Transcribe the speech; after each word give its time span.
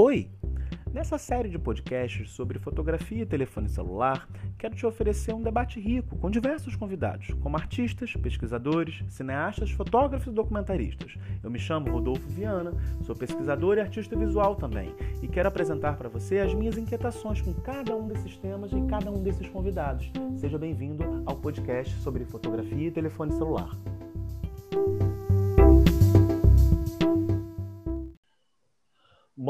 Oi! 0.00 0.30
Nessa 0.94 1.18
série 1.18 1.48
de 1.48 1.58
podcasts 1.58 2.30
sobre 2.30 2.56
fotografia 2.60 3.24
e 3.24 3.26
telefone 3.26 3.68
celular, 3.68 4.28
quero 4.56 4.76
te 4.76 4.86
oferecer 4.86 5.34
um 5.34 5.42
debate 5.42 5.80
rico 5.80 6.16
com 6.18 6.30
diversos 6.30 6.76
convidados, 6.76 7.34
como 7.40 7.56
artistas, 7.56 8.14
pesquisadores, 8.14 9.02
cineastas, 9.08 9.72
fotógrafos 9.72 10.28
e 10.28 10.36
documentaristas. 10.36 11.16
Eu 11.42 11.50
me 11.50 11.58
chamo 11.58 11.90
Rodolfo 11.90 12.28
Viana, 12.28 12.74
sou 13.02 13.16
pesquisador 13.16 13.76
e 13.76 13.80
artista 13.80 14.14
visual 14.16 14.54
também, 14.54 14.94
e 15.20 15.26
quero 15.26 15.48
apresentar 15.48 15.96
para 15.96 16.08
você 16.08 16.38
as 16.38 16.54
minhas 16.54 16.78
inquietações 16.78 17.40
com 17.40 17.52
cada 17.54 17.96
um 17.96 18.06
desses 18.06 18.36
temas 18.36 18.70
e 18.70 18.80
cada 18.82 19.10
um 19.10 19.20
desses 19.20 19.48
convidados. 19.48 20.12
Seja 20.36 20.56
bem-vindo 20.56 21.24
ao 21.26 21.34
podcast 21.34 21.92
sobre 22.02 22.24
fotografia 22.24 22.86
e 22.86 22.92
telefone 22.92 23.32
celular. 23.32 23.76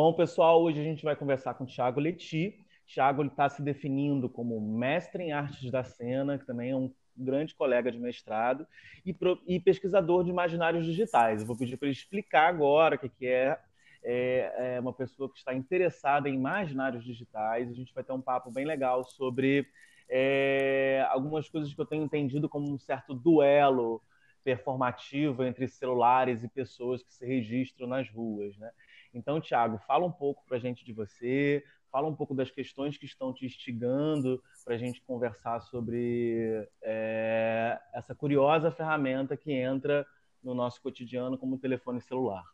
Bom, 0.00 0.12
pessoal, 0.12 0.62
hoje 0.62 0.78
a 0.78 0.84
gente 0.84 1.02
vai 1.02 1.16
conversar 1.16 1.54
com 1.54 1.64
o 1.64 1.66
Thiago 1.66 1.98
Leti. 1.98 2.64
Thiago 2.86 3.24
está 3.24 3.48
se 3.48 3.60
definindo 3.60 4.28
como 4.28 4.60
mestre 4.60 5.24
em 5.24 5.32
artes 5.32 5.72
da 5.72 5.82
cena, 5.82 6.38
que 6.38 6.46
também 6.46 6.70
é 6.70 6.76
um 6.76 6.94
grande 7.16 7.52
colega 7.52 7.90
de 7.90 7.98
mestrado, 7.98 8.64
e, 9.04 9.12
pro, 9.12 9.42
e 9.44 9.58
pesquisador 9.58 10.22
de 10.22 10.30
imaginários 10.30 10.86
digitais. 10.86 11.40
Eu 11.40 11.48
vou 11.48 11.56
pedir 11.56 11.76
para 11.76 11.88
ele 11.88 11.96
explicar 11.96 12.46
agora 12.46 12.94
o 12.94 12.98
que, 13.00 13.08
que 13.08 13.26
é, 13.26 13.58
é, 14.04 14.76
é, 14.76 14.80
uma 14.80 14.92
pessoa 14.92 15.28
que 15.28 15.36
está 15.36 15.52
interessada 15.52 16.28
em 16.28 16.34
imaginários 16.34 17.02
digitais. 17.02 17.68
A 17.68 17.74
gente 17.74 17.92
vai 17.92 18.04
ter 18.04 18.12
um 18.12 18.22
papo 18.22 18.52
bem 18.52 18.64
legal 18.64 19.02
sobre 19.02 19.66
é, 20.08 21.04
algumas 21.10 21.48
coisas 21.48 21.74
que 21.74 21.80
eu 21.80 21.86
tenho 21.86 22.04
entendido 22.04 22.48
como 22.48 22.72
um 22.72 22.78
certo 22.78 23.12
duelo 23.12 24.00
performativo 24.44 25.42
entre 25.42 25.66
celulares 25.66 26.44
e 26.44 26.48
pessoas 26.48 27.02
que 27.02 27.12
se 27.12 27.26
registram 27.26 27.88
nas 27.88 28.08
ruas, 28.08 28.56
né? 28.58 28.70
Então, 29.12 29.40
Tiago, 29.40 29.78
fala 29.86 30.06
um 30.06 30.12
pouco 30.12 30.44
para 30.46 30.56
a 30.56 30.60
gente 30.60 30.84
de 30.84 30.92
você, 30.92 31.64
fala 31.90 32.08
um 32.08 32.14
pouco 32.14 32.34
das 32.34 32.50
questões 32.50 32.96
que 32.96 33.06
estão 33.06 33.32
te 33.32 33.46
instigando 33.46 34.42
para 34.64 34.74
a 34.74 34.78
gente 34.78 35.02
conversar 35.02 35.60
sobre 35.62 36.68
é, 36.82 37.78
essa 37.94 38.14
curiosa 38.14 38.70
ferramenta 38.70 39.36
que 39.36 39.52
entra 39.52 40.06
no 40.42 40.54
nosso 40.54 40.80
cotidiano 40.80 41.38
como 41.38 41.58
telefone 41.58 42.00
celular. 42.00 42.44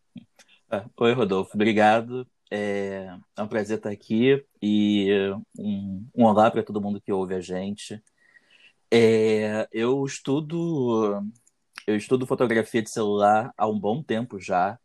Ah, 0.71 0.85
oi, 0.97 1.13
Rodolfo, 1.13 1.53
obrigado. 1.55 2.27
É, 2.51 3.17
é 3.37 3.43
um 3.43 3.49
prazer 3.49 3.79
estar 3.79 3.91
aqui 3.91 4.45
e 4.63 5.11
um, 5.59 6.07
um 6.15 6.25
olá 6.25 6.51
para 6.51 6.63
todo 6.63 6.81
mundo 6.81 7.01
que 7.01 7.13
ouve 7.13 7.35
a 7.35 7.41
gente. 7.41 8.03
É, 8.91 9.67
eu 9.73 10.05
estudo 10.05 11.21
eu 11.87 11.97
estudo 11.97 12.27
fotografia 12.27 12.83
de 12.83 12.91
celular 12.91 13.53
há 13.57 13.67
um 13.67 13.79
bom 13.79 14.03
tempo 14.03 14.41
já 14.41 14.79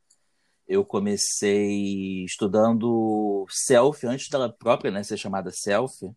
eu 0.69 0.85
comecei 0.85 2.23
estudando 2.23 3.43
selfie, 3.49 4.05
antes 4.05 4.29
dela 4.29 4.47
própria 4.53 4.91
né, 4.91 5.01
ser 5.01 5.17
chamada 5.17 5.51
selfie. 5.51 6.11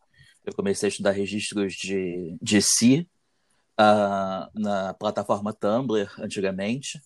Eu 0.44 0.54
comecei 0.54 0.88
a 0.88 0.90
estudar 0.90 1.12
registros 1.12 1.72
de, 1.72 2.36
de 2.40 2.60
si 2.60 3.08
uh, 3.80 4.46
na 4.54 4.92
plataforma 4.92 5.54
Tumblr, 5.54 6.06
antigamente. 6.18 7.00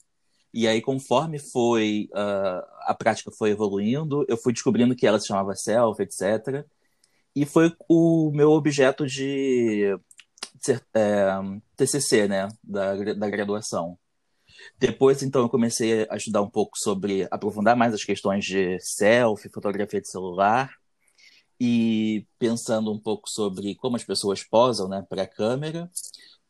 E 0.53 0.67
aí, 0.67 0.83
conforme 0.83 1.39
foi 1.39 2.09
uh, 2.13 2.67
a 2.81 2.95
prática 2.99 3.31
foi 3.31 3.51
evoluindo, 3.51 4.25
eu 4.29 4.37
fui 4.37 4.53
descobrindo 4.53 4.97
que 4.97 5.07
ela 5.07 5.21
se 5.21 5.29
chamava 5.29 5.55
selfie, 5.55 6.03
etc. 6.03 6.67
E 7.35 7.47
foi 7.47 7.73
o 7.89 8.33
meu 8.35 8.51
objeto 8.51 9.07
de, 9.07 9.97
de 10.65 10.73
é, 10.95 11.29
TCC, 11.77 12.27
né, 12.27 12.49
da, 12.65 12.97
da 13.15 13.31
graduação. 13.31 13.97
Depois, 14.79 15.23
então, 15.23 15.43
eu 15.43 15.49
comecei 15.49 16.07
a 16.11 16.17
estudar 16.17 16.43
um 16.43 16.51
pouco 16.51 16.79
sobre, 16.79 17.27
aprofundar 17.31 17.77
mais 17.77 17.95
as 17.95 18.05
questões 18.05 18.45
de 18.45 18.79
selfie, 18.81 19.51
fotografia 19.53 20.01
de 20.01 20.09
celular, 20.09 20.71
e 21.61 22.27
pensando 22.39 22.93
um 22.93 22.99
pouco 22.99 23.29
sobre 23.29 23.75
como 23.77 23.97
as 23.97 24.05
pessoas 24.05 24.43
posam 24.43 24.89
né, 24.89 25.05
para 25.09 25.23
a 25.23 25.27
câmera. 25.27 25.91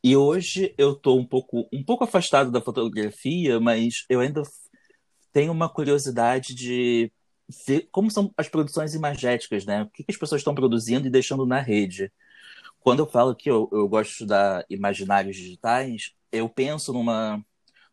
E 0.02 0.16
hoje 0.16 0.74
eu 0.78 0.92
estou 0.92 1.18
um 1.18 1.26
pouco, 1.26 1.68
um 1.72 1.82
pouco 1.84 2.04
afastado 2.04 2.50
da 2.50 2.60
fotografia, 2.60 3.60
mas 3.60 4.04
eu 4.08 4.20
ainda 4.20 4.42
tenho 5.32 5.52
uma 5.52 5.68
curiosidade 5.68 6.54
de 6.54 7.12
ver 7.66 7.88
como 7.92 8.10
são 8.10 8.32
as 8.36 8.48
produções 8.48 8.94
imagéticas, 8.94 9.64
né? 9.64 9.82
O 9.82 9.90
que, 9.90 10.02
que 10.04 10.12
as 10.12 10.18
pessoas 10.18 10.40
estão 10.40 10.54
produzindo 10.54 11.06
e 11.06 11.10
deixando 11.10 11.46
na 11.46 11.60
rede. 11.60 12.12
Quando 12.80 13.00
eu 13.00 13.06
falo 13.06 13.34
que 13.34 13.50
eu, 13.50 13.68
eu 13.72 13.88
gosto 13.88 14.08
de 14.08 14.12
estudar 14.12 14.64
imaginários 14.70 15.36
digitais, 15.36 16.12
eu 16.32 16.48
penso 16.48 16.92
numa 16.92 17.44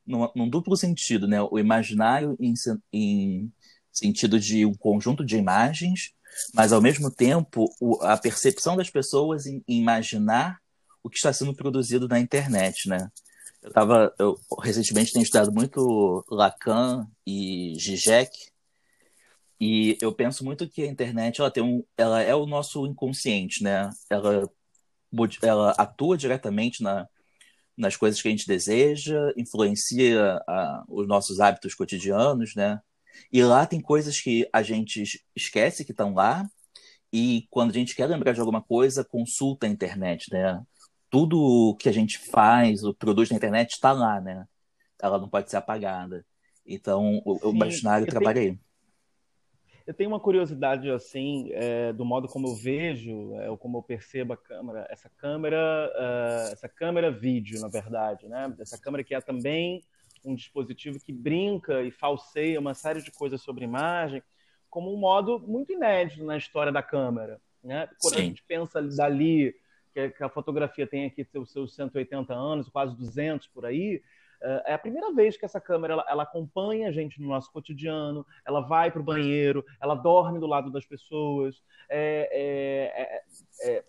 num, 0.05 0.29
num 0.35 0.49
duplo 0.49 0.75
sentido, 0.75 1.27
né? 1.27 1.41
O 1.41 1.59
imaginário 1.59 2.35
em, 2.39 2.53
em 2.91 3.51
sentido 3.91 4.39
de 4.39 4.65
um 4.65 4.73
conjunto 4.73 5.23
de 5.25 5.37
imagens, 5.37 6.11
mas 6.53 6.73
ao 6.73 6.81
mesmo 6.81 7.11
tempo 7.11 7.65
o, 7.79 8.01
a 8.03 8.17
percepção 8.17 8.75
das 8.75 8.89
pessoas 8.89 9.45
em, 9.45 9.63
em, 9.67 9.79
imaginar 9.79 10.59
o 11.03 11.09
que 11.09 11.17
está 11.17 11.31
sendo 11.31 11.53
produzido 11.53 12.07
na 12.07 12.19
internet, 12.19 12.87
né? 12.87 13.09
Eu 13.61 13.71
tava, 13.71 14.13
recentemente 14.61 15.13
tenho 15.13 15.23
estudado 15.23 15.51
muito 15.51 16.25
Lacan 16.29 17.07
e 17.25 17.77
Zizek, 17.79 18.31
e 19.59 19.97
eu 20.01 20.11
penso 20.13 20.43
muito 20.43 20.67
que 20.67 20.81
a 20.81 20.87
internet 20.87 21.39
ela 21.39 21.49
tem 21.49 21.63
um, 21.63 21.81
ela 21.97 22.21
é 22.21 22.35
o 22.35 22.45
nosso 22.45 22.85
inconsciente, 22.85 23.63
né? 23.63 23.89
Ela 24.09 24.49
ela 25.41 25.71
atua 25.77 26.17
diretamente 26.17 26.81
na 26.81 27.07
nas 27.77 27.95
coisas 27.95 28.21
que 28.21 28.27
a 28.27 28.31
gente 28.31 28.47
deseja, 28.47 29.33
influencia 29.35 30.41
a, 30.47 30.83
os 30.87 31.07
nossos 31.07 31.39
hábitos 31.39 31.73
cotidianos, 31.73 32.55
né? 32.55 32.79
E 33.31 33.43
lá 33.43 33.65
tem 33.65 33.81
coisas 33.81 34.19
que 34.19 34.47
a 34.51 34.61
gente 34.61 35.03
esquece 35.35 35.85
que 35.85 35.91
estão 35.91 36.13
lá, 36.13 36.47
e 37.11 37.47
quando 37.51 37.69
a 37.69 37.73
gente 37.73 37.95
quer 37.95 38.07
lembrar 38.07 38.33
de 38.33 38.39
alguma 38.39 38.61
coisa, 38.61 39.03
consulta 39.03 39.67
a 39.67 39.69
internet, 39.69 40.31
né? 40.31 40.61
Tudo 41.09 41.75
que 41.79 41.87
a 41.87 41.91
gente 41.91 42.17
faz, 42.17 42.83
o 42.83 42.93
produz 42.93 43.29
na 43.29 43.37
internet 43.37 43.73
está 43.73 43.91
lá, 43.91 44.19
né? 44.19 44.45
Ela 44.99 45.19
não 45.19 45.29
pode 45.29 45.49
ser 45.49 45.57
apagada. 45.57 46.25
Então, 46.65 47.21
o, 47.23 47.49
o 47.49 47.51
imaginário 47.51 48.07
trabalha 48.07 48.41
aí. 48.41 48.59
Eu 49.85 49.93
tenho 49.93 50.09
uma 50.09 50.19
curiosidade 50.19 50.89
assim 50.89 51.49
é, 51.51 51.91
do 51.91 52.05
modo 52.05 52.27
como 52.27 52.47
eu 52.47 52.55
vejo, 52.55 53.35
é, 53.35 53.49
ou 53.49 53.57
como 53.57 53.79
eu 53.79 53.83
percebo 53.83 54.33
a 54.33 54.37
câmera, 54.37 54.87
essa 54.89 55.09
câmera, 55.09 55.91
uh, 55.93 56.53
essa 56.53 56.69
câmera 56.69 57.11
vídeo, 57.11 57.59
na 57.59 57.67
verdade, 57.67 58.27
né? 58.27 58.53
Essa 58.59 58.79
câmera 58.79 59.03
que 59.03 59.13
é 59.13 59.19
também 59.19 59.83
um 60.23 60.33
dispositivo 60.33 60.99
que 60.99 61.11
brinca 61.11 61.81
e 61.81 61.91
falseia 61.91 62.59
uma 62.59 62.73
série 62.73 63.01
de 63.01 63.11
coisas 63.11 63.41
sobre 63.41 63.65
imagem, 63.65 64.23
como 64.69 64.93
um 64.93 64.97
modo 64.97 65.37
muito 65.39 65.73
inédito 65.73 66.23
na 66.23 66.37
história 66.37 66.71
da 66.71 66.81
câmera, 66.81 67.41
né? 67.61 67.89
Quando 67.99 68.15
Sim. 68.15 68.21
a 68.21 68.23
gente 68.23 68.43
pensa 68.43 68.81
dali 68.81 69.53
que 69.93 70.23
a 70.23 70.29
fotografia 70.29 70.87
tem 70.87 71.05
aqui 71.05 71.23
seus, 71.23 71.51
seus 71.51 71.75
180 71.75 72.33
anos, 72.33 72.69
quase 72.69 72.95
200 72.95 73.47
por 73.47 73.65
aí, 73.65 74.01
é 74.65 74.73
a 74.73 74.77
primeira 74.77 75.13
vez 75.13 75.37
que 75.37 75.45
essa 75.45 75.61
câmera 75.61 75.93
ela, 75.93 76.05
ela 76.09 76.23
acompanha 76.23 76.89
a 76.89 76.91
gente 76.91 77.21
no 77.21 77.27
nosso 77.27 77.51
cotidiano, 77.51 78.25
ela 78.45 78.61
vai 78.61 78.91
para 78.91 79.01
o 79.01 79.03
banheiro, 79.03 79.65
ela 79.81 79.95
dorme 79.95 80.39
do 80.39 80.47
lado 80.47 80.71
das 80.71 80.85
pessoas, 80.85 81.61
é, 81.89 83.23
é, 83.61 83.71
é, 83.71 83.83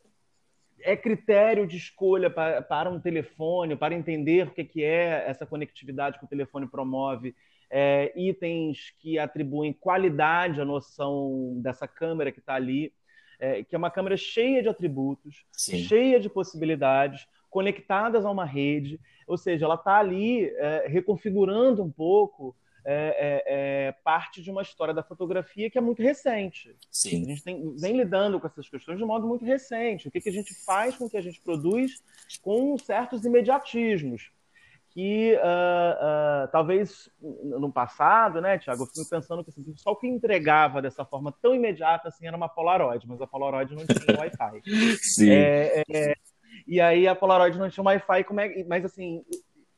é 0.82 0.96
critério 0.96 1.66
de 1.66 1.76
escolha 1.76 2.30
para, 2.30 2.62
para, 2.62 2.90
um 2.90 3.00
telefone, 3.00 3.74
para 3.74 3.94
entender 3.94 4.46
o 4.46 4.50
que, 4.50 4.64
que 4.64 4.84
é 4.84 5.24
essa 5.26 5.46
conectividade 5.46 6.18
que 6.18 6.24
o 6.24 6.28
telefone 6.28 6.68
promove, 6.68 7.34
é, 7.70 8.12
itens 8.14 8.94
que 9.00 9.18
atribuem 9.18 9.72
qualidade 9.72 10.60
à 10.60 10.64
noção 10.64 11.54
dessa 11.56 11.88
câmera 11.88 12.30
que 12.30 12.38
está 12.38 12.54
ali, 12.54 12.92
é, 13.40 13.64
que 13.64 13.74
é 13.74 13.78
uma 13.78 13.90
câmera 13.90 14.16
cheia 14.16 14.62
de 14.62 14.68
atributos, 14.68 15.44
Sim. 15.50 15.78
cheia 15.78 16.20
de 16.20 16.28
possibilidades, 16.28 17.26
conectadas 17.54 18.26
a 18.26 18.30
uma 18.32 18.44
rede, 18.44 19.00
ou 19.28 19.38
seja, 19.38 19.64
ela 19.64 19.76
está 19.76 19.98
ali 19.98 20.44
é, 20.56 20.86
reconfigurando 20.88 21.84
um 21.84 21.90
pouco 21.90 22.52
é, 22.84 22.92
é, 23.46 23.86
é, 23.86 23.92
parte 24.02 24.42
de 24.42 24.50
uma 24.50 24.60
história 24.60 24.92
da 24.92 25.04
fotografia 25.04 25.70
que 25.70 25.78
é 25.78 25.80
muito 25.80 26.02
recente. 26.02 26.76
Sim. 26.90 27.22
A 27.22 27.28
gente 27.28 27.44
tem, 27.44 27.76
vem 27.76 27.96
lidando 27.96 28.40
com 28.40 28.48
essas 28.48 28.68
questões 28.68 28.98
de 28.98 29.04
modo 29.04 29.24
muito 29.24 29.44
recente. 29.44 30.08
O 30.08 30.10
que, 30.10 30.20
que 30.20 30.28
a 30.28 30.32
gente 30.32 30.52
faz 30.64 30.96
com 30.96 31.04
o 31.04 31.10
que 31.10 31.16
a 31.16 31.22
gente 31.22 31.40
produz 31.40 32.02
com 32.42 32.76
certos 32.76 33.24
imediatismos. 33.24 34.32
Que 34.90 35.34
uh, 35.34 36.44
uh, 36.44 36.48
talvez 36.52 37.08
no 37.20 37.72
passado, 37.72 38.40
né, 38.40 38.58
Tiago, 38.58 38.82
eu 38.82 38.86
fico 38.86 39.08
pensando 39.08 39.42
que 39.42 39.50
assim, 39.50 39.74
só 39.76 39.90
o 39.90 39.96
que 39.96 40.06
entregava 40.06 40.80
dessa 40.82 41.04
forma 41.04 41.32
tão 41.42 41.52
imediata 41.54 42.08
assim, 42.08 42.26
era 42.26 42.36
uma 42.36 42.48
Polaroid, 42.48 43.04
mas 43.08 43.20
a 43.20 43.26
Polaroid 43.26 43.74
não 43.74 43.84
tinha 43.84 44.18
Wi-Fi. 44.18 44.62
Sim. 45.02 45.30
É, 45.30 45.82
é, 45.90 46.14
e 46.66 46.80
aí 46.80 47.06
a 47.06 47.14
Polaroid 47.14 47.58
não 47.58 47.70
tinha 47.70 47.84
Wi-Fi, 47.84 48.24
como 48.24 48.40
é, 48.40 48.64
mas 48.64 48.84
assim, 48.84 49.24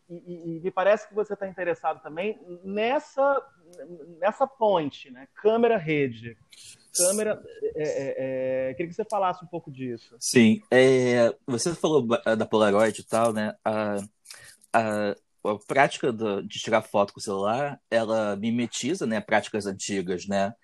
e, 0.09 0.57
e, 0.57 0.61
me 0.61 0.71
parece 0.71 1.09
que 1.09 1.15
você 1.15 1.35
está 1.35 1.49
interessado 1.49 2.01
também 2.03 2.39
nessa, 2.63 3.43
nessa 4.21 4.47
ponte, 4.47 5.11
né? 5.11 5.27
Câmera 5.35 5.77
rede. 5.77 6.37
Câmera. 6.97 7.43
É, 7.75 7.83
é, 7.83 8.71
é, 8.71 8.75
queria 8.75 8.89
que 8.89 8.95
você 8.95 9.05
falasse 9.05 9.45
um 9.45 9.49
pouco 9.49 9.71
disso. 9.71 10.17
Sim. 10.21 10.63
É, 10.71 11.35
você 11.47 11.75
falou 11.75 12.07
da 12.07 12.47
Polaroid 12.47 13.01
e 13.01 13.05
tal, 13.05 13.33
né? 13.33 13.55
A, 13.65 13.97
a, 14.73 15.11
a 15.45 15.59
prática 15.67 16.13
do, 16.13 16.43
de 16.43 16.59
tirar 16.61 16.83
foto 16.83 17.13
com 17.13 17.19
o 17.19 17.23
celular, 17.23 17.81
ela 17.91 18.37
mimetiza 18.37 19.07
né, 19.07 19.21
práticas 19.21 19.67
antigas, 19.67 20.27
né? 20.27 20.55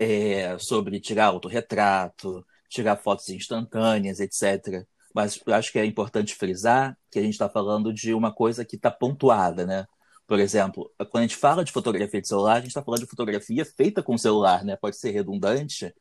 é, 0.00 0.56
sobre 0.58 0.98
tirar 0.98 1.26
autorretrato, 1.26 2.44
tirar 2.70 2.96
fotos 2.96 3.28
instantâneas, 3.28 4.18
etc. 4.18 4.86
Mas 5.14 5.40
acho 5.46 5.72
que 5.72 5.78
é 5.78 5.84
importante 5.84 6.34
frisar 6.34 6.96
que 7.10 7.18
a 7.18 7.22
gente 7.22 7.32
está 7.32 7.48
falando 7.48 7.92
de 7.92 8.14
uma 8.14 8.32
coisa 8.32 8.64
que 8.64 8.76
está 8.76 8.90
pontuada, 8.90 9.66
né? 9.66 9.86
Por 10.26 10.38
exemplo, 10.38 10.92
quando 11.10 11.24
a 11.24 11.26
gente 11.26 11.36
fala 11.36 11.64
de 11.64 11.72
fotografia 11.72 12.20
de 12.20 12.28
celular, 12.28 12.54
a 12.54 12.60
gente 12.60 12.68
está 12.68 12.82
falando 12.82 13.00
de 13.00 13.06
fotografia 13.10 13.64
feita 13.64 14.02
com 14.02 14.16
celular, 14.16 14.64
né? 14.64 14.76
Pode 14.76 14.96
ser 14.96 15.10
redundante, 15.10 15.92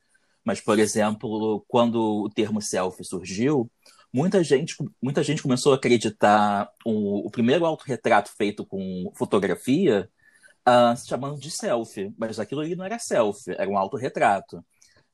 mas, 0.44 0.62
por 0.62 0.80
exemplo, 0.80 1.66
quando 1.68 2.24
o 2.24 2.30
termo 2.30 2.62
selfie 2.62 3.04
surgiu, 3.04 3.70
muita 4.14 4.44
gente, 4.44 4.76
muita 5.02 5.24
gente 5.24 5.42
começou 5.42 5.74
a 5.74 5.76
acreditar 5.76 6.70
o, 6.86 7.28
o 7.28 7.32
primeiro 7.32 7.66
autorretrato 7.66 8.32
feito 8.38 8.66
com 8.66 9.12
fotografia 9.16 10.10
uh, 10.68 10.96
se 10.96 11.08
chamando 11.08 11.40
de 11.40 11.52
selfie, 11.52 12.14
mas 12.18 12.40
aquilo 12.40 12.62
ali 12.62 12.76
não 12.76 12.86
era 12.86 13.00
selfie, 13.00 13.56
era 13.58 13.70
um 13.70 13.78
autorretrato. 13.78 14.64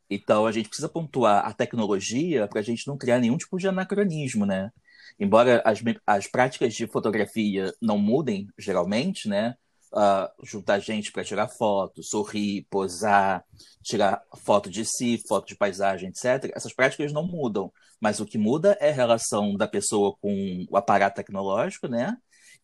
Então 0.09 0.45
a 0.45 0.51
gente 0.51 0.67
precisa 0.67 0.89
pontuar 0.89 1.45
a 1.45 1.53
tecnologia 1.53 2.47
para 2.47 2.59
a 2.59 2.63
gente 2.63 2.87
não 2.87 2.97
criar 2.97 3.19
nenhum 3.19 3.37
tipo 3.37 3.57
de 3.57 3.67
anacronismo, 3.67 4.45
né? 4.45 4.71
Embora 5.19 5.61
as, 5.65 5.81
as 6.05 6.27
práticas 6.27 6.73
de 6.73 6.87
fotografia 6.87 7.73
não 7.81 7.97
mudem 7.97 8.47
geralmente, 8.57 9.27
né? 9.27 9.55
uh, 9.95 10.29
juntar 10.45 10.79
gente 10.79 11.11
para 11.11 11.23
tirar 11.23 11.47
foto, 11.47 12.03
sorrir, 12.03 12.67
posar, 12.69 13.43
tirar 13.81 14.21
foto 14.43 14.69
de 14.69 14.85
si, 14.85 15.21
foto 15.27 15.47
de 15.47 15.55
paisagem, 15.55 16.09
etc. 16.09 16.51
Essas 16.53 16.73
práticas 16.73 17.13
não 17.13 17.25
mudam, 17.25 17.71
mas 17.99 18.19
o 18.19 18.25
que 18.25 18.37
muda 18.37 18.77
é 18.79 18.89
a 18.89 18.93
relação 18.93 19.55
da 19.55 19.67
pessoa 19.67 20.15
com 20.19 20.65
o 20.69 20.77
aparato 20.77 21.15
tecnológico, 21.15 21.87
né? 21.87 22.15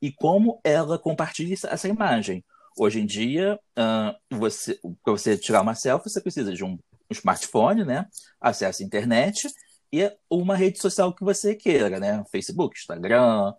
E 0.01 0.11
como 0.11 0.59
ela 0.63 0.99
compartilha 0.99 1.53
essa 1.53 1.87
imagem. 1.87 2.43
Hoje 2.77 2.99
em 2.99 3.05
dia, 3.05 3.59
uh, 3.77 4.37
você, 4.37 4.79
para 5.03 5.13
você 5.13 5.37
tirar 5.37 5.61
uma 5.61 5.75
selfie, 5.75 6.09
você 6.09 6.21
precisa 6.21 6.53
de 6.53 6.63
um, 6.63 6.77
um 7.11 7.13
smartphone, 7.13 7.83
né? 7.83 8.07
Acesso 8.39 8.81
à 8.81 8.85
internet 8.85 9.47
e 9.91 10.09
uma 10.29 10.55
rede 10.55 10.79
social 10.79 11.13
que 11.13 11.23
você 11.23 11.53
queira, 11.53 11.99
né? 11.99 12.23
Facebook, 12.31 12.77
Instagram, 12.77 13.53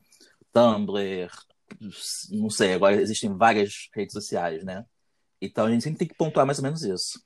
Tumblr, 0.52 1.30
não 2.30 2.50
sei, 2.50 2.74
agora 2.74 3.00
existem 3.00 3.36
várias 3.36 3.88
redes 3.94 4.12
sociais, 4.12 4.64
né? 4.64 4.84
Então 5.40 5.66
a 5.66 5.70
gente 5.70 5.84
sempre 5.84 5.98
tem 5.98 6.08
que 6.08 6.14
pontuar 6.14 6.46
mais 6.46 6.58
ou 6.58 6.64
menos 6.64 6.82
isso. 6.82 7.20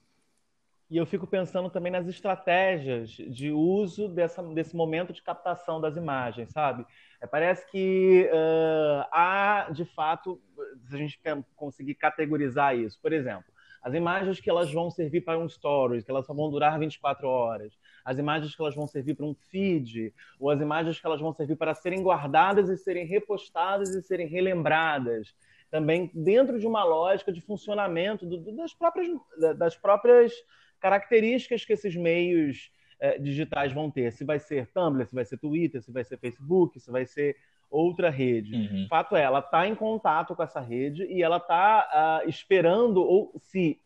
E 0.88 0.96
eu 0.96 1.04
fico 1.04 1.26
pensando 1.26 1.68
também 1.68 1.90
nas 1.90 2.06
estratégias 2.06 3.10
de 3.10 3.50
uso 3.50 4.08
dessa, 4.08 4.40
desse 4.40 4.76
momento 4.76 5.12
de 5.12 5.20
captação 5.20 5.80
das 5.80 5.96
imagens, 5.96 6.50
sabe? 6.50 6.86
É, 7.20 7.26
parece 7.26 7.68
que 7.70 8.30
uh, 8.32 9.04
há, 9.10 9.68
de 9.72 9.84
fato, 9.84 10.40
se 10.88 10.94
a 10.94 10.98
gente 10.98 11.20
conseguir 11.56 11.96
categorizar 11.96 12.76
isso, 12.76 13.00
por 13.02 13.12
exemplo, 13.12 13.52
as 13.86 13.94
imagens 13.94 14.40
que 14.40 14.50
elas 14.50 14.72
vão 14.72 14.90
servir 14.90 15.20
para 15.20 15.38
um 15.38 15.48
stories, 15.48 16.02
que 16.02 16.10
elas 16.10 16.26
só 16.26 16.34
vão 16.34 16.50
durar 16.50 16.76
24 16.76 17.28
horas, 17.28 17.78
as 18.04 18.18
imagens 18.18 18.52
que 18.52 18.60
elas 18.60 18.74
vão 18.74 18.84
servir 18.84 19.14
para 19.14 19.24
um 19.24 19.32
feed, 19.32 20.12
ou 20.40 20.50
as 20.50 20.60
imagens 20.60 20.98
que 20.98 21.06
elas 21.06 21.20
vão 21.20 21.32
servir 21.32 21.54
para 21.54 21.72
serem 21.72 22.02
guardadas 22.02 22.68
e 22.68 22.76
serem 22.76 23.06
repostadas 23.06 23.90
e 23.90 24.02
serem 24.02 24.26
relembradas. 24.26 25.36
Também 25.70 26.10
dentro 26.12 26.58
de 26.58 26.66
uma 26.66 26.82
lógica 26.82 27.32
de 27.32 27.40
funcionamento 27.40 28.26
do, 28.26 28.56
das, 28.56 28.74
próprias, 28.74 29.08
das 29.56 29.76
próprias 29.76 30.32
características 30.80 31.64
que 31.64 31.72
esses 31.72 31.94
meios 31.94 32.72
eh, 32.98 33.20
digitais 33.20 33.72
vão 33.72 33.88
ter. 33.88 34.10
Se 34.10 34.24
vai 34.24 34.40
ser 34.40 34.66
Tumblr, 34.66 35.06
se 35.06 35.14
vai 35.14 35.24
ser 35.24 35.38
Twitter, 35.38 35.80
se 35.80 35.92
vai 35.92 36.02
ser 36.02 36.18
Facebook, 36.18 36.80
se 36.80 36.90
vai 36.90 37.06
ser 37.06 37.36
outra 37.70 38.10
rede. 38.10 38.54
Uhum. 38.54 38.86
Fato 38.88 39.16
é, 39.16 39.22
ela 39.22 39.40
está 39.40 39.66
em 39.66 39.74
contato 39.74 40.34
com 40.34 40.42
essa 40.42 40.60
rede 40.60 41.04
e 41.04 41.22
ela 41.22 41.38
está 41.38 41.80
uh, 41.80 41.96
ah, 41.96 42.22
esperando, 42.26 43.02
ou 43.02 43.32
se 43.38 43.80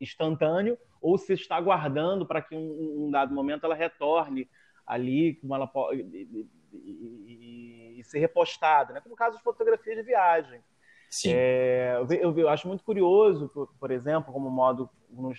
instantâneo, 0.00 0.78
ou 1.00 1.18
se 1.18 1.32
está 1.34 1.60
guardando 1.60 2.26
para 2.26 2.40
que 2.40 2.54
um, 2.54 3.06
um, 3.06 3.10
dado 3.10 3.34
momento 3.34 3.64
ela 3.64 3.74
retorne 3.74 4.48
ali, 4.86 5.34
como 5.34 5.54
ela 5.54 5.66
pode, 5.66 6.00
e, 6.00 6.48
e, 6.72 8.00
e, 8.00 8.04
ser 8.04 8.18
repostada, 8.18 8.92
né? 8.92 9.00
Como 9.00 9.14
no 9.14 9.16
caso 9.16 9.36
de 9.36 9.42
fotografia 9.42 9.94
de 9.94 10.02
viagem. 10.02 10.60
É, 11.26 11.96
eu, 12.20 12.36
eu, 12.36 12.48
acho 12.48 12.66
muito 12.66 12.82
curioso, 12.82 13.48
por, 13.48 13.72
por 13.78 13.90
exemplo, 13.90 14.32
como 14.32 14.50
modo 14.50 14.90
no, 15.10 15.32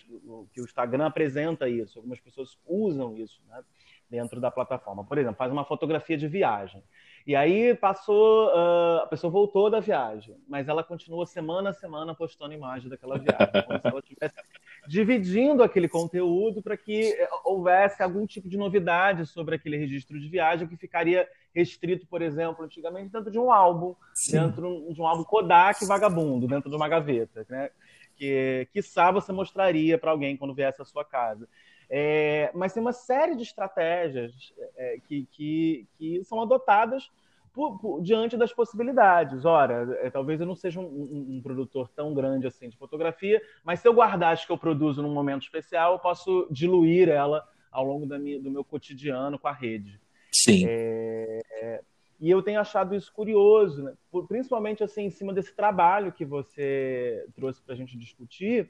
que 0.54 0.62
o 0.62 0.64
Instagram 0.64 1.08
apresenta 1.08 1.68
isso. 1.68 2.00
Algumas 2.00 2.20
pessoas 2.20 2.58
usam 2.66 3.18
isso 3.18 3.42
né, 3.48 3.62
dentro 4.10 4.40
da 4.40 4.50
plataforma. 4.50 5.04
Por 5.04 5.18
exemplo, 5.18 5.36
faz 5.36 5.52
uma 5.52 5.66
fotografia 5.66 6.18
de 6.18 6.28
viagem. 6.28 6.82
E 7.26 7.36
aí 7.36 7.74
passou, 7.74 8.50
uh, 8.50 9.00
a 9.02 9.08
pessoa 9.08 9.32
voltou 9.32 9.68
da 9.68 9.80
viagem, 9.80 10.38
mas 10.48 10.68
ela 10.68 10.84
continua 10.84 11.26
semana 11.26 11.72
a 11.72 11.74
semana 11.74 12.14
postando 12.14 12.54
imagem 12.54 12.88
daquela 12.88 13.18
viagem, 13.18 13.64
como 13.66 13.80
se 13.80 13.88
ela 13.88 14.00
estivesse 14.00 14.36
dividindo 14.88 15.64
aquele 15.64 15.88
conteúdo 15.88 16.62
para 16.62 16.78
que 16.78 17.14
eh, 17.14 17.30
houvesse 17.44 18.04
algum 18.04 18.28
tipo 18.28 18.48
de 18.48 18.58
novidade 18.58 19.26
sobre 19.26 19.56
aquele 19.56 19.76
registro 19.76 20.20
de 20.20 20.30
viagem 20.30 20.68
que 20.68 20.78
ficaria 20.78 21.28
restrito, 21.52 22.06
por 22.06 22.22
exemplo, 22.22 22.64
antigamente 22.64 23.12
dentro 23.12 23.32
de 23.32 23.40
um 23.40 23.52
álbum, 23.52 23.96
Sim. 24.14 24.34
dentro 24.34 24.94
de 24.94 25.02
um 25.02 25.08
álbum 25.08 25.24
Kodak 25.24 25.84
vagabundo, 25.84 26.48
dentro 26.48 26.70
de 26.70 26.76
uma 26.76 26.88
gaveta, 26.88 27.44
né? 27.50 27.72
Que, 28.16 28.68
quiçá, 28.72 29.12
você 29.12 29.32
mostraria 29.32 29.98
para 29.98 30.12
alguém 30.12 30.38
quando 30.38 30.54
viesse 30.54 30.80
à 30.80 30.86
sua 30.86 31.04
casa. 31.04 31.50
É, 31.98 32.52
mas 32.54 32.74
tem 32.74 32.82
uma 32.82 32.92
série 32.92 33.38
de 33.38 33.44
estratégias 33.44 34.54
é, 34.76 35.00
que, 35.08 35.26
que, 35.32 35.88
que 35.98 36.22
são 36.26 36.42
adotadas 36.42 37.10
por, 37.54 37.80
por, 37.80 38.02
diante 38.02 38.36
das 38.36 38.52
possibilidades. 38.52 39.46
Ora, 39.46 39.98
é, 40.02 40.10
talvez 40.10 40.42
eu 40.42 40.46
não 40.46 40.58
seja 40.58 40.78
um, 40.82 40.84
um, 40.84 41.38
um, 41.38 41.42
produtor 41.42 41.88
tão 41.88 42.14
grande 42.14 42.46
assim 42.48 42.68
de 42.68 42.76
fotografia, 42.76 43.42
mas 43.64 43.80
se 43.80 43.88
eu 43.88 43.94
guardar 43.94 44.34
as 44.34 44.44
que 44.44 44.52
eu 44.52 44.58
produzo 44.58 45.02
num 45.02 45.14
momento 45.14 45.44
especial, 45.44 45.94
eu 45.94 46.00
posso 46.00 46.46
diluir 46.52 47.08
ela 47.08 47.48
ao 47.72 47.86
longo 47.86 48.06
minha, 48.20 48.42
do 48.42 48.52
meu 48.52 48.66
cotidiano 48.66 49.40
com 49.40 49.48
a 49.48 49.54
rede. 49.54 49.98
Sim. 50.34 50.66
É, 50.68 51.82
e 52.20 52.30
eu 52.30 52.42
tenho 52.42 52.60
achado 52.60 52.94
isso 52.94 53.14
curioso, 53.14 53.84
né? 53.84 53.94
principalmente 54.28 54.84
assim 54.84 55.04
em 55.04 55.12
cima 55.12 55.32
desse 55.32 55.56
trabalho 55.56 56.12
que 56.12 56.26
você 56.26 57.26
trouxe 57.34 57.62
para 57.62 57.74
a 57.74 57.78
gente 57.78 57.98
discutir, 57.98 58.70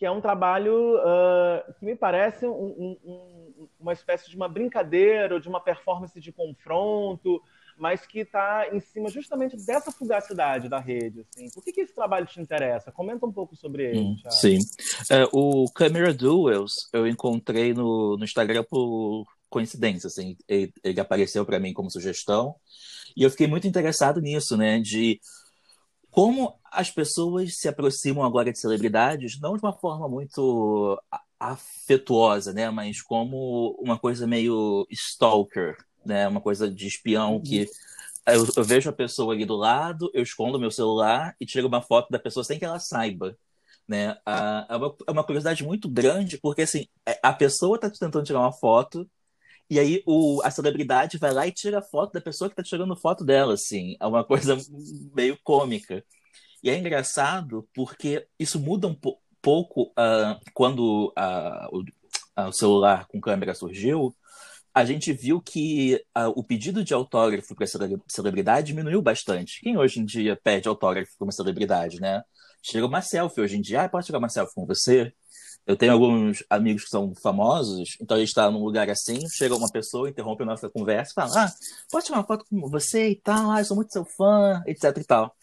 que 0.00 0.06
é 0.06 0.10
um 0.10 0.18
trabalho 0.22 0.96
uh, 0.96 1.74
que 1.78 1.84
me 1.84 1.94
parece 1.94 2.46
um, 2.46 2.96
um, 3.04 3.68
uma 3.78 3.92
espécie 3.92 4.30
de 4.30 4.34
uma 4.34 4.48
brincadeira 4.48 5.34
ou 5.34 5.40
de 5.40 5.46
uma 5.46 5.60
performance 5.60 6.18
de 6.18 6.32
confronto, 6.32 7.38
mas 7.76 8.06
que 8.06 8.20
está 8.20 8.66
em 8.72 8.80
cima 8.80 9.10
justamente 9.10 9.58
dessa 9.58 9.92
fugacidade 9.92 10.70
da 10.70 10.78
rede. 10.78 11.20
Assim. 11.20 11.50
Por 11.50 11.62
que, 11.62 11.70
que 11.70 11.82
esse 11.82 11.94
trabalho 11.94 12.24
te 12.24 12.40
interessa? 12.40 12.90
Comenta 12.90 13.26
um 13.26 13.32
pouco 13.32 13.54
sobre 13.54 13.90
ele. 13.90 13.98
Hum, 14.00 14.16
sim. 14.30 14.56
É, 15.10 15.28
o 15.34 15.70
Camera 15.74 16.14
Duels 16.14 16.88
eu 16.94 17.06
encontrei 17.06 17.74
no, 17.74 18.16
no 18.16 18.24
Instagram 18.24 18.64
por 18.70 19.26
coincidência. 19.50 20.06
Assim. 20.06 20.34
Ele, 20.48 20.72
ele 20.82 21.00
apareceu 21.00 21.44
para 21.44 21.60
mim 21.60 21.74
como 21.74 21.90
sugestão 21.90 22.54
e 23.14 23.22
eu 23.22 23.30
fiquei 23.30 23.46
muito 23.46 23.66
interessado 23.66 24.18
nisso, 24.18 24.56
né? 24.56 24.80
De 24.80 25.20
como 26.10 26.58
as 26.64 26.90
pessoas 26.90 27.56
se 27.56 27.68
aproximam 27.68 28.24
agora 28.24 28.52
de 28.52 28.58
celebridades, 28.58 29.38
não 29.40 29.56
de 29.56 29.62
uma 29.62 29.72
forma 29.72 30.08
muito 30.08 31.00
afetuosa, 31.38 32.52
né? 32.52 32.70
Mas 32.70 33.00
como 33.00 33.76
uma 33.80 33.98
coisa 33.98 34.26
meio 34.26 34.86
stalker, 34.90 35.76
né? 36.04 36.28
Uma 36.28 36.40
coisa 36.40 36.70
de 36.70 36.86
espião 36.86 37.40
que 37.40 37.66
eu, 38.26 38.46
eu 38.56 38.64
vejo 38.64 38.90
a 38.90 38.92
pessoa 38.92 39.34
ali 39.34 39.44
do 39.44 39.56
lado, 39.56 40.10
eu 40.14 40.22
escondo 40.22 40.58
meu 40.58 40.70
celular 40.70 41.34
e 41.40 41.46
tiro 41.46 41.66
uma 41.66 41.82
foto 41.82 42.10
da 42.10 42.18
pessoa 42.18 42.44
sem 42.44 42.58
que 42.58 42.64
ela 42.64 42.78
saiba. 42.78 43.36
Né? 43.88 44.16
é, 44.68 44.76
uma, 44.76 44.96
é 45.08 45.10
uma 45.10 45.24
curiosidade 45.24 45.64
muito 45.64 45.88
grande, 45.88 46.38
porque 46.38 46.62
assim, 46.62 46.86
é, 47.04 47.18
a 47.22 47.32
pessoa 47.32 47.74
está 47.74 47.90
tentando 47.90 48.22
tirar 48.22 48.38
uma 48.38 48.52
foto, 48.52 49.08
e 49.70 49.78
aí 49.78 50.02
o, 50.04 50.42
a 50.42 50.50
celebridade 50.50 51.16
vai 51.16 51.32
lá 51.32 51.46
e 51.46 51.52
tira 51.52 51.80
foto 51.80 52.12
da 52.12 52.20
pessoa 52.20 52.50
que 52.50 52.56
tá 52.56 52.62
tirando 52.62 52.96
foto 52.96 53.24
dela, 53.24 53.54
assim. 53.54 53.96
É 54.00 54.06
uma 54.06 54.24
coisa 54.24 54.56
meio 55.14 55.38
cômica. 55.44 56.04
E 56.62 56.68
é 56.68 56.76
engraçado 56.76 57.68
porque 57.72 58.26
isso 58.38 58.58
muda 58.58 58.88
um 58.88 58.94
po 58.94 59.18
pouco 59.42 59.84
uh, 59.92 60.38
quando 60.52 61.14
uh, 61.18 61.68
o, 61.72 61.80
uh, 61.80 62.48
o, 62.48 62.52
celular 62.52 63.06
com 63.06 63.20
câmera 63.20 63.54
surgiu. 63.54 64.14
A 64.74 64.84
gente 64.84 65.12
viu 65.12 65.40
que 65.40 66.00
o 66.36 66.44
pedido 66.44 66.84
de 66.84 66.94
autógrafo 66.94 67.56
para 67.56 67.66
celebridade 68.06 68.68
diminuiu 68.68 69.02
bastante. 69.02 69.60
Quem 69.60 69.76
hoje 69.76 69.98
em 69.98 70.04
dia 70.04 70.38
pede 70.44 70.68
autógrafo 70.68 71.10
para 71.18 71.24
uma 71.24 71.32
celebridade, 71.32 72.00
né? 72.00 72.22
Chega 72.62 72.86
uma 72.86 73.02
selfie 73.02 73.40
hoje 73.40 73.56
em 73.56 73.60
dia. 73.60 73.82
Ah, 73.82 73.88
pode 73.88 74.06
tirar 74.06 74.18
uma 74.18 74.28
selfie 74.28 74.54
com 74.54 74.66
você? 74.66 75.12
Eu 75.70 75.76
tenho 75.76 75.92
alguns 75.92 76.42
amigos 76.50 76.82
que 76.82 76.90
são 76.90 77.14
famosos, 77.14 77.96
então 78.00 78.16
a 78.16 78.20
gente 78.20 78.30
está 78.30 78.50
num 78.50 78.64
lugar 78.64 78.90
assim, 78.90 79.20
chega 79.28 79.54
uma 79.54 79.70
pessoa, 79.70 80.10
interrompe 80.10 80.42
a 80.42 80.46
nossa 80.46 80.68
conversa, 80.68 81.12
fala, 81.14 81.44
ah, 81.44 81.52
posso 81.88 82.06
tirar 82.06 82.18
uma 82.18 82.26
foto 82.26 82.44
com 82.50 82.68
você 82.68 83.10
e 83.10 83.14
tal, 83.14 83.52
ah, 83.52 83.60
eu 83.60 83.64
sou 83.64 83.76
muito 83.76 83.92
seu 83.92 84.04
fã, 84.04 84.64
etc 84.66 84.96
e 84.96 85.04
tal. 85.04 85.36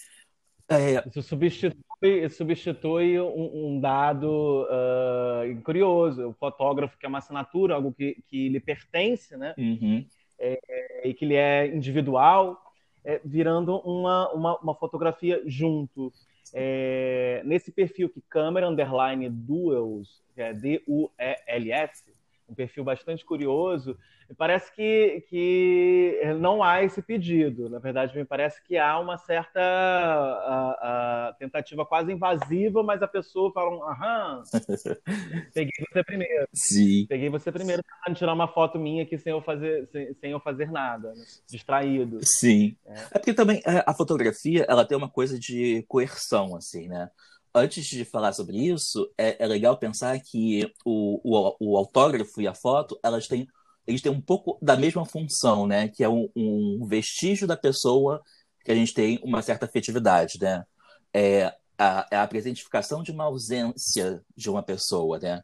É... 0.67 1.01
Isso 1.07 1.23
substitui, 1.23 2.29
substitui 2.29 3.21
um, 3.21 3.77
um 3.77 3.79
dado 3.79 4.67
uh, 4.69 5.61
curioso, 5.63 6.27
o 6.27 6.33
fotógrafo 6.33 6.97
que 6.97 7.05
é 7.05 7.09
uma 7.09 7.19
assinatura, 7.19 7.75
algo 7.75 7.93
que, 7.93 8.21
que 8.27 8.49
lhe 8.49 8.59
pertence, 8.59 9.37
né? 9.37 9.55
Uhum. 9.57 10.05
É, 10.37 11.07
e 11.07 11.13
que 11.13 11.23
ele 11.23 11.35
é 11.35 11.67
individual, 11.73 12.61
é, 13.05 13.21
virando 13.23 13.77
uma, 13.77 14.29
uma, 14.33 14.59
uma 14.59 14.75
fotografia 14.75 15.41
junto. 15.45 16.11
É, 16.53 17.41
nesse 17.45 17.71
perfil 17.71 18.09
que 18.09 18.21
câmera 18.29 18.67
underline 18.67 19.29
duels, 19.29 20.21
que 20.33 20.41
é 20.41 20.53
D-U-E-L-S, 20.53 22.03
um 22.49 22.55
perfil 22.55 22.83
bastante 22.83 23.25
curioso, 23.25 23.97
me 24.29 24.35
parece 24.35 24.73
que, 24.73 25.25
que 25.29 26.19
não 26.39 26.63
há 26.63 26.83
esse 26.83 27.01
pedido. 27.01 27.69
Na 27.69 27.79
verdade, 27.79 28.15
me 28.15 28.25
parece 28.25 28.63
que 28.63 28.77
há 28.77 28.99
uma 28.99 29.17
certa 29.17 29.59
a, 29.59 31.27
a 31.29 31.33
tentativa 31.33 31.85
quase 31.85 32.11
invasiva, 32.11 32.83
mas 32.83 33.01
a 33.01 33.07
pessoa 33.07 33.51
fala, 33.51 33.91
aham, 33.91 34.43
peguei 35.53 35.71
você 35.91 36.03
primeiro. 36.03 36.47
Sim. 36.53 37.05
Peguei 37.07 37.29
você 37.29 37.51
primeiro 37.51 37.81
tentando 37.83 38.17
tirar 38.17 38.33
uma 38.33 38.47
foto 38.47 38.79
minha 38.79 39.03
aqui 39.03 39.17
sem 39.17 39.31
eu 39.31 39.41
fazer, 39.41 39.87
sem, 39.87 40.13
sem 40.15 40.31
eu 40.31 40.39
fazer 40.39 40.71
nada, 40.71 41.13
né? 41.13 41.23
distraído. 41.49 42.19
Sim. 42.23 42.75
É. 42.85 42.93
é 42.93 43.19
porque 43.19 43.33
também 43.33 43.61
é, 43.65 43.83
a 43.85 43.93
fotografia, 43.93 44.65
ela 44.67 44.85
tem 44.85 44.97
uma 44.97 45.09
coisa 45.09 45.37
de 45.39 45.83
coerção, 45.87 46.55
assim, 46.55 46.87
né? 46.87 47.09
Antes 47.57 47.85
de 47.85 48.05
falar 48.05 48.33
sobre 48.33 48.57
isso, 48.57 49.11
é, 49.17 49.43
é 49.43 49.47
legal 49.47 49.77
pensar 49.77 50.19
que 50.19 50.71
o, 50.85 51.19
o, 51.23 51.55
o, 51.59 51.77
autógrafo 51.77 52.41
e 52.41 52.47
a 52.47 52.53
foto, 52.53 52.99
elas 53.03 53.27
têm, 53.27 53.47
eles 53.85 54.01
têm 54.01 54.11
um 54.11 54.21
pouco 54.21 54.57
da 54.61 54.75
mesma 54.75 55.05
função, 55.05 55.67
né? 55.67 55.87
Que 55.87 56.03
é 56.03 56.09
um, 56.09 56.29
um 56.35 56.85
vestígio 56.87 57.47
da 57.47 57.57
pessoa 57.57 58.21
que 58.63 58.71
a 58.71 58.75
gente 58.75 58.93
tem 58.93 59.19
uma 59.23 59.41
certa 59.41 59.65
afetividade, 59.65 60.39
né? 60.39 60.65
É 61.13 61.53
a, 61.77 62.07
é 62.11 62.17
a 62.17 62.27
presentificação 62.27 63.03
de 63.03 63.11
uma 63.11 63.25
ausência 63.25 64.23
de 64.35 64.49
uma 64.49 64.63
pessoa, 64.63 65.19
né? 65.19 65.43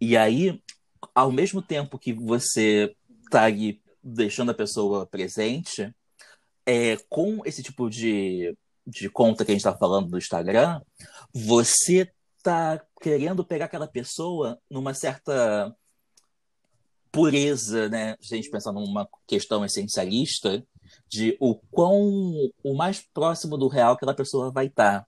E 0.00 0.16
aí, 0.16 0.60
ao 1.14 1.30
mesmo 1.30 1.62
tempo 1.62 1.98
que 1.98 2.12
você 2.12 2.94
está 3.24 3.42
aí 3.44 3.80
deixando 4.02 4.50
a 4.50 4.54
pessoa 4.54 5.06
presente, 5.06 5.94
é, 6.66 6.96
com 7.08 7.42
esse 7.44 7.62
tipo 7.62 7.88
de 7.88 8.56
de 8.86 9.08
conta 9.08 9.44
que 9.44 9.50
a 9.50 9.54
gente 9.54 9.60
está 9.60 9.76
falando 9.76 10.08
do 10.08 10.18
Instagram, 10.18 10.80
você 11.32 12.10
tá 12.42 12.80
querendo 13.00 13.44
pegar 13.44 13.66
aquela 13.66 13.86
pessoa 13.86 14.58
numa 14.70 14.94
certa 14.94 15.74
pureza, 17.10 17.88
né? 17.88 18.16
Se 18.20 18.34
a 18.34 18.36
gente 18.36 18.50
pensar 18.50 18.72
numa 18.72 19.08
questão 19.26 19.64
essencialista, 19.64 20.64
de 21.08 21.36
o 21.40 21.54
quão 21.70 22.32
o 22.64 22.74
mais 22.74 23.00
próximo 23.12 23.56
do 23.56 23.68
real 23.68 23.94
que 23.94 23.98
aquela 23.98 24.16
pessoa 24.16 24.50
vai 24.50 24.66
estar. 24.66 25.00
Tá. 25.00 25.06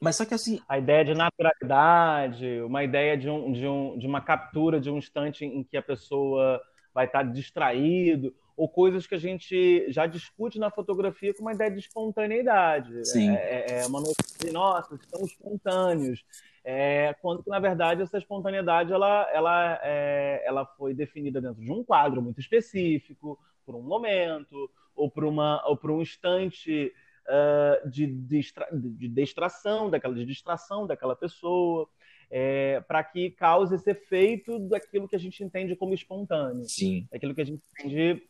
Mas 0.00 0.16
só 0.16 0.24
que 0.24 0.34
assim. 0.34 0.60
A 0.68 0.78
ideia 0.78 1.04
de 1.04 1.14
naturalidade, 1.14 2.60
uma 2.60 2.84
ideia 2.84 3.16
de, 3.16 3.30
um, 3.30 3.52
de, 3.52 3.66
um, 3.66 3.98
de 3.98 4.06
uma 4.06 4.20
captura 4.20 4.80
de 4.80 4.90
um 4.90 4.98
instante 4.98 5.44
em 5.44 5.64
que 5.64 5.76
a 5.76 5.82
pessoa 5.82 6.60
vai 6.92 7.06
estar 7.06 7.24
tá 7.24 7.30
distraído, 7.30 8.34
ou 8.56 8.68
coisas 8.68 9.06
que 9.06 9.14
a 9.14 9.18
gente 9.18 9.84
já 9.92 10.06
discute 10.06 10.58
na 10.58 10.70
fotografia 10.70 11.34
com 11.34 11.42
uma 11.42 11.52
ideia 11.52 11.70
de 11.70 11.80
espontaneidade. 11.80 13.06
Sim. 13.06 13.30
É, 13.30 13.66
é, 13.68 13.80
é 13.80 13.86
uma 13.86 14.00
noção 14.00 14.14
de, 14.40 14.50
nossa, 14.50 14.94
estamos 14.94 15.30
espontâneos. 15.30 16.24
É, 16.64 17.14
quando 17.20 17.42
que, 17.44 17.50
na 17.50 17.60
verdade, 17.60 18.02
essa 18.02 18.18
espontaneidade 18.18 18.92
ela, 18.92 19.28
ela, 19.32 19.80
é, 19.82 20.42
ela 20.44 20.64
foi 20.64 20.94
definida 20.94 21.40
dentro 21.40 21.62
de 21.62 21.70
um 21.70 21.84
quadro 21.84 22.22
muito 22.22 22.40
específico, 22.40 23.38
por 23.64 23.74
um 23.76 23.82
momento, 23.82 24.70
ou 24.94 25.10
por, 25.10 25.24
uma, 25.24 25.62
ou 25.66 25.76
por 25.76 25.90
um 25.90 26.00
instante 26.00 26.92
uh, 27.26 27.88
de, 27.88 28.06
distra, 28.06 28.66
de 28.72 29.08
distração, 29.08 29.90
daquela, 29.90 30.14
de 30.14 30.24
distração 30.24 30.86
daquela 30.86 31.14
pessoa 31.14 31.88
é, 32.30 32.80
para 32.88 33.02
que 33.04 33.30
cause 33.30 33.74
esse 33.74 33.90
efeito 33.90 34.58
daquilo 34.60 35.08
que 35.08 35.16
a 35.16 35.18
gente 35.18 35.42
entende 35.42 35.76
como 35.76 35.94
espontâneo. 35.94 36.64
Sim. 36.64 37.06
Aquilo 37.12 37.34
que 37.34 37.40
a 37.40 37.44
gente 37.44 37.62
entende, 37.78 38.22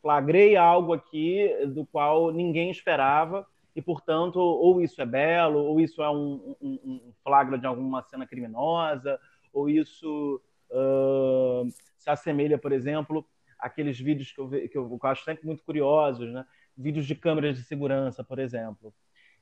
flagrei 0.00 0.56
algo 0.56 0.92
aqui 0.92 1.48
do 1.68 1.86
qual 1.86 2.32
ninguém 2.32 2.70
esperava 2.70 3.46
e, 3.74 3.82
portanto, 3.82 4.38
ou 4.38 4.80
isso 4.80 5.00
é 5.02 5.06
belo, 5.06 5.62
ou 5.64 5.78
isso 5.80 6.02
é 6.02 6.10
um, 6.10 6.56
um, 6.60 6.78
um 6.84 7.12
flagra 7.22 7.58
de 7.58 7.66
alguma 7.66 8.02
cena 8.02 8.26
criminosa, 8.26 9.20
ou 9.52 9.68
isso 9.68 10.40
uh, 10.70 11.68
se 11.98 12.08
assemelha, 12.08 12.58
por 12.58 12.72
exemplo, 12.72 13.26
àqueles 13.58 13.98
vídeos 13.98 14.32
que 14.32 14.40
eu, 14.40 14.52
eu, 14.54 14.68
que 14.68 14.78
eu 14.78 14.98
acho 15.02 15.24
sempre 15.24 15.46
muito 15.46 15.62
curiosos, 15.62 16.32
né? 16.32 16.44
vídeos 16.76 17.06
de 17.06 17.14
câmeras 17.14 17.56
de 17.56 17.64
segurança, 17.64 18.24
por 18.24 18.38
exemplo 18.38 18.92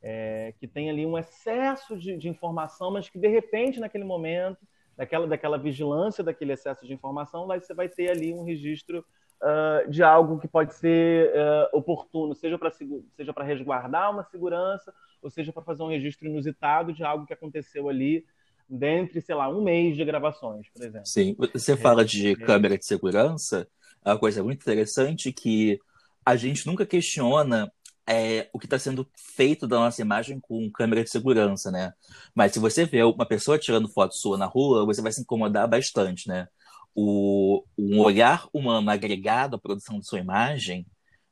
é, 0.05 0.53
que 0.61 0.69
tem 0.69 0.91
ali 0.91 1.07
um 1.07 1.17
excesso 1.17 1.97
de, 1.97 2.19
de, 2.19 2.29
informação, 2.29 2.91
mas 2.91 3.09
que 3.09 3.19
de 3.19 3.27
repente, 3.27 3.81
naquele 3.81 4.05
momento, 4.05 4.59
daquela, 4.95 5.27
daquela 5.27 5.59
vigilância 5.59 6.23
daquele 6.23 6.53
excesso 6.53 6.87
de 6.87 6.93
informação, 6.93 7.47
você 7.47 7.73
vai 7.73 7.89
ter 7.89 8.11
ali 8.11 8.35
um 8.35 8.45
registro 8.45 9.03
uh, 9.41 9.91
de 9.91 10.03
algo 10.03 10.38
que 10.38 10.49
pode 10.49 10.75
ser 10.75 11.31
uh, 11.31 11.76
oportuno, 11.76 12.35
seja 12.35 12.59
para 12.59 12.71
seja 12.71 13.33
para 13.33 13.45
resguardar 13.45 14.11
uma 14.11 14.25
segurança, 14.25 14.93
ou 15.23 15.31
seja 15.31 15.53
para 15.53 15.62
fazer 15.62 15.83
um 15.83 15.88
registro 15.88 16.26
inusitado 16.26 16.93
de 16.93 17.05
algo 17.05 17.26
que 17.26 17.33
aconteceu 17.33 17.88
ali 17.88 18.25
dentre, 18.69 19.21
sei 19.21 19.35
lá, 19.35 19.49
um 19.49 19.62
mês 19.62 19.97
de 19.97 20.05
gravações, 20.05 20.69
por 20.71 20.83
exemplo. 20.83 21.07
Sim, 21.07 21.37
você 21.53 21.76
fala 21.76 22.05
de 22.05 22.33
é, 22.33 22.35
câmera 22.35 22.79
de 22.79 22.85
segurança, 22.85 23.69
é 24.05 24.11
uma 24.11 24.19
coisa 24.19 24.43
muito 24.43 24.62
interessante 24.62 25.33
que 25.33 25.79
a 26.25 26.37
gente 26.37 26.67
nunca 26.67 26.87
questiona 26.87 27.71
é, 28.07 28.49
o 28.53 28.59
que 28.59 28.67
está 28.67 28.79
sendo 28.79 29.07
feito 29.14 29.67
da 29.67 29.76
nossa 29.76 30.00
imagem 30.00 30.38
com 30.41 30.71
câmera 30.71 31.03
de 31.03 31.11
segurança, 31.11 31.71
né? 31.71 31.93
Mas 32.35 32.53
se 32.53 32.59
você 32.59 32.85
vê 32.85 33.03
uma 33.03 33.26
pessoa 33.26 33.59
tirando 33.59 33.88
foto 33.88 34.14
sua 34.14 34.37
na 34.37 34.47
rua, 34.47 34.85
você 34.85 35.00
vai 35.00 35.12
se 35.12 35.23
incomodar 35.23 35.69
bastante, 35.69 36.29
né? 36.29 36.49
O, 36.95 37.65
um 37.77 38.01
olhar 38.01 38.47
humano 38.53 38.91
agregado 38.91 39.57
à 39.57 39.59
produção 39.59 39.99
de 39.99 40.07
sua 40.07 40.21
imagem 40.21 40.87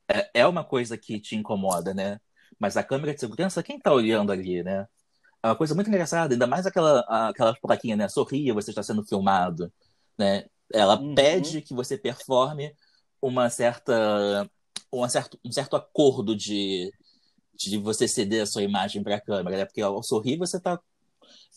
é, 0.08 0.30
é 0.40 0.46
uma 0.46 0.64
coisa 0.64 0.98
que 0.98 1.20
te 1.20 1.36
incomoda, 1.36 1.94
né? 1.94 2.18
Mas 2.58 2.76
a 2.76 2.82
câmera 2.82 3.14
de 3.14 3.20
segurança, 3.20 3.62
quem 3.62 3.76
está 3.76 3.92
olhando 3.92 4.32
ali, 4.32 4.62
né? 4.62 4.86
É 5.42 5.48
uma 5.48 5.56
coisa 5.56 5.74
muito 5.74 5.88
engraçada, 5.88 6.34
ainda 6.34 6.46
mais 6.46 6.66
aquela, 6.66 7.00
aquela 7.28 7.54
plaquinha, 7.54 7.96
né? 7.96 8.08
Sorria, 8.08 8.54
você 8.54 8.70
está 8.70 8.82
sendo 8.82 9.04
filmado, 9.04 9.72
né? 10.18 10.46
Ela 10.72 10.98
uhum. 10.98 11.14
pede 11.14 11.62
que 11.62 11.74
você 11.74 11.98
performe 11.98 12.74
uma 13.20 13.50
certa 13.50 14.48
um 14.92 15.08
certo, 15.08 15.38
um 15.44 15.50
certo 15.50 15.76
acordo 15.76 16.36
de, 16.36 16.92
de 17.54 17.78
você 17.78 18.06
ceder 18.06 18.42
a 18.42 18.46
sua 18.46 18.62
imagem 18.62 19.02
para 19.02 19.16
a 19.16 19.20
câmera, 19.20 19.56
né? 19.58 19.64
Porque 19.64 19.80
ao 19.80 20.02
sorrir 20.02 20.36
você 20.36 20.58
está 20.58 20.74
uh, 20.74 20.78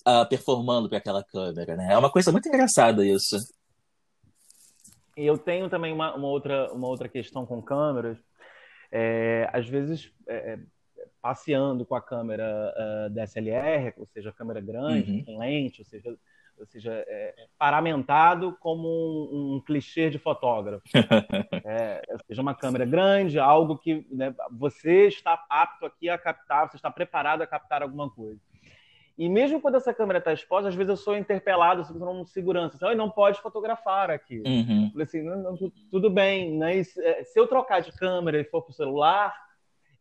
ah, 0.06 0.26
performando 0.26 0.88
para 0.88 1.00
aquela 1.00 1.24
câmera, 1.24 1.76
né? 1.76 1.94
É 1.94 1.98
uma 1.98 2.12
coisa 2.12 2.32
muito 2.32 2.48
engraçada 2.48 3.06
isso. 3.06 3.38
E 5.17 5.25
eu 5.25 5.38
tenho 5.38 5.69
também 5.69 5.93
uma, 5.93 6.15
uma, 6.15 6.27
outra, 6.27 6.72
uma 6.74 6.88
outra 6.88 7.07
questão 7.07 7.45
com 7.45 7.62
câmeras. 7.62 8.17
É, 8.91 9.50
às 9.53 9.67
vezes, 9.67 10.12
é, 10.27 10.53
é 10.53 10.60
passeando 11.22 11.86
com 11.86 11.95
a 11.95 12.01
câmera 12.01 12.74
uh, 12.77 13.10
DSLR, 13.10 13.93
ou 13.98 14.05
seja, 14.05 14.31
câmera 14.31 14.62
grande, 14.62 15.12
uhum. 15.12 15.24
com 15.25 15.39
lente, 15.39 15.81
ou 15.81 15.86
seja, 15.86 16.15
ou 16.57 16.65
seja, 16.67 17.03
é, 17.07 17.48
paramentado 17.57 18.55
como 18.60 18.88
um, 18.88 19.55
um, 19.55 19.62
clichê 19.62 20.10
de 20.10 20.19
fotógrafo. 20.19 20.84
é, 21.65 22.01
ou 22.10 22.19
seja, 22.27 22.41
uma 22.41 22.53
câmera 22.53 22.86
grande, 22.86 23.39
algo 23.39 23.77
que 23.77 24.07
né, 24.12 24.34
você 24.51 25.07
está 25.07 25.45
apto 25.50 25.86
aqui 25.86 26.10
a 26.10 26.17
captar, 26.17 26.69
você 26.69 26.77
está 26.77 26.91
preparado 26.91 27.41
a 27.41 27.48
captar 27.48 27.81
alguma 27.81 28.10
coisa. 28.10 28.39
E 29.17 29.29
mesmo 29.29 29.62
quando 29.62 29.75
essa 29.75 29.93
câmera 29.93 30.19
está 30.19 30.34
exposta, 30.34 30.67
às 30.67 30.75
vezes 30.75 30.89
eu 30.89 30.98
sou 30.98 31.15
interpelado 31.15 31.81
assim, 31.81 31.98
por 31.98 32.07
um 32.07 32.25
segurança. 32.25 32.75
Assim, 32.75 32.95
não 32.95 33.10
pode 33.10 33.41
fotografar 33.41 34.12
aqui. 34.12 34.43
Uhum. 34.45 34.89
Falei 34.91 35.03
assim, 35.03 35.22
não, 35.22 35.38
não, 35.41 35.72
tudo 35.89 36.10
bem. 36.10 36.57
Né? 36.57 36.79
É, 36.79 37.24
se 37.24 37.39
eu 37.39 37.48
trocar 37.48 37.81
de 37.81 37.93
câmera 37.93 38.39
e 38.39 38.43
for 38.43 38.62
para 38.62 38.72
o 38.72 38.75
celular, 38.75 39.34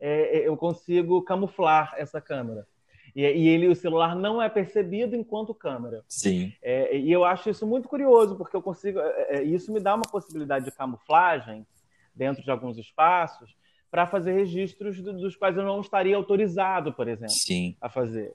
é, 0.01 0.39
é, 0.39 0.49
eu 0.49 0.57
consigo 0.57 1.23
camuflar 1.23 1.95
essa 1.97 2.21
câmera. 2.21 2.67
E, 3.15 3.23
e, 3.23 3.49
ele, 3.49 3.69
o 3.69 3.77
celular 3.77 4.17
não 4.17 4.43
é 4.43 4.49
percebido 4.49 5.15
enquanto 5.15 5.55
câmera. 5.55 6.05
Sim. 6.09 6.53
É, 6.61 6.97
e 6.97 7.13
eu 7.13 7.25
acho 7.25 7.49
isso 7.49 7.65
muito 7.65 7.89
curioso, 7.89 8.37
porque 8.37 8.57
eu 8.57 8.63
consigo. 8.63 8.99
É, 8.99 9.37
é 9.37 9.43
isso 9.45 9.73
me 9.73 9.79
dá 9.79 9.95
uma 9.95 10.03
possibilidade 10.11 10.65
de 10.65 10.73
camuflagem 10.73 11.65
dentro 12.13 12.43
de 12.43 12.51
alguns 12.51 12.77
espaços 12.79 13.55
para 13.91 14.09
fazer 14.09 14.33
registros 14.33 15.01
do, 15.01 15.13
dos 15.13 15.37
quais 15.37 15.57
eu 15.57 15.63
não 15.63 15.81
estaria 15.81 16.17
autorizado, 16.17 16.93
por 16.93 17.07
exemplo, 17.07 17.31
Sim. 17.31 17.77
a 17.81 17.89
fazer. 17.89 18.35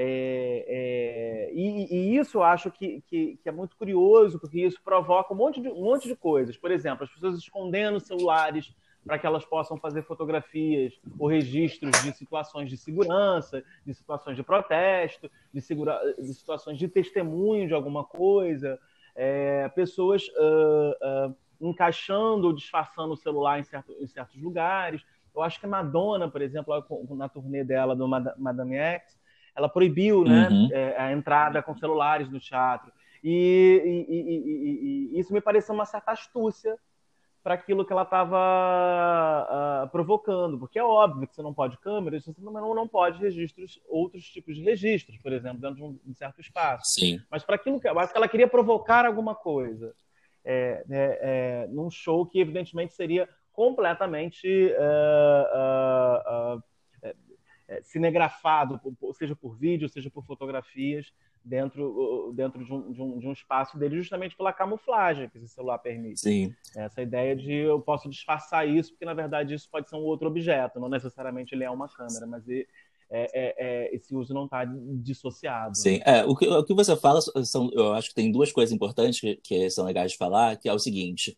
É, 0.00 0.64
é, 0.68 1.52
e, 1.52 1.92
e, 1.92 2.16
isso 2.18 2.38
eu 2.38 2.44
acho 2.44 2.70
que, 2.70 3.02
que, 3.08 3.36
que, 3.42 3.48
é 3.48 3.50
muito 3.50 3.74
curioso, 3.76 4.38
porque 4.38 4.64
isso 4.64 4.80
provoca 4.80 5.34
um 5.34 5.36
monte, 5.36 5.60
de, 5.60 5.68
um 5.68 5.82
monte 5.82 6.06
de 6.06 6.14
coisas. 6.14 6.56
Por 6.56 6.70
exemplo, 6.70 7.02
as 7.02 7.10
pessoas 7.10 7.36
escondendo 7.36 7.98
celulares 7.98 8.72
para 9.04 9.18
que 9.18 9.26
elas 9.26 9.44
possam 9.44 9.76
fazer 9.76 10.02
fotografias 10.02 10.94
ou 11.18 11.26
registros 11.26 11.90
de 12.00 12.12
situações 12.12 12.70
de 12.70 12.76
segurança, 12.76 13.64
de 13.84 13.92
situações 13.92 14.36
de 14.36 14.44
protesto, 14.44 15.28
de, 15.52 15.60
segura... 15.60 16.00
de 16.16 16.32
situações 16.32 16.78
de 16.78 16.86
testemunho 16.86 17.66
de 17.66 17.74
alguma 17.74 18.04
coisa, 18.04 18.78
é, 19.16 19.68
pessoas 19.70 20.28
uh, 20.28 21.28
uh, 21.28 21.36
encaixando 21.60 22.46
ou 22.46 22.52
disfarçando 22.52 23.14
o 23.14 23.16
celular 23.16 23.58
em, 23.58 23.64
certo, 23.64 23.96
em, 23.98 24.06
certos 24.06 24.40
lugares. 24.40 25.04
Eu 25.34 25.42
acho 25.42 25.58
que 25.58 25.66
Madonna, 25.66 26.30
por 26.30 26.40
exemplo, 26.40 26.72
na 27.16 27.28
turnê 27.28 27.64
dela 27.64 27.96
do 27.96 28.06
Madame 28.06 28.76
X, 28.76 29.17
ela 29.58 29.68
proibiu 29.68 30.24
né, 30.24 30.48
uhum. 30.48 30.68
É, 30.72 30.96
a 30.96 31.12
entrada 31.12 31.60
com 31.60 31.76
celulares 31.76 32.30
no 32.30 32.38
teatro. 32.38 32.92
E, 33.22 33.82
e, 34.08 34.14
e, 34.14 35.16
e, 35.16 35.20
isso 35.20 35.32
me 35.32 35.40
pareceu 35.40 35.74
uma 35.74 35.84
certa 35.84 36.12
astúcia 36.12 36.78
para 37.42 37.54
aquilo 37.54 37.84
que 37.84 37.92
ela 37.92 38.02
estava 38.02 38.36
uh, 38.36 39.50
ah, 39.50 39.88
provocando, 39.90 40.58
porque 40.58 40.78
é 40.78 40.84
óbvio 40.84 41.26
que 41.26 41.34
você 41.34 41.42
não 41.42 41.54
pode 41.54 41.78
câmeras, 41.78 42.24
você 42.24 42.34
não, 42.40 42.74
não 42.74 42.86
pode 42.86 43.18
registros, 43.20 43.80
outros 43.88 44.24
tipos 44.24 44.54
de 44.54 44.62
registros, 44.62 45.16
por 45.18 45.32
exemplo, 45.32 45.60
dentro 45.60 45.76
de 45.76 45.82
um, 45.82 45.92
de 45.94 46.10
um 46.10 46.14
certo 46.14 46.40
espaço. 46.40 46.92
Sim. 46.92 47.20
Mas 47.30 47.42
para 47.44 47.56
aquilo 47.56 47.80
que, 47.80 47.88
acho 47.88 48.12
que 48.12 48.18
ela 48.18 48.28
queria 48.28 48.48
provocar 48.48 49.06
alguma 49.06 49.34
coisa, 49.34 49.94
é, 50.44 50.84
é, 50.90 51.18
é, 51.22 51.66
num 51.68 51.90
show 51.90 52.26
que 52.26 52.38
evidentemente 52.38 52.92
seria 52.92 53.28
completamente 53.52 54.72
uh, 54.72 56.56
uh, 56.56 56.62
cinegrafado, 57.82 58.80
seja 59.14 59.36
por 59.36 59.56
vídeo, 59.56 59.88
seja 59.88 60.10
por 60.10 60.24
fotografias, 60.24 61.12
dentro, 61.44 62.32
dentro 62.34 62.64
de, 62.64 62.72
um, 62.72 62.92
de, 62.92 63.02
um, 63.02 63.18
de 63.18 63.26
um 63.26 63.32
espaço 63.32 63.78
dele, 63.78 63.96
justamente 63.96 64.36
pela 64.36 64.52
camuflagem 64.52 65.28
que 65.28 65.38
esse 65.38 65.48
celular 65.48 65.78
permite. 65.78 66.20
Sim. 66.20 66.54
Essa 66.76 67.02
ideia 67.02 67.34
de 67.34 67.52
eu 67.52 67.80
posso 67.80 68.08
disfarçar 68.08 68.68
isso, 68.68 68.92
porque 68.92 69.04
na 69.04 69.14
verdade 69.14 69.54
isso 69.54 69.68
pode 69.70 69.88
ser 69.88 69.96
um 69.96 70.04
outro 70.04 70.28
objeto, 70.28 70.80
não 70.80 70.88
necessariamente 70.88 71.54
ele 71.54 71.64
é 71.64 71.70
uma 71.70 71.88
câmera, 71.88 72.26
mas 72.26 72.46
ele, 72.46 72.66
é, 73.10 73.22
é, 73.32 73.54
é, 73.58 73.96
esse 73.96 74.14
uso 74.14 74.34
não 74.34 74.44
está 74.44 74.64
dissociado. 74.66 75.76
Sim, 75.76 76.00
é, 76.04 76.24
o, 76.24 76.36
que, 76.36 76.46
o 76.46 76.64
que 76.64 76.74
você 76.74 76.94
fala, 76.96 77.20
são, 77.20 77.70
eu 77.72 77.94
acho 77.94 78.10
que 78.10 78.14
tem 78.14 78.30
duas 78.30 78.52
coisas 78.52 78.74
importantes 78.74 79.20
que, 79.20 79.36
que 79.36 79.70
são 79.70 79.86
legais 79.86 80.12
de 80.12 80.18
falar, 80.18 80.56
que 80.56 80.68
é 80.68 80.72
o 80.72 80.78
seguinte, 80.78 81.36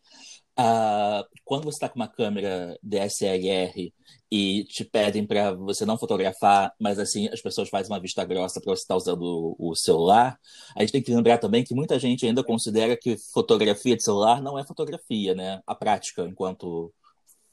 Uh, 0.59 1.23
quando 1.45 1.63
você 1.63 1.77
está 1.77 1.87
com 1.87 1.95
uma 1.95 2.09
câmera 2.09 2.77
DSLR 2.83 3.93
e 4.29 4.63
te 4.65 4.83
pedem 4.83 5.25
para 5.25 5.53
você 5.53 5.85
não 5.85 5.97
fotografar, 5.97 6.73
mas 6.79 6.99
assim 6.99 7.29
as 7.29 7.41
pessoas 7.41 7.69
fazem 7.69 7.91
uma 7.91 8.01
vista 8.01 8.23
grossa 8.25 8.59
para 8.59 8.75
você 8.75 8.81
estar 8.81 8.93
tá 8.93 8.97
usando 8.97 9.55
o, 9.57 9.71
o, 9.71 9.75
celular, 9.75 10.37
a 10.75 10.81
gente 10.81 10.91
tem 10.91 11.01
que 11.01 11.13
lembrar 11.13 11.37
também 11.37 11.63
que 11.63 11.73
muita 11.73 11.97
gente 11.97 12.25
ainda 12.25 12.43
considera 12.43 12.97
que 12.97 13.17
fotografia 13.33 13.95
de 13.95 14.03
celular 14.03 14.41
não 14.41 14.59
é 14.59 14.63
fotografia, 14.65 15.33
né? 15.33 15.61
A 15.65 15.73
prática 15.73 16.23
enquanto 16.23 16.93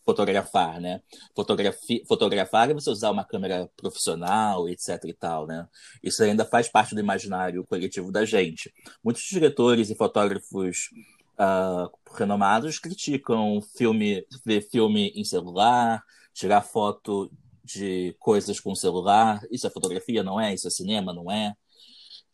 fotografar, 0.05 0.81
né? 0.81 1.00
Fotografia, 1.37 2.02
fotografar 2.09 2.71
é 2.71 2.75
você 2.75 2.90
usar 2.90 3.11
uma 3.11 3.25
câmera 3.25 3.71
profissional, 3.76 4.69
etc 4.69 5.05
e 5.05 5.14
tal, 5.14 5.47
né? 5.47 5.69
Isso 6.02 6.23
ainda 6.23 6.45
faz 6.45 6.69
parte 6.69 6.95
do 6.95 7.00
imaginário 7.00 7.64
coletivo 7.64 8.11
da 8.11 8.25
gente. 8.25 8.73
Muitos 9.05 9.23
diretores 9.23 9.90
e 9.90 9.95
fotógrafos 9.95 10.88
uh, 11.38 11.90
renomados 12.14 12.78
criticam 12.78 13.61
filme, 13.76 14.25
ver 14.45 14.62
filme 14.68 15.12
em 15.14 15.25
celular, 15.25 16.02
tirar 16.35 16.62
foto 16.62 17.30
de 17.64 18.14
coisas 18.18 18.61
com 18.61 18.75
celular. 18.75 19.40
Isso 19.50 19.66
é 19.66 19.71
fotografia, 19.71 20.23
não 20.23 20.40
é? 20.40 20.54
Isso 20.54 20.66
é 20.66 20.71
cinema, 20.71 21.12
não 21.12 21.30
é? 21.30 21.54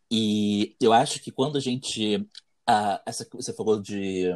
E 0.09 0.75
eu 0.81 0.93
acho 0.93 1.19
que 1.19 1.31
quando 1.31 1.57
a 1.57 1.61
gente. 1.61 2.17
Uh, 2.17 2.99
essa 3.05 3.27
você 3.31 3.53
falou 3.53 3.81
de. 3.81 4.29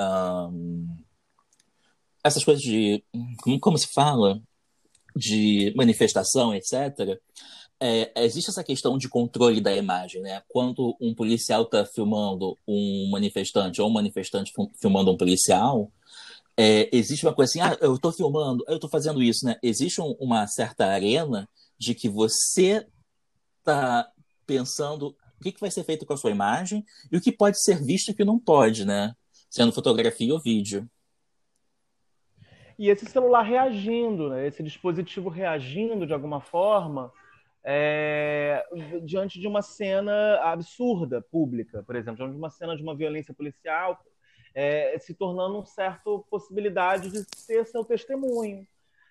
Um, 0.00 0.86
essas 2.24 2.44
coisas 2.44 2.62
de. 2.62 3.04
Como, 3.42 3.60
como 3.60 3.78
se 3.78 3.88
fala? 3.88 4.40
De 5.16 5.72
manifestação, 5.76 6.54
etc 6.54 7.18
é, 7.80 8.24
existe 8.24 8.50
essa 8.50 8.64
questão 8.64 8.98
de 8.98 9.08
controle 9.08 9.60
da 9.60 9.74
imagem, 9.74 10.20
né? 10.20 10.42
Quando 10.48 10.96
um 11.00 11.14
policial 11.14 11.62
está 11.62 11.84
filmando 11.86 12.58
um 12.66 13.08
manifestante 13.10 13.80
ou 13.80 13.88
um 13.88 13.92
manifestante 13.92 14.52
filmando 14.80 15.12
um 15.12 15.16
policial, 15.16 15.90
é, 16.56 16.88
existe 16.92 17.24
uma 17.24 17.34
coisa 17.34 17.50
assim, 17.50 17.60
ah, 17.60 17.78
eu 17.80 17.94
estou 17.94 18.10
filmando, 18.12 18.64
eu 18.66 18.74
estou 18.74 18.90
fazendo 18.90 19.22
isso, 19.22 19.46
né? 19.46 19.56
Existe 19.62 20.00
um, 20.00 20.16
uma 20.18 20.46
certa 20.48 20.86
arena 20.86 21.48
de 21.78 21.94
que 21.94 22.08
você 22.08 22.84
está 23.60 24.10
pensando 24.44 25.16
o 25.40 25.44
que, 25.44 25.52
que 25.52 25.60
vai 25.60 25.70
ser 25.70 25.84
feito 25.84 26.04
com 26.04 26.12
a 26.12 26.16
sua 26.16 26.32
imagem 26.32 26.84
e 27.12 27.16
o 27.16 27.20
que 27.20 27.30
pode 27.30 27.62
ser 27.62 27.80
visto 27.80 28.08
e 28.08 28.10
o 28.10 28.14
que 28.14 28.24
não 28.24 28.40
pode, 28.40 28.84
né? 28.84 29.14
Sendo 29.48 29.72
fotografia 29.72 30.34
ou 30.34 30.42
vídeo. 30.42 30.90
E 32.76 32.90
esse 32.90 33.06
celular 33.06 33.42
reagindo, 33.42 34.30
né? 34.30 34.48
Esse 34.48 34.64
dispositivo 34.64 35.28
reagindo 35.28 36.04
de 36.04 36.12
alguma 36.12 36.40
forma 36.40 37.12
é, 37.70 38.64
diante 39.02 39.38
de 39.38 39.46
uma 39.46 39.60
cena 39.60 40.40
absurda, 40.40 41.20
pública, 41.20 41.82
por 41.82 41.96
exemplo, 41.96 42.16
diante 42.16 42.32
de 42.32 42.38
uma 42.38 42.48
cena 42.48 42.74
de 42.74 42.82
uma 42.82 42.96
violência 42.96 43.34
policial, 43.34 44.02
é, 44.54 44.98
se 44.98 45.12
tornando 45.12 45.56
uma 45.56 45.66
certa 45.66 46.10
possibilidade 46.30 47.10
de 47.10 47.26
ser 47.36 47.66
seu 47.66 47.84
testemunho, 47.84 48.66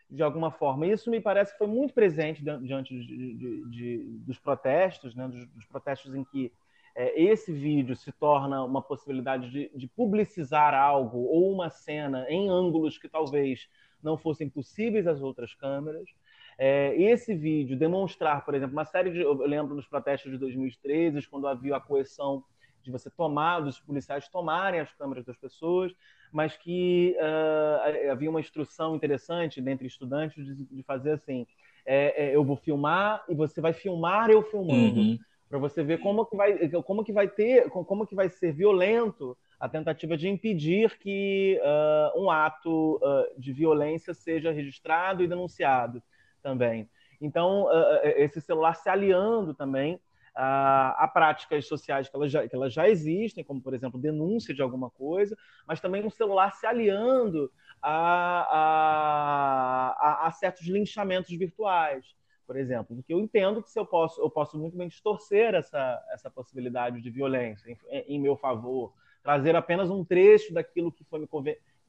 de 0.10 0.24
alguma 0.24 0.50
forma. 0.50 0.88
Isso 0.88 1.12
me 1.12 1.22
parece 1.22 1.52
que 1.52 1.60
foi 1.60 1.67
muito 1.67 1.93
presente 1.93 2.43
diante 2.43 3.00
de, 3.00 3.36
de, 3.36 3.70
de, 3.70 4.04
dos 4.26 4.39
protestos, 4.39 5.13
né, 5.13 5.28
dos, 5.28 5.46
dos, 5.50 5.65
protestos 5.65 6.15
em 6.15 6.24
que 6.24 6.52
é, 6.96 7.22
esse 7.22 7.54
vídeo 7.54 7.96
se 7.96 8.12
torna 8.12 8.63
uma 8.63 8.82
possibilidade 8.82 9.52
de, 9.52 9.70
de 9.76 9.88
publicizar 9.88 10.74
algo 10.74 11.20
ou 11.20 11.54
uma 11.54 11.70
cena 11.70 12.26
em 12.28 12.50
ângulos 12.50 12.98
que 12.98 13.08
talvez 13.08 13.70
não 14.02 14.17
fossem 14.17 14.50
possíveis 14.50 15.06
às 15.06 15.22
outras 15.22 15.54
câmeras 15.54 16.10
é, 16.58 16.96
esse 17.00 17.36
vídeo 17.36 17.78
demonstrar, 17.78 18.43
por 18.43 18.56
exemplo, 18.56 18.74
uma 18.74 18.86
série 18.86 19.12
de. 19.12 19.22
Eu 19.22 19.34
lembro 19.46 19.76
nos 19.76 19.88
protestos 19.88 20.32
de 20.32 20.38
2013, 20.39 21.28
quando 21.28 21.48
havia 21.48 21.76
a 21.76 21.80
coerção 21.80 22.43
de 22.82 22.89
você 22.89 23.12
tomar, 23.12 23.60
dos 23.60 23.80
policiais 23.80 24.28
tomarem 24.28 24.80
as 24.80 24.91
câmeras 24.93 25.24
das 25.24 25.38
pessoas, 25.38 25.93
mas 26.32 26.58
que 26.58 27.15
uh, 27.20 28.12
havia 28.12 28.30
uma 28.30 28.39
instrução 28.39 28.96
interessante 28.96 29.62
dentre 29.62 29.86
estudantes 29.86 30.43
de, 30.43 30.65
de 30.65 30.84
fazer 30.84 31.12
assim: 31.12 31.46
é, 31.86 32.30
é, 32.30 32.36
eu 32.36 32.43
vou 32.43 32.56
filmar 32.56 33.24
e 33.30 33.36
você 33.36 33.62
vai 33.62 33.74
filmar 33.74 34.32
eu 34.32 34.41
filmando. 34.41 35.00
Uhum. 35.00 35.20
Para 35.48 35.60
você 35.60 35.82
ver 35.82 36.00
como 36.00 36.26
que 36.26 36.36
vai, 36.36 36.70
como 36.84 37.06
que 37.06 37.13
vai 37.13 37.28
ter, 37.28 37.70
como 37.70 38.06
que 38.06 38.13
vai 38.13 38.28
ser 38.28 38.52
violento 38.52 39.38
a 39.58 39.70
tentativa 39.70 40.17
de 40.17 40.28
impedir 40.28 40.98
que 40.98 41.58
uh, 41.62 42.22
um 42.22 42.30
ato 42.30 42.98
uh, 42.98 43.39
de 43.39 43.54
violência 43.54 44.13
seja 44.13 44.52
registrado 44.52 45.24
e 45.24 45.28
denunciado 45.28 46.04
também. 46.41 46.89
Então, 47.19 47.65
uh, 47.65 48.00
esse 48.04 48.39
celular 48.41 48.76
se 48.76 48.89
aliando 48.89 49.54
também 49.54 49.95
uh, 49.95 50.93
a 50.97 51.10
práticas 51.12 51.67
sociais 51.67 52.08
que 52.10 52.15
elas, 52.15 52.32
já, 52.32 52.47
que 52.47 52.56
elas 52.56 52.73
já 52.73 52.88
existem, 52.88 53.43
como, 53.43 53.62
por 53.62 53.73
exemplo, 53.73 54.00
denúncia 54.00 54.54
de 54.54 54.62
alguma 54.62 54.89
coisa, 54.89 55.38
mas 55.67 55.80
também 55.80 56.06
um 56.06 56.10
celular 56.10 56.54
se 56.54 56.65
aliando 56.65 57.52
a, 57.82 58.41
a, 58.56 59.95
a, 60.00 60.28
a 60.28 60.32
certos 60.32 60.67
linchamentos 60.67 61.32
virtuais 61.32 62.15
por 62.47 62.56
exemplo, 62.56 62.95
porque 62.95 63.13
eu 63.13 63.19
entendo 63.19 63.62
que 63.62 63.69
se 63.69 63.78
eu 63.78 63.86
posso, 63.86 64.21
eu 64.21 64.30
posso 64.30 64.58
muito 64.58 64.78
bem 64.78 64.88
distorcer 64.88 65.54
essa, 65.54 66.02
essa 66.13 66.32
possibilidade 66.32 67.02
de 67.02 67.10
violência 67.10 67.69
em, 67.69 68.15
em 68.15 68.19
meu 68.19 68.38
favor, 68.38 68.93
trazer 69.21 69.54
apenas 69.54 69.89
um 69.89 70.06
trecho 70.06 70.54
daquilo 70.54 70.89
que 70.89 71.04
foi 71.04 71.19
me, 71.19 71.28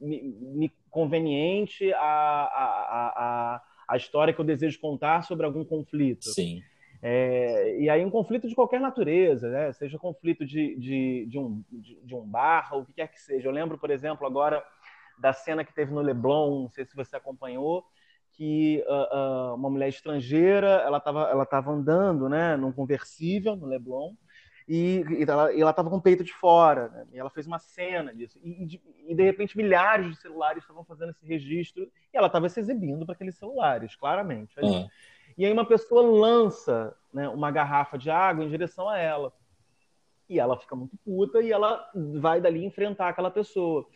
me, 0.01 0.23
me 0.23 0.73
conveniente 0.91 1.93
a, 1.93 2.01
a, 2.01 3.13
a, 3.17 3.63
a 3.89 3.97
história 3.97 4.35
que 4.35 4.41
eu 4.41 4.45
desejo 4.45 4.79
contar 4.79 5.23
sobre 5.23 5.47
algum 5.47 5.65
conflito. 5.65 6.29
Sim. 6.29 6.63
É, 7.01 7.79
e 7.81 7.89
aí 7.89 8.05
um 8.05 8.11
conflito 8.11 8.49
de 8.49 8.55
qualquer 8.55 8.81
natureza, 8.81 9.49
né? 9.49 9.73
seja 9.73 9.99
conflito 9.99 10.45
de, 10.45 10.77
de, 10.77 11.27
de, 11.27 11.39
um, 11.39 11.63
de, 11.71 11.95
de 12.03 12.15
um 12.15 12.27
bar 12.27 12.71
ou 12.73 12.83
o 12.83 12.85
que 12.85 12.93
quer 12.93 13.09
que 13.09 13.21
seja. 13.21 13.49
Eu 13.49 13.53
lembro, 13.53 13.79
por 13.79 13.91
exemplo, 13.91 14.27
agora 14.27 14.63
da 15.19 15.33
cena 15.33 15.65
que 15.65 15.73
teve 15.73 15.93
no 15.93 16.01
Leblon, 16.01 16.63
não 16.63 16.71
sei 16.71 16.85
se 16.85 16.95
você 16.95 17.17
acompanhou, 17.17 17.85
que 18.33 18.85
uh, 18.87 19.17
uh, 19.17 19.55
uma 19.55 19.71
mulher 19.71 19.89
estrangeira, 19.89 20.83
ela 20.85 20.99
estava 20.99 21.29
ela 21.29 21.47
tava 21.47 21.73
andando 21.73 22.29
né, 22.29 22.57
num 22.57 22.73
conversível 22.73 23.57
no 23.57 23.67
Leblon, 23.67 24.15
e, 24.69 25.03
e 25.09 25.23
ela 25.23 25.71
estava 25.71 25.89
com 25.89 25.97
o 25.97 26.03
peito 26.03 26.23
de 26.23 26.33
fora, 26.35 26.89
né? 26.89 27.07
e 27.15 27.19
ela 27.19 27.31
fez 27.31 27.47
uma 27.47 27.59
cena 27.59 28.15
disso. 28.15 28.39
E, 28.43 28.67
de, 28.67 28.83
e, 29.07 29.15
de 29.15 29.23
repente 29.23 29.57
milhares 29.57 30.11
de 30.11 30.17
celulares 30.21 30.63
estavam 30.63 30.85
fazendo 30.85 31.11
esse 31.11 31.25
registro 31.25 31.91
e 32.13 32.17
ela 32.17 32.27
estava 32.27 32.47
se 32.51 32.61
exibindo 32.61 33.07
para 33.07 33.15
aqueles 33.15 33.37
celulares, 33.37 33.97
claramente. 33.97 34.55
Uhum. 34.61 34.87
E 35.39 35.47
aí 35.47 35.53
uma 35.53 35.65
pessoa 35.65 36.03
lança 36.03 36.95
né, 37.15 37.27
uma 37.31 37.51
garrafa 37.51 37.97
de 37.97 38.11
água 38.11 38.45
em 38.45 38.51
direção 38.51 38.91
a 38.91 38.99
ela. 38.99 39.33
E 40.29 40.39
ela 40.39 40.59
fica 40.59 40.77
muito 40.77 40.99
puta 40.99 41.41
e 41.41 41.51
ela 41.51 41.91
vai 42.21 42.39
dali 42.39 42.63
enfrentar 42.63 43.09
aquela 43.09 43.31
pessoa. 43.31 43.87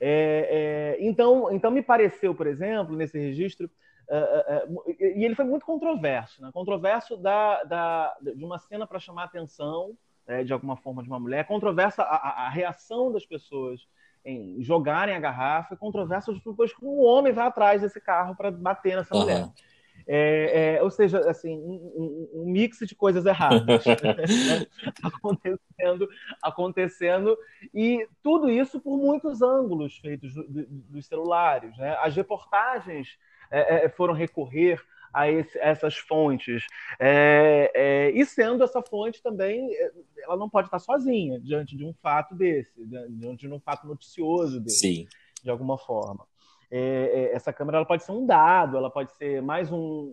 É, 0.00 0.96
é, 0.98 1.06
então, 1.06 1.52
então 1.52 1.70
me 1.70 1.82
pareceu, 1.82 2.34
por 2.34 2.46
exemplo, 2.46 2.96
nesse 2.96 3.18
registro, 3.18 3.70
uh, 4.08 4.70
uh, 4.70 4.80
uh, 4.80 4.96
e 4.98 5.22
ele 5.26 5.34
foi 5.34 5.44
muito 5.44 5.66
controverso, 5.66 6.40
né? 6.40 6.50
controverso 6.54 7.18
da, 7.18 7.62
da, 7.64 8.16
de 8.34 8.42
uma 8.42 8.58
cena 8.58 8.86
para 8.86 8.98
chamar 8.98 9.24
atenção 9.24 9.94
é, 10.26 10.44
de 10.44 10.52
alguma 10.52 10.76
forma 10.76 11.02
de 11.02 11.08
uma 11.08 11.20
mulher. 11.20 11.40
É 11.40 11.44
controversa 11.44 12.02
a, 12.02 12.46
a, 12.46 12.48
reação 12.48 13.12
das 13.12 13.26
pessoas 13.26 13.86
em 14.24 14.62
jogarem 14.62 15.14
a 15.16 15.20
garrafa, 15.20 15.74
é 15.74 15.76
controversa 15.76 16.32
depois 16.32 16.72
que 16.72 16.84
um 16.84 17.00
homem 17.02 17.32
vai 17.32 17.46
atrás 17.46 17.82
desse 17.82 18.00
carro 18.00 18.36
para 18.36 18.50
bater 18.50 18.96
nessa 18.96 19.14
uhum. 19.14 19.22
mulher. 19.22 19.48
É, 20.06 20.74
é, 20.76 20.82
ou 20.82 20.90
seja, 20.90 21.18
assim, 21.30 21.56
um, 21.56 22.28
um, 22.34 22.44
mix 22.46 22.78
de 22.78 22.94
coisas 22.94 23.24
erradas 23.24 23.84
né? 23.84 24.66
acontecendo, 25.02 26.08
acontecendo, 26.42 27.38
e 27.72 28.08
tudo 28.22 28.50
isso 28.50 28.80
por 28.80 28.96
muitos 28.96 29.42
ângulos 29.42 29.98
feitos 29.98 30.34
do, 30.34 30.42
do, 30.44 30.66
dos 30.66 31.06
celulares. 31.06 31.76
Né? 31.76 31.96
As 32.00 32.16
reportagens 32.16 33.16
é, 33.50 33.84
é 33.84 33.88
foram 33.88 34.14
recorrer 34.14 34.82
a, 35.12 35.30
esse, 35.30 35.58
essas 35.58 35.96
fontes. 35.96 36.64
É, 36.98 37.70
é, 37.74 38.10
e 38.10 38.24
sendo 38.24 38.64
essa 38.64 38.82
fonte 38.82 39.22
também, 39.22 39.72
é, 39.74 39.92
ela 40.24 40.36
não 40.36 40.48
pode 40.48 40.68
estar 40.68 40.78
sozinha 40.78 41.40
diante 41.40 41.76
de 41.76 41.84
um 41.84 41.92
fato 41.92 42.34
desse, 42.34 42.72
diante 43.10 43.46
de 43.46 43.52
um 43.52 43.60
fato 43.60 43.86
noticioso 43.86 44.60
desse. 44.60 44.78
Sim. 44.78 45.06
de 45.42 45.50
alguma 45.50 45.76
forma. 45.76 46.26
É, 46.74 46.78
é, 46.78 47.34
essa 47.34 47.52
câmera 47.52 47.76
ela 47.76 47.86
pode 47.86 48.02
ser 48.02 48.12
um 48.12 48.24
dado, 48.24 48.78
ela 48.78 48.90
pode 48.90 49.12
ser 49.12 49.42
mais 49.42 49.70
um 49.70 50.10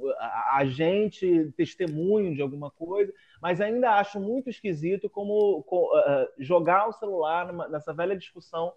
agente, 0.52 1.54
testemunho 1.56 2.36
de 2.36 2.42
alguma 2.42 2.70
coisa, 2.70 3.14
mas 3.42 3.62
ainda 3.62 3.92
acho 3.92 4.20
muito 4.20 4.50
esquisito 4.50 5.10
como, 5.10 5.60
uh, 5.60 6.28
jogar 6.38 6.90
o 6.90 6.92
celular 6.92 7.48
numa, 7.48 7.70
nessa 7.70 7.94
velha 7.94 8.14
discussão 8.18 8.74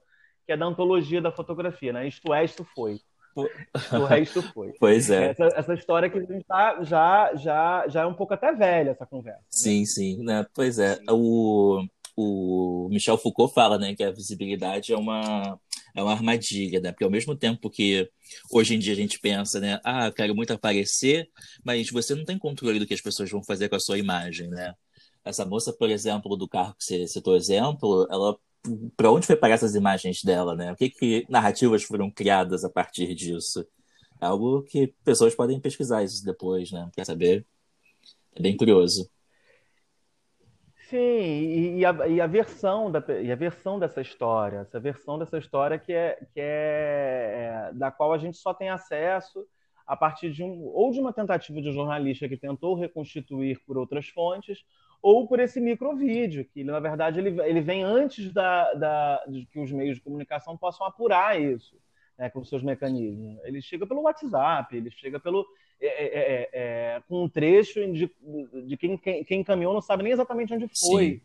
que 0.47 0.53
é 0.53 0.57
da 0.57 0.67
antologia 0.67 1.21
da 1.21 1.33
fotografia, 1.33 1.93
né? 1.93 2.07
Isto 2.07 2.33
é, 2.33 2.45
isto 2.45 2.65
foi. 2.65 3.01
O 3.35 4.05
resto 4.05 4.43
foi. 4.53 4.73
Pois 4.79 5.11
é. 5.11 5.31
Essa, 5.31 5.45
essa 5.55 5.75
história 5.75 6.11
que 6.11 6.19
a 6.19 6.21
gente 6.21 6.45
tá, 6.45 6.83
já, 6.83 7.35
já, 7.35 7.89
já 7.89 8.03
é 8.03 8.07
um 8.07 8.15
pouco 8.15 8.35
até 8.35 8.53
velha, 8.53 8.91
essa 8.91 9.07
conversa. 9.07 9.41
Né? 9.41 9.47
Sim, 9.51 9.85
sim. 9.85 10.23
Né? 10.23 10.47
Pois 10.55 10.79
é. 10.79 10.99
O, 11.09 11.85
o 12.17 12.89
Michel 12.91 13.19
Foucault 13.19 13.55
fala 13.55 13.79
né, 13.79 13.95
que 13.95 14.05
a 14.05 14.11
visibilidade 14.11 14.93
é 14.93 14.97
uma, 14.97 15.59
é 15.95 16.03
uma 16.03 16.13
armadilha, 16.13 16.81
né? 16.81 16.93
Porque 16.93 17.05
ao 17.05 17.11
mesmo 17.11 17.35
tempo 17.37 17.71
que 17.71 18.09
hoje 18.51 18.75
em 18.75 18.79
dia 18.79 18.93
a 18.93 18.97
gente 18.97 19.19
pensa, 19.19 19.61
né? 19.61 19.81
Ah, 19.85 20.07
eu 20.07 20.13
quero 20.13 20.35
muito 20.35 20.53
aparecer, 20.53 21.29
mas 21.65 21.91
você 21.91 22.15
não 22.15 22.25
tem 22.25 22.39
controle 22.39 22.79
do 22.79 22.87
que 22.87 22.95
as 22.95 23.01
pessoas 23.01 23.31
vão 23.31 23.43
fazer 23.43 23.69
com 23.69 23.77
a 23.77 23.81
sua 23.81 23.99
imagem, 23.99 24.49
né? 24.49 24.75
Essa 25.25 25.47
moça, 25.47 25.73
por 25.73 25.89
exemplo, 25.89 26.37
do 26.37 26.49
carro 26.49 26.75
que 26.75 26.85
você 26.85 27.07
citou 27.07 27.37
exemplo, 27.37 28.07
ela 28.11 28.37
para 28.97 29.11
onde 29.11 29.27
foi 29.27 29.37
parar 29.37 29.55
essas 29.55 29.75
imagens 29.75 30.23
dela, 30.23 30.55
né? 30.55 30.73
O 30.73 30.77
que, 30.77 30.91
que 30.91 31.27
narrativas 31.29 31.83
foram 31.83 32.11
criadas 32.11 32.65
a 32.65 32.71
partir 32.71 33.15
disso? 33.15 33.67
É 34.21 34.27
algo 34.27 34.63
que 34.63 34.95
pessoas 35.05 35.35
podem 35.35 35.61
pesquisar 35.61 36.03
isso 36.03 36.25
depois, 36.25 36.71
né? 36.71 36.89
Quer 36.95 37.05
saber? 37.05 37.45
É 38.35 38.41
bem 38.41 38.57
curioso. 38.57 39.11
Sim, 40.89 41.79
e 41.79 41.85
a, 41.87 42.07
e 42.07 42.21
a, 42.21 42.27
versão 42.27 42.91
da, 42.91 43.03
e 43.21 43.33
a 43.33 43.35
versão 43.35 43.79
dessa 43.79 44.03
história, 44.03 44.59
essa 44.59 44.79
versão 44.79 45.19
dessa 45.19 45.39
história 45.39 45.79
que 45.79 45.93
é, 45.93 46.19
que 46.35 46.39
é, 46.39 47.71
é 47.71 47.73
da 47.73 47.91
qual 47.91 48.13
a 48.13 48.19
gente 48.19 48.37
só 48.37 48.53
tem 48.53 48.69
acesso 48.69 49.47
a 49.87 49.97
partir 49.97 50.31
de 50.31 50.43
um 50.43 50.67
ou 50.67 50.93
de 50.93 51.01
uma 51.01 51.13
tentativa 51.13 51.63
de 51.63 51.73
jornalista 51.73 52.29
que 52.29 52.37
tentou 52.37 52.75
reconstituir 52.75 53.59
por 53.67 53.79
outras 53.79 54.07
fontes, 54.09 54.59
ou 55.03 55.27
por 55.27 55.41
esse 55.41 55.61
microvídeo, 55.61 56.45
que 56.45 56.63
na 56.63 56.79
verdade 56.79 57.19
ele, 57.19 57.41
ele 57.43 57.61
vem 57.61 57.83
antes 57.83 58.33
da, 58.33 58.73
da, 58.75 59.25
de 59.27 59.45
que 59.47 59.59
os 59.59 59.73
meios 59.73 59.97
de 59.97 60.03
comunicação 60.03 60.57
possam 60.57 60.87
apurar 60.87 61.39
isso 61.39 61.77
né, 62.17 62.31
com 62.31 62.45
seus 62.45 62.63
mecanismos. 62.63 63.37
Ele 63.43 63.61
chega 63.61 63.85
pelo 63.85 64.03
WhatsApp, 64.03 64.77
ele 64.77 64.93
chega 64.93 65.19
pelo 65.19 65.45
é, 65.81 65.87
é, 65.87 66.19
é, 66.19 66.51
é 66.53 67.03
com 67.09 67.25
um 67.25 67.29
trecho 67.29 67.81
de, 67.93 68.09
de 68.65 68.77
quem, 68.77 68.97
quem, 68.97 69.25
quem 69.25 69.41
encaminhou 69.41 69.75
não 69.75 69.81
sabe 69.81 70.05
nem 70.05 70.13
exatamente 70.13 70.55
onde 70.55 70.69
foi 70.79 71.21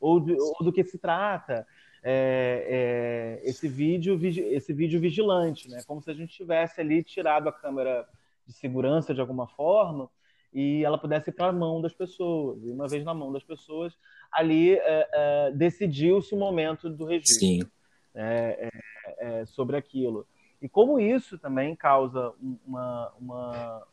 ou, 0.00 0.18
de, 0.18 0.32
ou, 0.32 0.56
do 0.60 0.72
que 0.72 0.82
se 0.82 0.98
trata. 0.98 1.64
É, 2.04 3.38
é, 3.44 3.48
esse 3.48 3.68
vídeo 3.68 4.18
esse 4.24 4.72
vídeo 4.72 4.98
vigilante, 5.00 5.70
né? 5.70 5.80
Como 5.86 6.02
se 6.02 6.10
a 6.10 6.14
gente 6.14 6.34
tivesse 6.34 6.80
ali 6.80 7.04
tirado 7.04 7.48
a 7.48 7.52
câmera 7.52 8.04
de 8.44 8.52
segurança 8.52 9.14
de 9.14 9.20
alguma 9.20 9.46
forma 9.46 10.10
e 10.52 10.84
ela 10.84 10.98
pudesse 10.98 11.30
ir 11.30 11.32
para 11.32 11.46
a 11.46 11.52
mão 11.52 11.80
das 11.80 11.94
pessoas. 11.94 12.62
E 12.62 12.70
uma 12.70 12.86
vez 12.86 13.04
na 13.04 13.14
mão 13.14 13.32
das 13.32 13.42
pessoas, 13.42 13.96
ali 14.30 14.74
é, 14.74 15.08
é, 15.12 15.50
decidiu-se 15.52 16.34
o 16.34 16.38
momento 16.38 16.90
do 16.90 17.04
registro 17.04 17.70
é, 18.14 18.70
é, 18.70 19.40
é, 19.40 19.46
sobre 19.46 19.76
aquilo. 19.76 20.26
E 20.60 20.68
como 20.68 21.00
isso 21.00 21.38
também 21.38 21.74
causa 21.74 22.32
uma, 22.64 23.12
uma, 23.18 23.86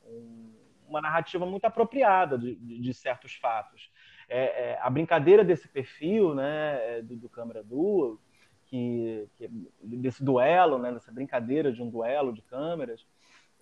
uma 0.87 1.01
narrativa 1.01 1.45
muito 1.45 1.65
apropriada 1.65 2.37
de, 2.37 2.55
de 2.55 2.93
certos 2.93 3.33
fatos. 3.35 3.89
É, 4.27 4.77
a 4.81 4.89
brincadeira 4.89 5.43
desse 5.43 5.67
perfil 5.67 6.35
né, 6.35 7.01
do, 7.01 7.15
do 7.15 7.29
Câmara 7.29 7.63
Duo, 7.63 8.19
que, 8.65 9.27
que, 9.35 9.49
desse 9.81 10.23
duelo, 10.23 10.77
né, 10.77 10.91
dessa 10.91 11.11
brincadeira 11.11 11.71
de 11.71 11.81
um 11.81 11.89
duelo 11.89 12.31
de 12.31 12.43
câmeras, 12.43 13.03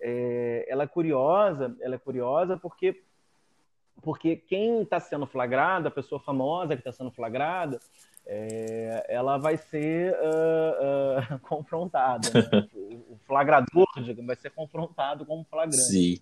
é, 0.00 0.66
ela 0.68 0.84
é 0.84 0.86
curiosa, 0.86 1.76
ela 1.80 1.94
é 1.94 1.98
curiosa 1.98 2.56
porque 2.56 3.02
porque 4.00 4.36
quem 4.36 4.82
está 4.82 5.00
sendo 5.00 5.26
flagrada, 5.26 5.88
a 5.88 5.90
pessoa 5.90 6.20
famosa 6.20 6.76
que 6.76 6.80
está 6.80 6.92
sendo 6.92 7.10
flagrada, 7.10 7.80
é, 8.24 9.06
ela 9.08 9.38
vai 9.38 9.56
ser 9.56 10.14
uh, 10.14 11.34
uh, 11.34 11.38
confrontada. 11.42 12.28
Né? 12.32 12.68
o 13.10 13.18
flagrador 13.26 13.88
digamos, 13.96 14.26
vai 14.26 14.36
ser 14.36 14.50
confrontado 14.50 15.26
como 15.26 15.44
flagrante. 15.44 15.82
Sim. 15.82 16.18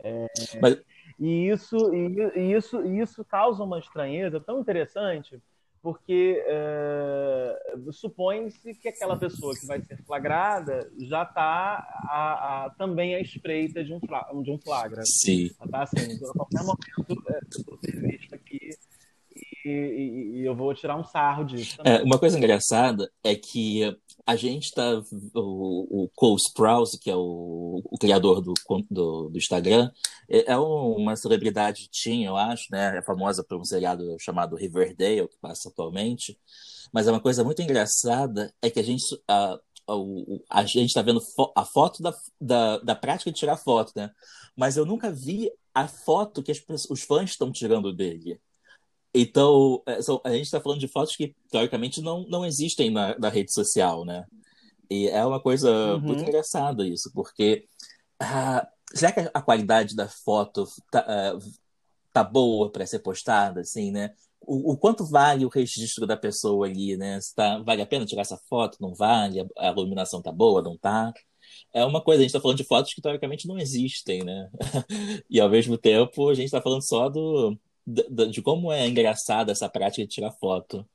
É, 0.00 0.26
Mas... 0.60 0.82
E 1.18 1.48
isso, 1.48 1.94
e, 1.94 2.52
isso, 2.52 2.84
isso 2.84 3.24
causa 3.24 3.62
uma 3.62 3.78
estranheza 3.78 4.40
tão 4.40 4.60
interessante 4.60 5.40
porque 5.84 6.42
uh, 7.76 7.92
supõe-se 7.92 8.72
que 8.76 8.88
aquela 8.88 9.18
pessoa 9.18 9.54
que 9.54 9.66
vai 9.66 9.82
ser 9.82 10.02
flagrada 10.02 10.90
já 10.98 11.24
está 11.24 12.74
também 12.78 13.14
à 13.14 13.20
espreita 13.20 13.84
de 13.84 13.92
um, 13.92 14.00
de 14.42 14.50
um 14.50 14.58
flagra. 14.58 15.02
Sim. 15.04 15.50
Está 15.62 15.82
assim, 15.82 16.14
a 16.24 16.32
qualquer 16.32 16.62
momento 16.62 17.22
é, 17.28 17.40
eu 17.58 17.64
vou 17.66 17.78
ser 17.84 18.00
vista 18.00 18.34
aqui 18.34 18.70
e, 19.62 19.68
e, 19.68 20.38
e, 20.38 20.44
eu 20.46 20.56
vou 20.56 20.74
tirar 20.74 20.96
um 20.96 21.04
sarro 21.04 21.44
disso. 21.44 21.76
É, 21.84 22.02
uma 22.02 22.18
coisa 22.18 22.38
engraçada 22.38 23.10
é 23.22 23.34
que 23.34 23.82
a 24.26 24.36
gente 24.36 24.64
está. 24.64 25.02
O, 25.34 26.04
o 26.04 26.10
Cole 26.14 26.40
Sprouse, 26.40 26.98
que 26.98 27.10
é 27.10 27.16
o, 27.16 27.82
o 27.84 27.98
criador 27.98 28.40
do, 28.40 28.54
do, 28.90 29.28
do, 29.30 29.38
Instagram, 29.38 29.90
é, 30.28 30.52
é 30.52 30.58
uma 30.58 31.16
celebridade 31.16 31.88
tinha, 31.90 32.28
eu 32.28 32.36
acho, 32.36 32.66
né? 32.70 32.98
É 32.98 33.02
famosa 33.02 33.44
por 33.44 33.58
um 33.58 33.64
seriado 33.64 34.16
chamado 34.18 34.56
Riverdale, 34.56 35.28
que 35.28 35.38
passa 35.38 35.68
atualmente. 35.68 36.38
Mas 36.92 37.06
é 37.06 37.10
uma 37.10 37.20
coisa 37.20 37.44
muito 37.44 37.60
engraçada 37.62 38.54
é 38.62 38.70
que 38.70 38.80
a 38.80 38.82
gente. 38.82 39.04
A, 39.28 39.58
a, 40.48 40.64
gente 40.64 40.86
está 40.88 41.02
vendo 41.02 41.20
a 41.54 41.64
foto 41.64 42.02
da, 42.02 42.14
da, 42.40 42.78
da 42.78 42.96
prática 42.96 43.30
de 43.30 43.38
tirar 43.38 43.58
foto, 43.58 43.92
né? 43.94 44.10
Mas 44.56 44.78
eu 44.78 44.86
nunca 44.86 45.12
vi 45.12 45.50
a 45.74 45.86
foto 45.86 46.42
que 46.42 46.52
as, 46.52 46.62
os 46.88 47.02
fãs 47.02 47.30
estão 47.30 47.52
tirando 47.52 47.92
dele. 47.92 48.40
Então, 49.14 49.80
é, 49.86 49.98
a 50.24 50.32
gente 50.32 50.46
está 50.46 50.60
falando 50.60 50.80
de 50.80 50.88
fotos 50.88 51.14
que, 51.14 51.36
teoricamente, 51.48 52.02
não, 52.02 52.26
não 52.28 52.44
existem 52.44 52.90
na, 52.90 53.16
na 53.16 53.28
rede 53.28 53.52
social, 53.52 54.04
né? 54.04 54.26
E 54.90 55.08
é 55.08 55.24
uma 55.24 55.40
coisa 55.40 55.94
uhum. 55.94 56.00
muito 56.00 56.22
engraçada 56.22 56.86
isso, 56.86 57.10
porque 57.14 57.64
uh, 58.20 58.66
será 58.92 59.12
que 59.12 59.30
a 59.32 59.40
qualidade 59.40 59.94
da 59.94 60.08
foto 60.08 60.66
tá, 60.90 61.34
uh, 61.34 61.38
tá 62.12 62.24
boa 62.24 62.70
para 62.70 62.86
ser 62.86 62.98
postada, 62.98 63.60
assim, 63.60 63.92
né? 63.92 64.10
O, 64.40 64.72
o, 64.72 64.76
quanto 64.76 65.06
vale 65.06 65.46
o 65.46 65.48
registro 65.48 66.06
da 66.06 66.16
pessoa 66.16 66.66
ali, 66.66 66.96
né? 66.96 67.20
Se 67.20 67.34
tá, 67.34 67.58
vale 67.60 67.82
a 67.82 67.86
pena 67.86 68.04
tirar 68.04 68.22
essa 68.22 68.38
foto? 68.48 68.78
Não 68.80 68.94
vale? 68.94 69.40
A, 69.40 69.46
a 69.68 69.72
iluminação 69.72 70.20
tá 70.20 70.32
boa? 70.32 70.60
Não 70.60 70.76
tá? 70.76 71.12
É 71.72 71.84
uma 71.84 72.02
coisa, 72.02 72.20
a 72.20 72.22
gente 72.22 72.30
está 72.30 72.40
falando 72.40 72.58
de 72.58 72.64
fotos 72.64 72.92
que 72.92 73.00
teoricamente 73.00 73.46
não 73.46 73.58
existem, 73.58 74.24
né? 74.24 74.50
e 75.30 75.40
ao 75.40 75.48
mesmo 75.48 75.78
tempo 75.78 76.28
a 76.28 76.34
gente 76.34 76.46
está 76.46 76.60
falando 76.60 76.82
só 76.82 77.08
do, 77.08 77.58
de, 77.86 78.28
de 78.30 78.42
como 78.42 78.72
é 78.72 78.86
engraçada 78.86 79.52
essa 79.52 79.68
prática 79.68 80.02
de 80.02 80.08
tirar 80.08 80.30
foto. 80.32 80.86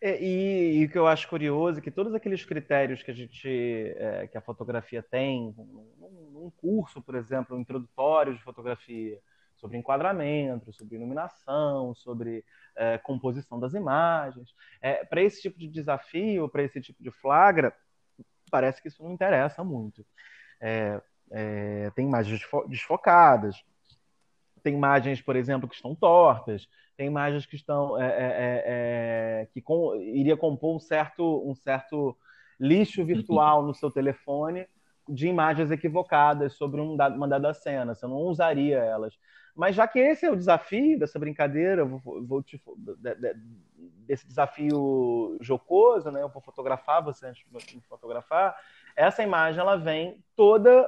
É, 0.00 0.22
e, 0.22 0.78
e, 0.78 0.84
o 0.84 0.90
que 0.90 0.98
eu 0.98 1.06
acho 1.06 1.28
curioso 1.28 1.78
é 1.78 1.82
que 1.82 1.90
todos 1.90 2.14
aqueles 2.14 2.44
critérios 2.44 3.02
que 3.02 3.10
a 3.10 3.14
gente, 3.14 3.48
é, 3.96 4.26
que 4.26 4.36
a 4.36 4.42
fotografia 4.42 5.02
tem, 5.02 5.54
num, 5.56 6.52
curso, 6.58 7.02
por 7.02 7.14
exemplo, 7.14 7.56
um 7.56 7.60
introdutório 7.60 8.34
de 8.34 8.42
fotografia, 8.42 9.18
sobre 9.56 9.78
enquadramento, 9.78 10.72
sobre 10.72 10.96
iluminação, 10.96 11.94
sobre 11.94 12.44
é, 12.76 12.98
composição 12.98 13.58
das 13.58 13.72
imagens, 13.72 14.54
é, 14.82 15.04
para 15.04 15.22
esse 15.22 15.40
tipo 15.40 15.58
de 15.58 15.66
desafio, 15.66 16.48
para 16.48 16.62
esse 16.62 16.80
tipo 16.80 17.02
de 17.02 17.10
flagra, 17.10 17.74
parece 18.50 18.82
que 18.82 18.88
isso 18.88 19.02
não 19.02 19.12
interessa 19.12 19.64
muito. 19.64 20.06
É, 20.60 21.00
tem 21.94 22.06
imagens 22.06 22.40
desfocadas, 22.68 23.56
tem 24.66 24.74
imagens, 24.74 25.22
por 25.22 25.36
exemplo, 25.36 25.68
que 25.68 25.76
estão 25.76 25.94
tortas, 25.94 26.68
tem 26.96 27.06
imagens 27.06 27.46
que 27.46 27.54
estão 27.54 28.02
é, 28.02 28.06
é, 28.06 28.10
é, 28.10 28.62
é 29.42 29.48
que 29.52 29.60
com, 29.60 29.94
iria 29.94 30.36
compor 30.36 30.74
um 30.74 30.80
certo, 30.80 31.48
um 31.48 31.54
certo 31.54 32.16
lixo 32.58 33.04
virtual 33.04 33.62
no 33.62 33.72
seu 33.72 33.92
telefone 33.92 34.66
de 35.08 35.28
imagens 35.28 35.70
equivocadas 35.70 36.54
sobre 36.54 36.80
um, 36.80 36.94
uma 36.94 37.28
dada 37.28 37.54
cena. 37.54 37.94
Você 37.94 38.08
não 38.08 38.16
usaria 38.16 38.78
elas. 38.78 39.16
Mas 39.54 39.76
já 39.76 39.86
que 39.86 40.00
esse 40.00 40.26
é 40.26 40.30
o 40.32 40.36
desafio 40.36 40.98
dessa 40.98 41.16
brincadeira, 41.16 41.84
vou, 41.84 42.00
vou 42.26 42.42
te, 42.42 42.60
desse 44.04 44.26
desafio 44.26 45.38
jocoso, 45.40 46.10
né? 46.10 46.20
Eu 46.22 46.28
vou 46.28 46.42
fotografar 46.42 47.04
você 47.04 47.26
antes 47.26 47.44
de 47.68 47.76
me 47.76 47.82
fotografar. 47.82 48.56
Essa 48.96 49.22
imagem 49.22 49.60
ela 49.60 49.76
vem 49.76 50.18
toda 50.34 50.84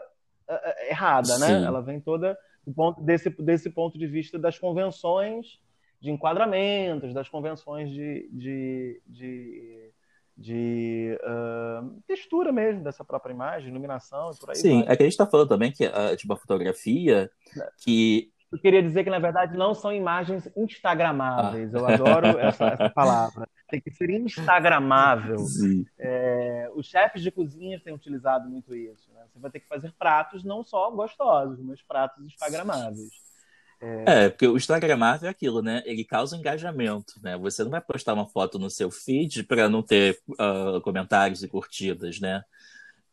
uh, 0.48 0.90
errada, 0.90 1.38
né? 1.38 1.46
Sim. 1.46 1.64
Ela 1.64 1.80
vem 1.80 2.00
toda 2.00 2.36
ponto, 2.72 3.00
desse, 3.00 3.30
desse 3.30 3.70
ponto 3.70 3.98
de 3.98 4.06
vista 4.06 4.38
das 4.38 4.58
convenções 4.58 5.60
de 6.00 6.10
enquadramentos, 6.10 7.12
das 7.12 7.28
convenções 7.28 7.90
de, 7.90 8.28
de, 8.32 9.02
de, 9.06 9.90
de 10.36 11.18
uh, 11.22 12.00
textura 12.06 12.52
mesmo 12.52 12.84
dessa 12.84 13.04
própria 13.04 13.32
imagem, 13.32 13.70
iluminação 13.70 14.30
e 14.30 14.38
por 14.38 14.50
aí 14.50 14.56
Sim, 14.56 14.84
vai. 14.84 14.92
é 14.92 14.96
que 14.96 15.02
a 15.02 15.06
gente 15.06 15.12
está 15.12 15.26
falando 15.26 15.48
também 15.48 15.72
que 15.72 15.86
uh, 15.86 16.16
tipo, 16.16 16.32
a 16.32 16.36
fotografia 16.36 17.30
que... 17.78 18.30
Eu 18.50 18.58
queria 18.58 18.82
dizer 18.82 19.04
que, 19.04 19.10
na 19.10 19.18
verdade, 19.18 19.58
não 19.58 19.74
são 19.74 19.92
imagens 19.92 20.48
instagramáveis. 20.56 21.74
Ah. 21.74 21.78
Eu 21.78 21.86
adoro 21.86 22.26
essa, 22.38 22.68
essa 22.68 22.88
palavra. 22.88 23.46
Tem 23.68 23.78
que 23.78 23.90
ser 23.90 24.08
instagramável. 24.08 25.36
É 25.98 26.48
os 26.74 26.86
chefes 26.86 27.22
de 27.22 27.30
cozinha 27.30 27.80
têm 27.80 27.92
utilizado 27.92 28.48
muito 28.48 28.74
isso. 28.74 29.12
Né? 29.12 29.17
Você 29.38 29.42
vai 29.42 29.50
ter 29.52 29.60
que 29.60 29.68
fazer 29.68 29.92
pratos 29.92 30.42
não 30.42 30.64
só 30.64 30.90
gostosos, 30.90 31.60
mas 31.60 31.80
pratos 31.82 32.24
instagramáveis. 32.26 33.10
É... 33.80 34.24
é, 34.24 34.28
porque 34.28 34.46
o 34.46 34.56
Instagramável 34.56 35.28
é 35.28 35.30
aquilo, 35.30 35.62
né? 35.62 35.82
Ele 35.86 36.04
causa 36.04 36.36
engajamento, 36.36 37.14
né? 37.22 37.38
Você 37.38 37.62
não 37.62 37.70
vai 37.70 37.80
postar 37.80 38.14
uma 38.14 38.26
foto 38.26 38.58
no 38.58 38.68
seu 38.68 38.90
feed 38.90 39.44
para 39.44 39.68
não 39.68 39.82
ter 39.82 40.20
uh, 40.30 40.80
comentários 40.82 41.44
e 41.44 41.48
curtidas, 41.48 42.18
né? 42.18 42.42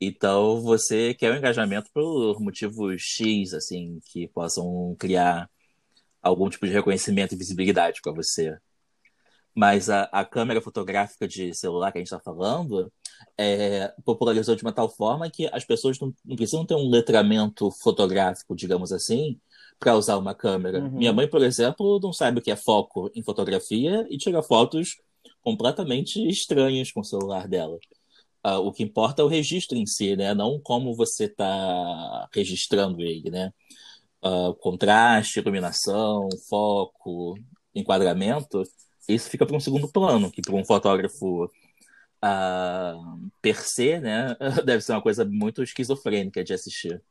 Então 0.02 0.60
você 0.62 1.14
quer 1.14 1.32
o 1.32 1.36
um 1.36 1.38
engajamento 1.38 1.90
por 1.94 2.42
motivos 2.42 3.00
X, 3.00 3.54
assim, 3.54 4.00
que 4.12 4.28
possam 4.28 4.96
criar 5.00 5.50
algum 6.22 6.50
tipo 6.50 6.66
de 6.66 6.74
reconhecimento 6.74 7.36
e 7.36 7.38
visibilidade 7.38 8.02
para 8.02 8.12
você. 8.12 8.58
Mas 9.56 9.90
a, 9.90 10.04
a, 10.12 10.26
câmera 10.26 10.62
fotográfica 10.62 11.26
de 11.26 11.54
celular 11.54 11.92
que 11.92 11.98
a 11.98 12.02
gente 12.02 12.08
está 12.08 12.20
falando 12.20 12.92
é, 13.38 13.94
popularizou 14.04 14.54
de 14.54 14.64
uma 14.64 14.74
tal 14.74 14.90
forma 14.90 15.30
que 15.30 15.48
as 15.54 15.64
pessoas 15.64 15.98
não, 15.98 16.14
não 16.26 16.36
precisam 16.36 16.66
ter 16.66 16.76
um 16.76 16.90
letramento 16.90 17.72
fotográfico, 17.72 18.54
digamos 18.54 18.92
assim, 18.92 19.40
para 19.80 19.96
usar 19.96 20.18
uma 20.18 20.36
câmera. 20.36 20.80
Uhum. 20.80 20.92
Minha 20.92 21.14
mãe, 21.14 21.28
por 21.28 21.42
exemplo, 21.42 22.00
não 22.04 22.12
sabe 22.12 22.40
o 22.40 22.42
que 22.42 22.52
é 22.52 22.56
foco 22.56 23.10
em 23.16 23.24
fotografia 23.24 24.06
e 24.10 24.18
tira 24.18 24.44
fotos 24.44 24.98
completamente 25.42 26.28
estranhas 26.28 26.92
com 26.92 27.00
o 27.00 27.06
celular 27.06 27.48
dela. 27.48 27.78
Uh, 28.46 28.60
o 28.60 28.72
que 28.72 28.84
importa 28.84 29.22
é 29.22 29.26
o 29.26 29.28
registro 29.28 29.78
em 29.78 29.86
si, 29.86 30.16
né? 30.16 30.34
Não 30.34 30.60
como 30.60 30.96
você 30.96 31.26
está 31.26 32.28
registrando 32.34 33.02
ele, 33.02 33.32
né? 33.32 33.52
Uh, 34.24 34.54
contraste, 34.56 35.40
iluminação, 35.40 36.28
foco, 36.48 37.36
enquadramento, 37.74 38.64
isso 39.08 39.30
fica 39.30 39.46
para 39.46 39.56
um 39.56 39.60
segundo 39.60 39.88
plano, 39.88 40.32
que 40.32 40.42
para 40.42 40.56
um 40.56 40.66
fotógrafo 40.66 41.46
uh, 41.46 43.32
per 43.42 43.62
se, 43.62 44.00
né? 44.00 44.36
Deve 44.66 44.82
ser 44.82 44.94
uma 44.94 45.02
coisa 45.02 45.24
muito 45.26 45.62
esquizofrênica 45.62 46.44
de 46.44 46.54
assistir. 46.54 47.02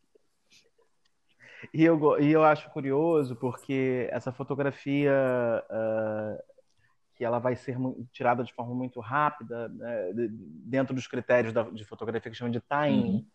E 1.72 1.82
eu, 1.84 2.20
e 2.20 2.30
eu 2.30 2.44
acho 2.44 2.68
curioso 2.70 3.34
porque 3.36 4.08
essa 4.10 4.32
fotografia 4.32 5.12
uh, 5.70 6.54
que 7.14 7.24
ela 7.24 7.38
vai 7.38 7.56
ser 7.56 7.76
tirada 8.12 8.42
de 8.42 8.52
forma 8.52 8.74
muito 8.74 9.00
rápida, 9.00 9.68
né, 9.68 10.10
dentro 10.12 10.94
dos 10.94 11.06
critérios 11.06 11.52
da, 11.52 11.62
de 11.62 11.84
fotografia 11.84 12.30
que 12.30 12.36
chamam 12.36 12.50
de 12.50 12.60
timing, 12.60 13.26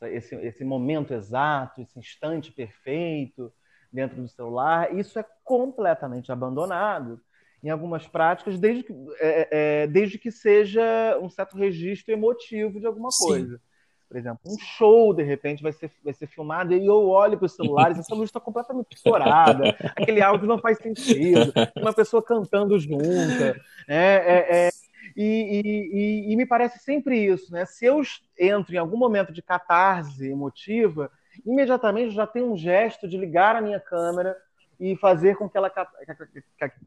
uhum. 0.00 0.06
esse, 0.06 0.34
esse 0.36 0.64
momento 0.64 1.14
exato, 1.14 1.80
esse 1.80 1.98
instante 1.98 2.52
perfeito 2.52 3.52
dentro 3.90 4.20
do 4.20 4.28
celular, 4.28 4.94
isso 4.94 5.18
é 5.18 5.24
completamente 5.42 6.30
abandonado 6.30 7.20
em 7.62 7.70
algumas 7.70 8.06
práticas, 8.08 8.58
desde 8.58 8.82
que, 8.82 8.92
é, 9.20 9.48
é, 9.50 9.86
desde 9.86 10.18
que 10.18 10.30
seja 10.32 11.18
um 11.22 11.30
certo 11.30 11.56
registro 11.56 12.12
emotivo 12.12 12.80
de 12.80 12.86
alguma 12.86 13.10
coisa. 13.16 13.56
Sim. 13.56 13.62
Por 14.08 14.18
exemplo, 14.18 14.40
um 14.46 14.58
show, 14.58 15.14
de 15.14 15.22
repente, 15.22 15.62
vai 15.62 15.72
ser, 15.72 15.90
vai 16.04 16.12
ser 16.12 16.26
filmado 16.26 16.74
e 16.74 16.84
eu 16.84 17.08
olho 17.08 17.38
para 17.38 17.46
os 17.46 17.56
celulares, 17.56 17.98
essa 17.98 18.14
luz 18.14 18.28
está 18.28 18.38
completamente 18.38 18.94
estourada, 18.94 19.74
aquele 19.96 20.20
áudio 20.20 20.46
não 20.46 20.58
faz 20.58 20.76
sentido, 20.76 21.50
uma 21.80 21.94
pessoa 21.94 22.22
cantando 22.22 22.78
junta. 22.78 23.54
Né? 23.88 24.16
É, 24.16 24.66
é, 24.66 24.70
e, 25.16 25.62
e, 25.64 26.32
e, 26.32 26.36
me 26.36 26.44
parece 26.44 26.78
sempre 26.78 27.24
isso, 27.24 27.50
né? 27.52 27.64
Se 27.64 27.86
eu 27.86 28.02
entro 28.38 28.74
em 28.74 28.78
algum 28.78 28.98
momento 28.98 29.32
de 29.32 29.40
catarse 29.40 30.26
emotiva, 30.28 31.10
imediatamente 31.46 32.14
já 32.14 32.26
tem 32.26 32.42
um 32.42 32.56
gesto 32.56 33.08
de 33.08 33.16
ligar 33.16 33.56
a 33.56 33.62
minha 33.62 33.80
câmera 33.80 34.36
e 34.82 34.96
fazer 34.96 35.36
com 35.36 35.48
que, 35.48 35.56
ela, 35.56 35.72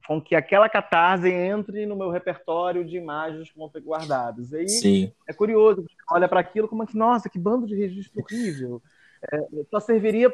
com 0.05 0.21
que 0.21 0.35
aquela 0.35 0.67
catarse 0.67 1.31
entre 1.31 1.85
no 1.85 1.95
meu 1.95 2.09
repertório 2.09 2.83
de 2.83 2.97
imagens 2.97 3.49
que 3.49 3.57
vão 3.57 3.69
ter 3.69 3.79
guardadas. 3.79 4.53
Aí 4.53 4.67
Sim. 4.67 5.13
é 5.25 5.31
curioso, 5.31 5.85
olha 6.11 6.27
para 6.27 6.41
aquilo 6.41 6.67
como 6.67 6.85
que, 6.85 6.97
nossa, 6.97 7.29
que 7.29 7.39
bando 7.39 7.65
de 7.65 7.73
registro 7.73 8.21
horrível. 8.21 8.81
É, 9.31 9.39
só 9.71 9.79
serviria 9.79 10.29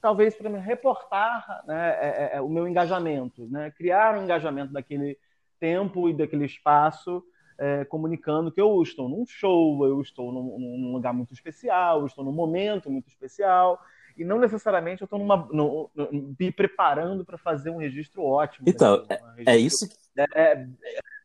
talvez 0.00 0.34
para 0.34 0.48
me 0.48 0.58
reportar 0.58 1.62
né, 1.66 1.90
é, 2.00 2.06
é, 2.06 2.36
é, 2.38 2.40
o 2.40 2.48
meu 2.48 2.66
engajamento, 2.66 3.46
né? 3.50 3.70
criar 3.76 4.18
um 4.18 4.24
engajamento 4.24 4.72
daquele 4.72 5.18
tempo 5.60 6.08
e 6.08 6.14
daquele 6.14 6.46
espaço, 6.46 7.22
é, 7.58 7.84
comunicando 7.84 8.50
que 8.50 8.60
eu 8.60 8.82
estou 8.82 9.06
num 9.06 9.26
show, 9.26 9.86
eu 9.86 10.00
estou 10.00 10.32
num, 10.32 10.58
num 10.58 10.92
lugar 10.94 11.12
muito 11.12 11.34
especial, 11.34 12.00
eu 12.00 12.06
estou 12.06 12.24
num 12.24 12.32
momento 12.32 12.90
muito 12.90 13.10
especial 13.10 13.78
e 14.16 14.24
não 14.24 14.38
necessariamente 14.38 15.02
eu 15.02 15.06
estou 15.06 15.18
no, 15.18 15.48
no, 15.52 15.90
me 16.38 16.50
preparando 16.50 17.24
para 17.24 17.38
fazer 17.38 17.70
um 17.70 17.78
registro 17.78 18.22
ótimo. 18.22 18.68
Então, 18.68 19.04
é, 19.08 19.14
registro, 19.14 19.44
é, 19.46 19.56
isso 19.58 19.88
que... 19.88 19.94
É, 20.16 20.26
é, 20.34 20.66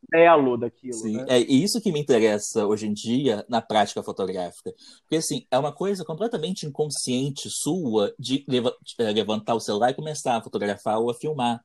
belo 0.10 0.58
daquilo. 0.58 0.94
Sim, 0.94 1.18
né? 1.18 1.26
é 1.28 1.40
isso 1.40 1.82
que 1.82 1.92
me 1.92 2.00
interessa 2.00 2.66
hoje 2.66 2.88
em 2.88 2.94
dia 2.94 3.46
na 3.50 3.62
prática 3.62 4.02
fotográfica. 4.02 4.74
Porque, 5.02 5.18
assim, 5.18 5.46
é 5.52 5.58
uma 5.58 5.74
coisa 5.74 6.06
completamente 6.06 6.66
inconsciente 6.66 7.50
sua 7.50 8.14
de 8.18 8.46
é, 9.00 9.12
levantar 9.12 9.56
o 9.56 9.60
celular 9.60 9.92
e 9.92 9.96
começar 9.96 10.38
a 10.38 10.42
fotografar 10.42 11.00
ou 11.00 11.10
a 11.10 11.16
filmar. 11.16 11.62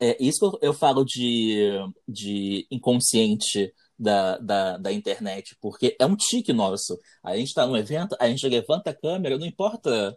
É 0.00 0.16
isso 0.22 0.38
que 0.38 0.66
eu, 0.66 0.70
eu 0.70 0.74
falo 0.74 1.04
de, 1.04 1.70
de 2.08 2.66
inconsciente 2.70 3.72
da, 3.98 4.38
da, 4.38 4.76
da 4.76 4.92
internet, 4.92 5.56
porque 5.60 5.96
é 6.00 6.06
um 6.06 6.16
tique 6.16 6.52
nosso. 6.52 6.98
A 7.22 7.36
gente 7.36 7.48
está 7.48 7.66
num 7.66 7.76
evento, 7.76 8.16
a 8.18 8.28
gente 8.28 8.48
levanta 8.48 8.90
a 8.90 8.94
câmera, 8.94 9.38
não 9.38 9.46
importa 9.46 10.16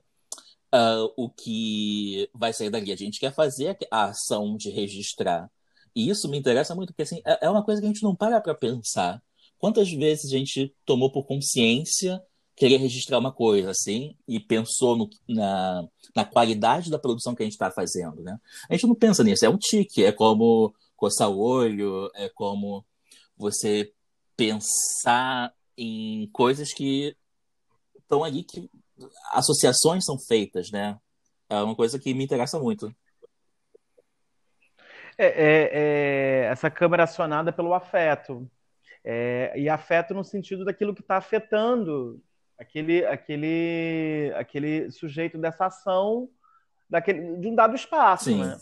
uh, 0.73 1.11
o 1.15 1.29
que 1.29 2.29
vai 2.33 2.53
sair 2.53 2.69
dali. 2.69 2.91
A 2.91 2.95
gente 2.95 3.19
quer 3.19 3.33
fazer 3.33 3.77
a 3.91 4.05
ação 4.05 4.55
de 4.55 4.69
registrar. 4.69 5.49
E 5.95 6.09
isso 6.09 6.29
me 6.29 6.37
interessa 6.37 6.75
muito, 6.75 6.89
porque 6.89 7.03
assim, 7.03 7.21
é, 7.25 7.45
é 7.45 7.49
uma 7.49 7.63
coisa 7.63 7.81
que 7.81 7.85
a 7.85 7.89
gente 7.89 8.03
não 8.03 8.15
para 8.15 8.39
para 8.39 8.53
pensar. 8.53 9.21
Quantas 9.57 9.91
vezes 9.91 10.25
a 10.25 10.37
gente 10.37 10.73
tomou 10.85 11.11
por 11.11 11.25
consciência 11.25 12.21
querer 12.57 12.77
registrar 12.77 13.19
uma 13.19 13.31
coisa, 13.31 13.69
assim, 13.69 14.15
e 14.27 14.39
pensou 14.39 14.97
no, 14.97 15.07
na, 15.29 15.87
na 16.15 16.25
qualidade 16.25 16.89
da 16.89 16.97
produção 16.97 17.35
que 17.35 17.43
a 17.43 17.45
gente 17.45 17.53
está 17.53 17.69
fazendo, 17.69 18.23
né? 18.23 18.39
A 18.67 18.73
gente 18.73 18.87
não 18.87 18.95
pensa 18.95 19.23
nisso, 19.23 19.45
é 19.45 19.49
um 19.49 19.59
tique, 19.59 20.03
é 20.03 20.11
como 20.11 20.73
coçar 20.95 21.29
o 21.29 21.37
olho, 21.37 22.09
é 22.15 22.27
como 22.29 22.83
você 23.37 23.93
pensar 24.35 25.53
em 25.77 26.27
coisas 26.33 26.73
que 26.73 27.15
estão 27.95 28.23
ali 28.23 28.43
que 28.43 28.67
associações 29.33 30.05
são 30.05 30.17
feitas, 30.19 30.71
né? 30.71 30.97
É 31.49 31.55
uma 31.61 31.75
coisa 31.75 31.99
que 31.99 32.13
me 32.13 32.23
interessa 32.23 32.59
muito. 32.59 32.93
É, 35.17 35.25
é, 35.25 35.69
é 35.71 36.45
essa 36.51 36.69
câmera 36.69 37.03
acionada 37.03 37.51
pelo 37.51 37.73
afeto. 37.73 38.49
É, 39.03 39.53
e 39.55 39.69
afeto 39.69 40.13
no 40.13 40.23
sentido 40.23 40.65
daquilo 40.65 40.93
que 40.93 41.01
está 41.01 41.17
afetando 41.17 42.21
aquele, 42.57 43.05
aquele, 43.05 44.33
aquele 44.35 44.91
sujeito 44.91 45.37
dessa 45.37 45.67
ação 45.67 46.29
daquele, 46.89 47.37
de 47.37 47.47
um 47.47 47.55
dado 47.55 47.75
espaço. 47.75 48.25
Sim. 48.25 48.43
Né? 48.43 48.57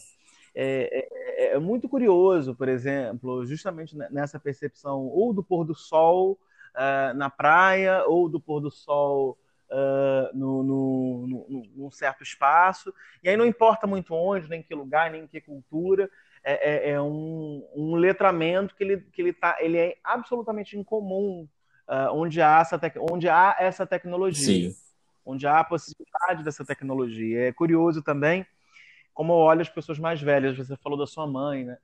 É, 0.54 1.08
é, 1.43 1.54
é, 1.54 1.60
muito 1.60 1.89
curioso, 1.89 2.56
por 2.56 2.69
exemplo, 2.69 3.45
justamente 3.45 3.95
nessa 4.10 4.39
percepção 4.39 5.06
ou 5.08 5.34
do 5.34 5.43
pôr 5.43 5.65
do 5.65 5.76
sol 5.76 6.39
uh, 6.74 7.13
na 7.13 7.30
praia, 7.30 8.06
ou 8.08 8.30
do 8.30 8.39
pôr 8.39 8.62
do 8.62 8.71
sol 8.71 9.38
uh, 9.76 10.38
no, 10.38 10.64
no, 10.64 11.28
no, 11.28 11.64
num 11.76 11.92
certo 11.92 12.24
espaço. 12.24 12.94
E 13.22 13.30
aí 13.30 13.36
não 13.36 13.46
importa 13.46 13.86
muito 13.86 14.14
onde, 14.14 14.50
nem 14.50 14.62
em 14.62 14.64
que 14.64 14.74
lugar, 14.74 15.12
nem 15.12 15.24
em 15.24 15.28
que 15.28 15.42
cultura, 15.42 16.10
é, 16.44 16.90
é, 16.90 16.92
é 16.92 17.02
um, 17.02 17.68
um, 17.76 17.96
letramento 17.96 18.76
que 18.76 18.84
ele, 18.84 18.98
que 19.12 19.22
ele, 19.22 19.34
tá, 19.34 19.58
ele 19.60 19.78
é 19.78 19.98
absolutamente 20.04 20.78
incomum 20.78 21.48
uh, 21.90 22.14
onde, 22.14 22.42
há 22.42 22.60
essa 22.60 22.80
onde 23.12 23.28
há 23.28 23.56
essa 23.60 23.86
tecnologia. 23.86 24.70
Sim. 24.70 24.76
Onde 25.26 25.48
há 25.48 25.60
a 25.60 25.64
possibilidade 25.64 26.44
dessa 26.44 26.64
tecnologia. 26.64 27.48
É 27.48 27.52
curioso 27.52 28.04
também 28.04 28.46
como 29.12 29.34
eu 29.34 29.38
olho 29.38 29.62
as 29.62 29.70
pessoas 29.70 29.98
mais 29.98 30.22
velhas. 30.22 30.56
Você 30.56 30.76
falou 30.78 31.00
da 31.00 31.08
sua 31.08 31.26
mãe, 31.26 31.64
né? 31.64 31.78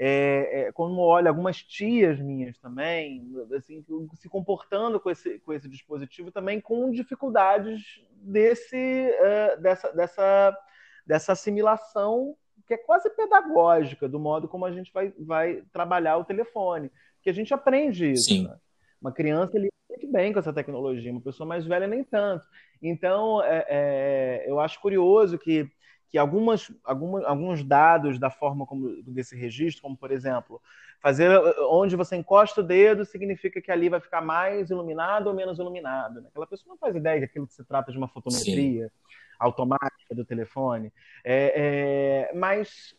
É, 0.00 0.68
é, 0.68 0.72
quando 0.72 0.96
olho 1.00 1.26
algumas 1.26 1.60
tias 1.60 2.20
minhas 2.20 2.56
também, 2.58 3.28
assim, 3.56 3.84
se 4.14 4.28
comportando 4.28 5.00
com 5.00 5.10
esse, 5.10 5.40
com 5.40 5.52
esse 5.52 5.68
dispositivo 5.68 6.30
também 6.30 6.60
com 6.60 6.90
dificuldades 6.92 8.00
desse, 8.12 8.76
uh, 8.76 9.60
dessa, 9.60 9.92
dessa, 9.92 10.58
dessa 11.04 11.32
assimilação 11.32 12.36
que 12.68 12.74
é 12.74 12.76
quase 12.76 13.10
pedagógica 13.10 14.08
do 14.08 14.20
modo 14.20 14.46
como 14.46 14.66
a 14.66 14.70
gente 14.70 14.92
vai, 14.92 15.12
vai 15.18 15.62
trabalhar 15.72 16.18
o 16.18 16.24
telefone. 16.24 16.92
Que 17.22 17.30
a 17.30 17.32
gente 17.32 17.52
aprende 17.52 18.12
isso. 18.12 18.44
Né? 18.44 18.56
Uma 19.00 19.10
criança 19.10 19.56
ele 19.56 19.68
muito 19.88 20.06
bem 20.06 20.32
com 20.32 20.38
essa 20.38 20.52
tecnologia, 20.52 21.10
uma 21.10 21.20
pessoa 21.20 21.46
mais 21.46 21.64
velha 21.64 21.86
nem 21.86 22.04
tanto. 22.04 22.46
Então, 22.80 23.42
é, 23.42 23.66
é, 23.68 24.44
eu 24.46 24.60
acho 24.60 24.80
curioso 24.80 25.38
que 25.38 25.68
que 26.10 26.16
algumas, 26.16 26.70
alguns 26.84 27.62
dados 27.62 28.18
da 28.18 28.30
forma 28.30 28.66
como 28.66 29.02
desse 29.02 29.36
registro, 29.36 29.82
como 29.82 29.96
por 29.96 30.10
exemplo, 30.10 30.60
fazer 31.00 31.30
onde 31.68 31.96
você 31.96 32.16
encosta 32.16 32.60
o 32.60 32.64
dedo 32.64 33.04
significa 33.04 33.60
que 33.60 33.70
ali 33.70 33.88
vai 33.88 34.00
ficar 34.00 34.20
mais 34.20 34.70
iluminado 34.70 35.26
ou 35.26 35.34
menos 35.34 35.58
iluminado. 35.58 36.20
Né? 36.20 36.28
Aquela 36.28 36.46
pessoa 36.46 36.72
não 36.72 36.78
faz 36.78 36.96
ideia 36.96 37.18
que 37.18 37.24
aquilo 37.26 37.46
que 37.46 37.54
se 37.54 37.64
trata 37.64 37.92
de 37.92 37.98
uma 37.98 38.08
fotometria 38.08 38.86
Sim. 38.86 38.92
automática 39.38 40.14
do 40.14 40.24
telefone, 40.24 40.92
é, 41.24 42.28
é, 42.30 42.34
mas 42.34 42.96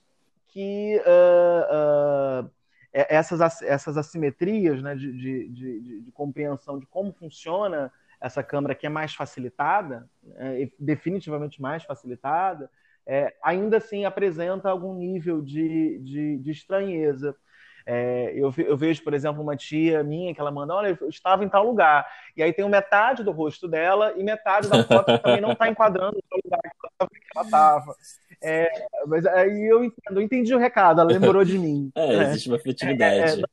que 0.48 1.00
uh, 1.06 2.46
uh, 2.46 2.52
essas, 2.92 3.62
essas 3.62 3.98
assimetrias 3.98 4.82
né, 4.82 4.96
de, 4.96 5.12
de, 5.12 5.50
de, 5.50 6.02
de, 6.02 6.12
compreensão 6.12 6.80
de 6.80 6.86
como 6.88 7.14
funciona 7.14 7.92
essa 8.20 8.44
câmera 8.44 8.76
que 8.76 8.86
é 8.86 8.90
mais 8.90 9.14
facilitada, 9.14 10.10
é, 10.36 10.70
definitivamente 10.78 11.62
mais 11.62 11.84
facilitada, 11.84 12.70
é, 13.12 13.34
ainda 13.42 13.78
assim 13.78 14.06
apresenta 14.06 14.70
algum 14.70 14.94
nível 14.94 15.42
de, 15.42 15.98
de, 16.04 16.38
de 16.38 16.52
estranheza. 16.52 17.36
É, 17.84 18.32
eu, 18.36 18.54
eu, 18.56 18.78
vejo, 18.78 19.04
por 19.04 19.16
exemplo, 19.16 19.42
uma 19.42 19.56
tia 19.56 20.04
minha 20.04 20.32
que 20.32 20.40
ela 20.40 20.52
manda, 20.52 20.76
olha, 20.76 20.96
eu 21.02 21.10
estava 21.10 21.44
em 21.44 21.50
tal 21.50 21.66
lugar. 21.66 22.06
E 22.38 22.44
aí 22.44 22.54
tem 22.54 22.70
metade 22.70 23.24
do 23.24 23.32
rosto 23.32 23.68
dela 23.68 24.14
e 24.16 24.22
metade 24.22 24.70
da 24.70 24.84
foto 24.84 25.12
que 25.12 25.24
também 25.24 25.42
não 25.42 25.54
está 25.54 25.68
enquadrando 25.68 26.18
o 26.18 26.40
lugar 26.44 26.62
que 26.62 27.08
ela 27.36 27.46
estava. 27.46 27.96
É, 28.44 28.70
mas 29.08 29.26
aí 29.26 29.68
eu 29.68 29.84
entendo, 29.84 30.20
eu 30.20 30.22
entendi 30.22 30.54
o 30.54 30.60
recado, 30.60 31.02
ela 31.02 31.12
lembrou 31.12 31.44
de 31.44 31.58
mim. 31.58 31.92
É, 31.98 32.14
é. 32.14 32.24
existe 32.26 32.48
uma 32.48 32.58
afetividade. 32.58 33.42
É, 33.42 33.44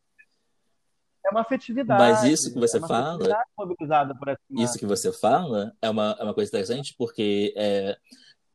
é, 1.25 1.31
uma 1.31 1.41
afetividade. 1.41 1.99
Mas 1.99 2.25
isso 2.25 2.53
que 2.53 2.61
você 2.61 2.77
é 2.77 2.81
fala. 2.81 3.43
Isso 4.51 4.79
que 4.79 4.85
você 4.85 5.11
fala 5.11 5.73
é 5.81 5.89
uma, 5.89 6.15
é 6.21 6.23
uma 6.23 6.35
coisa 6.35 6.51
interessante, 6.51 6.95
porque 6.99 7.55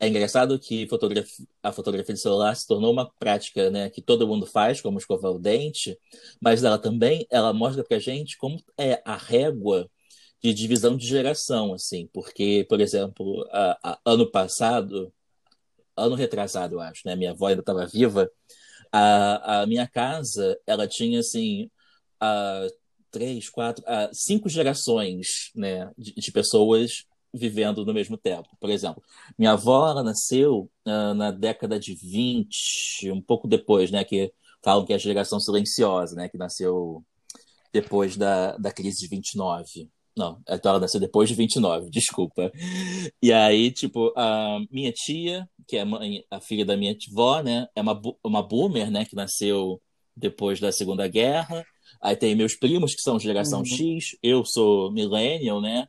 é, 0.01 0.07
engraçado 0.07 0.59
que 0.59 0.87
fotografia, 0.87 1.45
a 1.63 1.71
fotografia 1.71 2.13
de 2.13 2.19
celular 2.21 2.55
se 2.55 2.67
tornou 2.67 2.91
uma 2.91 3.09
prática 3.19 3.69
né, 3.69 3.89
que 3.89 4.01
todo 4.01 4.27
mundo 4.27 4.45
faz, 4.45 4.81
como 4.81 4.97
escovar 4.97 5.31
o 5.31 5.39
dente, 5.39 5.97
mas 6.41 6.63
ela 6.63 6.77
também 6.77 7.25
ela 7.29 7.53
mostra 7.53 7.83
pra 7.83 7.99
gente 7.99 8.37
como 8.37 8.61
é 8.77 9.01
a 9.05 9.15
régua 9.15 9.89
de 10.41 10.53
divisão 10.53 10.97
de 10.97 11.05
geração, 11.05 11.73
assim, 11.73 12.09
porque, 12.13 12.65
por 12.67 12.81
exemplo, 12.81 13.47
a, 13.51 13.91
a, 13.91 13.99
ano 14.05 14.29
passado 14.29 15.13
ano 15.95 16.15
retrasado, 16.15 16.75
eu 16.75 16.79
acho, 16.79 17.01
né? 17.05 17.15
Minha 17.15 17.31
avó 17.31 17.47
ainda 17.47 17.61
estava 17.61 17.85
viva. 17.85 18.29
A, 18.91 19.61
a 19.61 19.67
minha 19.67 19.87
casa, 19.87 20.59
ela 20.65 20.87
tinha, 20.87 21.19
assim, 21.19 21.69
a, 22.19 22.67
três, 23.11 23.49
quatro, 23.49 23.83
a, 23.87 24.09
cinco 24.13 24.49
gerações, 24.49 25.51
né? 25.55 25.91
De, 25.97 26.13
de, 26.13 26.31
pessoas 26.31 27.05
vivendo 27.33 27.85
no 27.85 27.93
mesmo 27.93 28.17
tempo. 28.17 28.49
Por 28.59 28.69
exemplo, 28.69 29.01
minha 29.37 29.51
avó, 29.53 30.01
nasceu 30.03 30.69
uh, 30.85 31.13
na 31.13 31.31
década 31.31 31.79
de 31.79 31.95
20, 31.95 33.11
um 33.11 33.21
pouco 33.21 33.47
depois, 33.47 33.91
né? 33.91 34.03
Que 34.03 34.31
falam 34.63 34.85
que 34.85 34.93
é 34.93 34.95
a 34.95 34.99
geração 34.99 35.39
silenciosa, 35.39 36.15
né? 36.15 36.29
Que 36.29 36.37
nasceu 36.37 37.03
depois 37.73 38.17
da, 38.17 38.57
da 38.57 38.71
crise 38.71 38.99
de 38.99 39.07
29. 39.07 39.89
Não, 40.15 40.41
então 40.49 40.71
ela 40.71 40.79
nasceu 40.79 40.99
depois 40.99 41.29
de 41.29 41.35
29, 41.35 41.89
desculpa. 41.91 42.51
E 43.21 43.31
aí, 43.31 43.71
tipo, 43.71 44.13
a 44.15 44.59
minha 44.69 44.91
tia, 44.91 45.47
que 45.67 45.77
é 45.77 45.81
a, 45.81 45.85
mãe, 45.85 46.23
a 46.29 46.39
filha 46.41 46.65
da 46.65 46.75
minha 46.75 46.95
avó, 47.11 47.41
né, 47.41 47.67
é 47.75 47.81
uma, 47.81 47.99
uma 48.23 48.43
boomer, 48.43 48.91
né, 48.91 49.05
que 49.05 49.15
nasceu 49.15 49.81
depois 50.15 50.59
da 50.59 50.71
Segunda 50.71 51.07
Guerra. 51.07 51.65
Aí 52.01 52.15
tem 52.15 52.35
meus 52.35 52.55
primos, 52.55 52.93
que 52.93 53.01
são 53.01 53.19
geração 53.19 53.59
uhum. 53.59 53.65
X, 53.65 54.17
eu 54.21 54.43
sou 54.45 54.91
millennial, 54.91 55.61
né? 55.61 55.87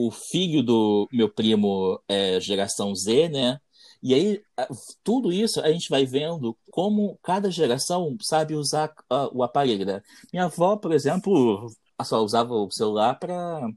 O 0.00 0.12
filho 0.12 0.62
do 0.62 1.08
meu 1.12 1.28
primo 1.28 2.00
é 2.06 2.40
geração 2.40 2.94
Z, 2.94 3.30
né? 3.30 3.58
E 4.00 4.14
aí, 4.14 4.40
tudo 5.02 5.32
isso 5.32 5.60
a 5.60 5.72
gente 5.72 5.88
vai 5.90 6.06
vendo 6.06 6.56
como 6.70 7.18
cada 7.20 7.50
geração 7.50 8.16
sabe 8.20 8.54
usar 8.54 8.90
uh, 9.10 9.28
o 9.32 9.42
aparelho, 9.42 9.84
né? 9.84 10.00
Minha 10.32 10.44
avó, 10.44 10.76
por 10.76 10.92
exemplo, 10.92 11.68
só 12.04 12.22
usava 12.22 12.54
o 12.54 12.70
celular 12.70 13.18
para 13.18 13.66
uh, 13.66 13.72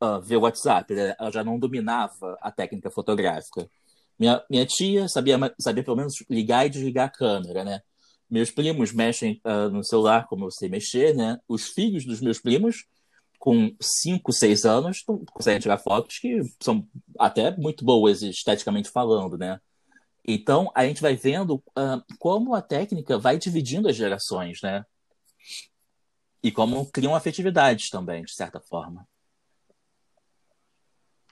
ah, 0.00 0.18
ver 0.18 0.36
o 0.36 0.40
WhatsApp, 0.40 0.92
né? 0.92 1.14
ela 1.16 1.30
já 1.30 1.44
não 1.44 1.60
dominava 1.60 2.36
a 2.40 2.50
técnica 2.50 2.90
fotográfica. 2.90 3.70
Minha, 4.18 4.42
minha 4.50 4.66
tia 4.66 5.08
sabia, 5.08 5.38
sabia 5.60 5.84
pelo 5.84 5.96
menos 5.96 6.14
ligar 6.28 6.66
e 6.66 6.70
desligar 6.70 7.06
a 7.06 7.10
câmera, 7.10 7.62
né? 7.62 7.82
Meus 8.28 8.50
primos 8.50 8.92
mexem 8.92 9.40
uh, 9.44 9.70
no 9.70 9.84
celular 9.84 10.26
como 10.26 10.46
eu 10.46 10.50
sei 10.50 10.68
mexer, 10.68 11.14
né? 11.14 11.38
Os 11.48 11.68
filhos 11.68 12.04
dos 12.04 12.20
meus 12.20 12.40
primos, 12.40 12.84
com 13.46 13.72
5, 13.80 14.32
6 14.32 14.64
anos, 14.64 15.04
conseguem 15.32 15.60
tirar 15.60 15.78
fotos 15.78 16.18
que 16.18 16.40
são 16.60 16.84
até 17.16 17.56
muito 17.56 17.84
boas 17.84 18.20
esteticamente 18.20 18.90
falando, 18.90 19.38
né? 19.38 19.60
Então, 20.26 20.68
a 20.74 20.84
gente 20.84 21.00
vai 21.00 21.14
vendo 21.14 21.54
uh, 21.54 22.02
como 22.18 22.56
a 22.56 22.60
técnica 22.60 23.16
vai 23.16 23.38
dividindo 23.38 23.88
as 23.88 23.94
gerações, 23.94 24.60
né? 24.60 24.84
E 26.42 26.50
como 26.50 26.90
criam 26.90 27.14
afetividades 27.14 27.88
também, 27.88 28.24
de 28.24 28.34
certa 28.34 28.60
forma. 28.60 29.06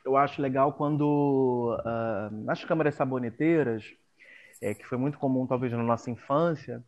Eu 0.05 0.17
acho 0.17 0.41
legal 0.41 0.73
quando 0.73 1.77
uh, 1.81 2.45
nas 2.45 2.65
câmeras 2.65 2.95
saboneteiras, 2.95 3.83
é, 4.63 4.73
que 4.73 4.87
foi 4.87 4.99
muito 4.99 5.19
comum 5.19 5.49
talvez 5.49 5.73
na 5.73 5.83
nossa 5.83 6.13
infância, 6.13 6.81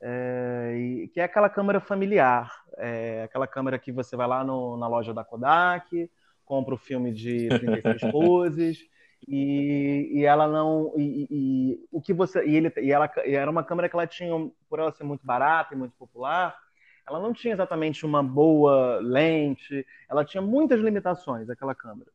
é, 0.00 0.74
e, 0.76 1.08
que 1.08 1.20
é 1.20 1.24
aquela 1.24 1.48
câmera 1.48 1.80
familiar, 1.80 2.64
é, 2.78 3.22
aquela 3.24 3.46
câmera 3.46 3.78
que 3.78 3.92
você 3.92 4.16
vai 4.16 4.26
lá 4.26 4.44
no, 4.44 4.76
na 4.76 4.86
loja 4.86 5.12
da 5.12 5.24
Kodak, 5.24 6.10
compra 6.44 6.74
o 6.74 6.78
filme 6.78 7.12
de 7.12 7.48
36 7.60 8.10
poses, 8.10 8.78
e, 9.28 10.10
e, 10.14 10.24
ela 10.24 10.48
não 10.48 10.92
e, 10.96 11.26
e, 11.30 11.86
o 11.92 12.00
que 12.00 12.14
você 12.14 12.44
e 12.46 12.56
ele 12.56 12.72
e 12.78 12.90
ela 12.90 13.10
e 13.26 13.34
era 13.34 13.50
uma 13.50 13.62
câmera 13.62 13.86
que 13.86 13.94
ela 13.94 14.06
tinha 14.06 14.32
por 14.66 14.78
ela 14.78 14.90
ser 14.92 15.04
muito 15.04 15.26
barata 15.26 15.74
e 15.74 15.76
muito 15.76 15.94
popular 15.98 16.56
ela 17.10 17.20
não 17.20 17.32
tinha 17.32 17.52
exatamente 17.52 18.06
uma 18.06 18.22
boa 18.22 19.00
lente, 19.02 19.84
ela 20.08 20.24
tinha 20.24 20.40
muitas 20.40 20.80
limitações, 20.80 21.50
aquela 21.50 21.74
câmera. 21.74 22.10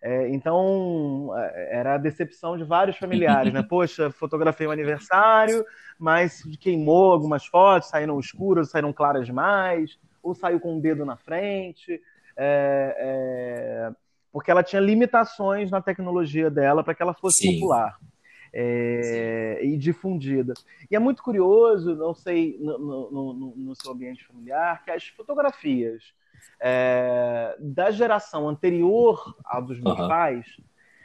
É, 0.00 0.28
então, 0.28 1.30
é, 1.36 1.78
era 1.78 1.94
a 1.94 1.98
decepção 1.98 2.56
de 2.56 2.64
vários 2.64 2.96
familiares, 2.96 3.52
né? 3.52 3.62
Poxa, 3.68 4.10
fotografei 4.10 4.66
um 4.66 4.70
aniversário, 4.70 5.64
mas 5.98 6.42
queimou 6.60 7.12
algumas 7.12 7.46
fotos, 7.46 7.88
saíram 7.88 8.18
escuras, 8.20 8.70
saíram 8.70 8.92
claras 8.92 9.26
demais, 9.26 9.98
ou 10.22 10.34
saiu 10.34 10.60
com 10.60 10.74
o 10.74 10.76
um 10.76 10.80
dedo 10.80 11.04
na 11.04 11.16
frente, 11.16 12.00
é, 12.36 12.96
é, 12.98 13.90
porque 14.32 14.50
ela 14.50 14.62
tinha 14.62 14.80
limitações 14.80 15.70
na 15.70 15.82
tecnologia 15.82 16.50
dela 16.50 16.84
para 16.84 16.94
que 16.94 17.02
ela 17.02 17.14
fosse 17.14 17.38
Sim. 17.38 17.54
popular 17.54 17.98
é, 18.52 19.60
e 19.62 19.76
difundida. 19.76 20.54
E 20.90 20.96
é 20.96 20.98
muito 20.98 21.22
curioso, 21.22 21.94
não 21.96 22.14
sei, 22.14 22.56
no, 22.60 22.78
no, 22.78 23.54
no 23.56 23.74
seu 23.74 23.92
ambiente 23.92 24.24
familiar, 24.24 24.84
que 24.84 24.90
as 24.90 25.08
fotografias 25.08 26.12
é, 26.60 27.56
da 27.58 27.90
geração 27.90 28.48
anterior 28.48 29.36
à 29.44 29.60
dos 29.60 29.80
meus 29.80 29.98
uhum. 29.98 30.08
pais 30.08 30.46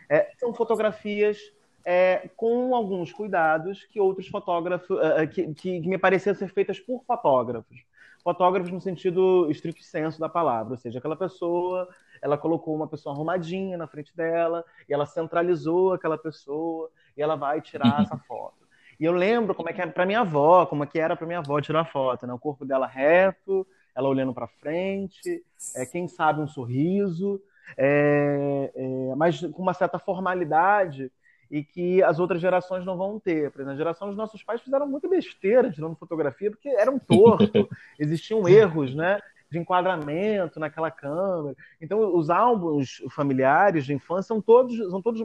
é, 0.09 0.29
são 0.37 0.53
fotografias 0.53 1.39
é, 1.85 2.29
com 2.35 2.75
alguns 2.75 3.11
cuidados 3.11 3.85
que 3.85 3.99
outros 3.99 4.27
fotógrafos, 4.27 4.97
é, 4.99 5.23
é, 5.23 5.27
que, 5.27 5.53
que, 5.53 5.79
me 5.81 5.97
pareciam 5.97 6.33
ser 6.33 6.47
feitas 6.49 6.79
por 6.79 7.03
fotógrafos. 7.03 7.83
Fotógrafos 8.23 8.71
no 8.71 8.79
sentido 8.79 9.49
estrito 9.51 9.83
senso 9.83 10.17
da 10.17 10.29
palavra, 10.29 10.73
ou 10.73 10.77
seja, 10.77 10.99
aquela 10.99 11.15
pessoa 11.15 11.89
ela 12.21 12.37
colocou 12.37 12.73
uma 12.73 12.87
pessoa 12.87 13.13
arrumadinha 13.13 13.77
na 13.77 13.85
frente 13.85 14.15
dela 14.15 14.63
e 14.87 14.93
ela 14.93 15.05
centralizou 15.05 15.91
aquela 15.91 16.17
pessoa 16.17 16.89
e 17.17 17.21
ela 17.21 17.35
vai 17.35 17.59
tirar 17.59 18.01
essa 18.01 18.17
foto. 18.17 18.63
E 18.97 19.03
eu 19.03 19.11
lembro 19.11 19.53
como 19.53 19.69
é 19.69 19.73
que 19.73 19.81
era 19.81 19.91
para 19.91 20.05
minha 20.05 20.21
avó, 20.21 20.65
como 20.65 20.85
é 20.85 20.87
que 20.87 20.97
era 20.97 21.17
para 21.17 21.27
minha 21.27 21.39
avó 21.39 21.59
tirar 21.59 21.83
foto, 21.83 22.25
né? 22.25 22.33
O 22.33 22.39
corpo 22.39 22.63
dela 22.63 22.87
reto, 22.87 23.67
ela 23.95 24.09
olhando 24.09 24.33
para 24.33 24.47
frente, 24.47 25.43
é, 25.75 25.85
quem 25.85 26.07
sabe 26.07 26.41
um 26.41 26.47
sorriso, 26.47 27.41
é, 27.77 28.71
é, 28.75 29.15
mas 29.15 29.39
com 29.39 29.61
uma 29.61 29.73
certa 29.73 29.99
formalidade 29.99 31.11
e 31.49 31.63
que 31.63 32.01
as 32.01 32.19
outras 32.19 32.41
gerações 32.41 32.85
não 32.85 32.97
vão 32.97 33.19
ter. 33.19 33.51
Por 33.51 33.61
exemplo, 33.61 33.73
a 33.73 33.77
geração 33.77 34.07
dos 34.07 34.17
nossos 34.17 34.43
pais 34.43 34.61
fizeram 34.61 34.87
muita 34.87 35.07
besteira 35.07 35.71
tirando 35.71 35.95
fotografia 35.95 36.49
porque 36.49 36.69
eram 36.69 36.97
tortos, 36.97 37.67
existiam 37.99 38.47
erros, 38.47 38.95
né? 38.95 39.19
de 39.53 39.59
enquadramento 39.59 40.59
naquela 40.59 40.89
câmera. 40.89 41.55
Então, 41.79 42.15
os 42.15 42.31
álbuns 42.31 43.03
familiares 43.11 43.85
de 43.85 43.93
infância 43.93 44.29
são 44.29 44.41
todos, 44.41 44.75
são 44.89 44.99
todos 44.99 45.21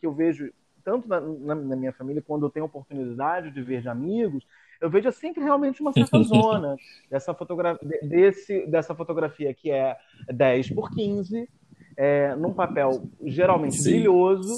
que 0.00 0.06
eu 0.06 0.14
vejo 0.14 0.50
tanto 0.82 1.06
na, 1.08 1.20
na, 1.20 1.54
na, 1.54 1.76
minha 1.76 1.92
família, 1.92 2.22
quando 2.22 2.46
eu 2.46 2.50
tenho 2.50 2.64
oportunidade 2.64 3.50
de 3.50 3.60
ver 3.60 3.82
de 3.82 3.88
amigos, 3.88 4.46
eu 4.80 4.90
vejo 4.90 5.10
sempre 5.12 5.42
realmente 5.42 5.80
uma 5.80 5.92
certa 5.92 6.18
zona 6.24 6.76
dessa, 7.10 7.34
fotogra 7.34 7.78
desse, 8.02 8.66
dessa 8.66 8.94
fotografia 8.94 9.52
que 9.54 9.70
é 9.70 9.96
10 10.28 10.70
por 10.70 10.90
15, 10.90 11.48
é, 11.96 12.34
num 12.36 12.52
papel 12.52 13.08
geralmente 13.24 13.76
Sim. 13.76 13.90
brilhoso, 13.90 14.56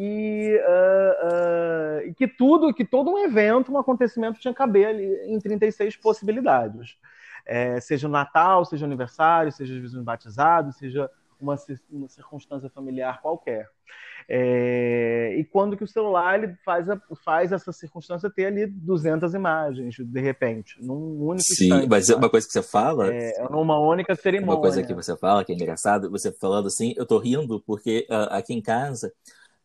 e, 0.00 0.56
uh, 0.62 1.26
uh, 1.26 2.08
e, 2.08 2.14
que 2.14 2.28
tudo, 2.28 2.72
que 2.72 2.84
todo 2.84 3.10
um 3.10 3.18
evento, 3.18 3.72
um 3.72 3.78
acontecimento 3.78 4.38
tinha 4.38 4.52
que 4.54 4.58
caber 4.58 4.86
ali 4.86 5.04
em 5.26 5.40
36 5.40 5.96
possibilidades. 5.96 6.96
É, 7.44 7.80
seja 7.80 8.06
o 8.06 8.10
Natal, 8.10 8.64
seja 8.64 8.84
o 8.84 8.86
aniversário, 8.86 9.50
seja 9.50 9.74
os 9.74 9.80
vizinhos 9.80 10.04
batizados, 10.04 10.76
seja 10.76 11.10
uma, 11.40 11.56
uma 11.90 12.08
circunstância 12.08 12.68
familiar 12.68 13.20
qualquer. 13.20 13.68
É, 14.30 15.34
e 15.38 15.44
quando 15.44 15.74
que 15.74 15.82
o 15.82 15.88
celular 15.88 16.42
ele 16.42 16.54
faz, 16.62 16.90
a, 16.90 17.00
faz 17.24 17.50
essa 17.50 17.72
circunstância 17.72 18.28
ter 18.28 18.44
ali 18.44 18.66
200 18.66 19.32
imagens, 19.32 19.96
de 19.98 20.20
repente, 20.20 20.76
num 20.82 21.22
único 21.22 21.44
Sim, 21.44 21.64
instante, 21.64 21.88
mas 21.88 22.06
sabe? 22.06 22.18
uma 22.18 22.28
coisa 22.28 22.46
que 22.46 22.52
você 22.52 22.62
fala... 22.62 23.12
É, 23.12 23.32
é 23.40 23.48
numa 23.48 23.80
única 23.80 24.14
cerimônia. 24.14 24.54
Uma 24.54 24.60
coisa 24.60 24.82
que 24.82 24.92
você 24.92 25.16
fala 25.16 25.42
que 25.44 25.52
é 25.52 25.54
engraçado, 25.54 26.10
você 26.10 26.30
falando 26.30 26.66
assim, 26.66 26.92
eu 26.96 27.06
tô 27.06 27.18
rindo 27.18 27.62
porque 27.66 28.06
uh, 28.10 28.34
aqui 28.34 28.52
em 28.52 28.60
casa 28.60 29.10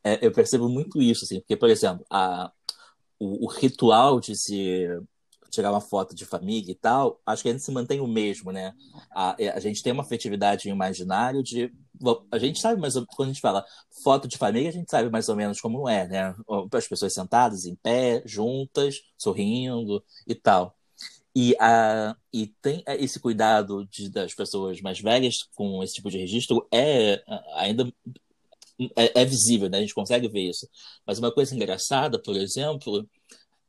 é, 0.01 0.26
eu 0.26 0.32
percebo 0.32 0.70
muito 0.70 1.01
isso, 1.01 1.26
assim, 1.26 1.41
porque, 1.41 1.57
por 1.57 1.70
exemplo, 1.70 2.05
a, 2.09 2.49
o, 3.20 3.45
o 3.45 3.49
ritual 3.49 4.22
de 4.22 4.36
se 4.36 4.88
tirar 5.54 5.72
uma 5.72 5.82
foto 5.82 6.16
de 6.16 6.26
família 6.26 6.72
e 6.72 6.76
tal, 6.76 7.22
acho 7.26 7.43
que 7.43 7.49
a 7.49 7.51
gente 7.51 7.64
se 7.64 7.72
mantém 7.72 7.99
o 7.99 8.08
mesmo, 8.08 8.51
né? 8.51 8.74
A, 9.12 9.36
a 9.56 9.60
gente 9.60 9.84
tem 9.84 9.93
uma 9.93 10.04
afetividade 10.04 10.68
imaginário 10.68 11.43
de. 11.43 11.72
A 12.32 12.39
gente 12.39 12.60
sabe, 12.60 12.82
mas 12.82 12.95
quando 13.16 13.30
a 13.30 13.34
gente 13.34 13.41
fala 13.41 13.64
foto 14.04 14.28
de 14.28 14.38
família, 14.38 14.70
a 14.70 14.74
gente 14.74 14.89
sabe 14.89 15.10
mais 15.10 15.30
ou 15.30 15.36
menos 15.36 15.62
como 15.62 15.88
é, 15.88 16.08
né? 16.08 16.36
As 16.74 16.88
pessoas 16.88 17.14
sentadas 17.14 17.66
em 17.66 17.76
pé, 17.76 18.24
juntas, 18.26 19.01
sorrindo 19.18 20.04
e 20.28 20.34
tal. 20.36 20.76
E, 21.36 21.56
a, 21.60 22.16
e 22.32 22.47
tem 22.62 22.84
esse 22.88 23.20
cuidado 23.20 23.86
de, 23.86 24.10
das 24.10 24.34
pessoas 24.34 24.82
mais 24.82 24.99
velhas 24.99 25.47
com 25.56 25.84
esse 25.84 25.95
tipo 25.95 26.10
de 26.10 26.18
registro 26.20 26.68
é 26.72 27.24
ainda 27.56 27.91
é, 28.95 29.22
é 29.22 29.26
visível, 29.26 29.70
né? 29.70 29.78
A 29.78 29.82
gente 29.82 29.93
consegue 29.93 30.28
ver 30.28 30.49
isso. 30.49 30.68
Mas 31.06 31.20
uma 31.20 31.32
coisa 31.32 31.56
engraçada, 31.56 32.20
por 32.22 32.36
exemplo, 32.36 33.08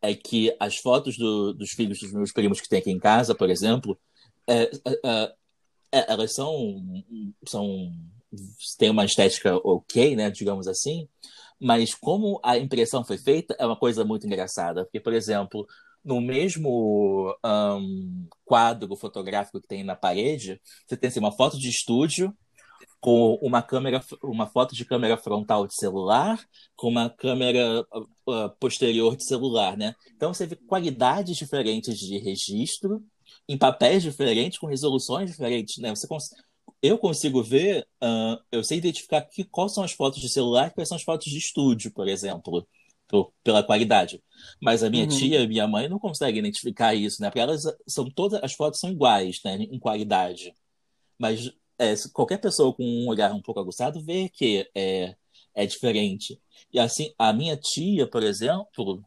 é 0.04 0.14
que 0.14 0.54
as 0.60 0.76
fotos 0.76 1.16
do, 1.16 1.54
dos 1.54 1.70
filhos 1.70 1.98
dos 1.98 2.12
meus 2.12 2.32
primos 2.32 2.60
que 2.60 2.68
tem 2.68 2.78
aqui 2.78 2.90
em 2.90 2.98
casa, 2.98 3.34
por 3.34 3.48
exemplo, 3.48 3.98
é, 4.46 4.62
é, 4.62 5.00
é, 5.04 5.34
é 5.92 6.12
elas 6.12 6.34
são, 6.34 6.82
são 7.46 7.90
uma 8.82 9.04
estética 9.04 9.56
ok, 9.64 10.14
né, 10.14 10.30
digamos 10.30 10.68
assim, 10.68 11.08
mas 11.58 11.94
como 11.94 12.38
a 12.44 12.58
impressão 12.58 13.04
foi 13.04 13.16
feita 13.16 13.56
é 13.58 13.64
uma 13.64 13.78
coisa 13.78 14.04
muito 14.04 14.26
engraçada, 14.26 14.84
porque, 14.84 15.00
por 15.00 15.14
exemplo, 15.14 15.66
no 16.04 16.20
mesmo 16.20 17.34
um, 17.42 18.28
quadro 18.44 18.94
fotográfico 18.96 19.60
que 19.60 19.68
tem 19.68 19.82
na 19.82 19.96
parede, 19.96 20.60
você 20.86 20.96
tem 20.96 21.08
assim, 21.08 21.20
uma 21.20 21.32
foto 21.32 21.58
de 21.58 21.70
estúdio 21.70 22.36
com 23.04 23.34
uma 23.42 23.60
câmera, 23.60 24.02
uma 24.22 24.46
foto 24.46 24.74
de 24.74 24.82
câmera 24.82 25.18
frontal 25.18 25.66
de 25.66 25.74
celular, 25.74 26.42
com 26.74 26.88
uma 26.88 27.10
câmera 27.10 27.82
uh, 28.26 28.48
posterior 28.58 29.14
de 29.14 29.26
celular, 29.26 29.76
né? 29.76 29.94
Então 30.16 30.32
você 30.32 30.46
vê 30.46 30.56
qualidades 30.56 31.36
diferentes 31.36 31.98
de 31.98 32.16
registro, 32.16 33.04
em 33.46 33.58
papéis 33.58 34.02
diferentes, 34.02 34.58
com 34.58 34.66
resoluções 34.66 35.30
diferentes, 35.30 35.76
né? 35.76 35.94
Você 35.94 36.08
cons 36.08 36.30
eu 36.80 36.96
consigo 36.96 37.42
ver, 37.42 37.86
uh, 38.02 38.42
eu 38.50 38.64
sei 38.64 38.78
identificar 38.78 39.20
que, 39.20 39.44
quais 39.44 39.74
são 39.74 39.84
as 39.84 39.92
fotos 39.92 40.18
de 40.18 40.30
celular 40.30 40.68
e 40.68 40.70
quais 40.70 40.88
são 40.88 40.96
as 40.96 41.02
fotos 41.02 41.30
de 41.30 41.36
estúdio, 41.36 41.92
por 41.92 42.08
exemplo, 42.08 42.66
por, 43.06 43.34
pela 43.42 43.62
qualidade. 43.62 44.22
Mas 44.62 44.82
a 44.82 44.88
minha 44.88 45.04
uhum. 45.04 45.10
tia 45.10 45.40
e 45.40 45.46
minha 45.46 45.68
mãe 45.68 45.90
não 45.90 45.98
conseguem 45.98 46.38
identificar 46.38 46.94
isso, 46.94 47.20
né? 47.20 47.28
Porque 47.28 47.40
elas 47.40 47.64
são 47.86 48.08
todas 48.10 48.42
as 48.42 48.54
fotos 48.54 48.80
são 48.80 48.90
iguais, 48.90 49.40
né? 49.44 49.56
Em 49.56 49.78
qualidade. 49.78 50.54
Mas 51.18 51.52
é, 51.78 51.94
qualquer 52.12 52.38
pessoa 52.38 52.74
com 52.74 52.84
um 52.84 53.08
olhar 53.08 53.32
um 53.32 53.42
pouco 53.42 53.60
aguçado 53.60 54.02
vê 54.02 54.28
que 54.28 54.68
é, 54.74 55.16
é 55.54 55.66
diferente. 55.66 56.40
E 56.72 56.78
assim, 56.78 57.12
a 57.18 57.32
minha 57.32 57.56
tia, 57.56 58.06
por 58.06 58.22
exemplo, 58.22 59.02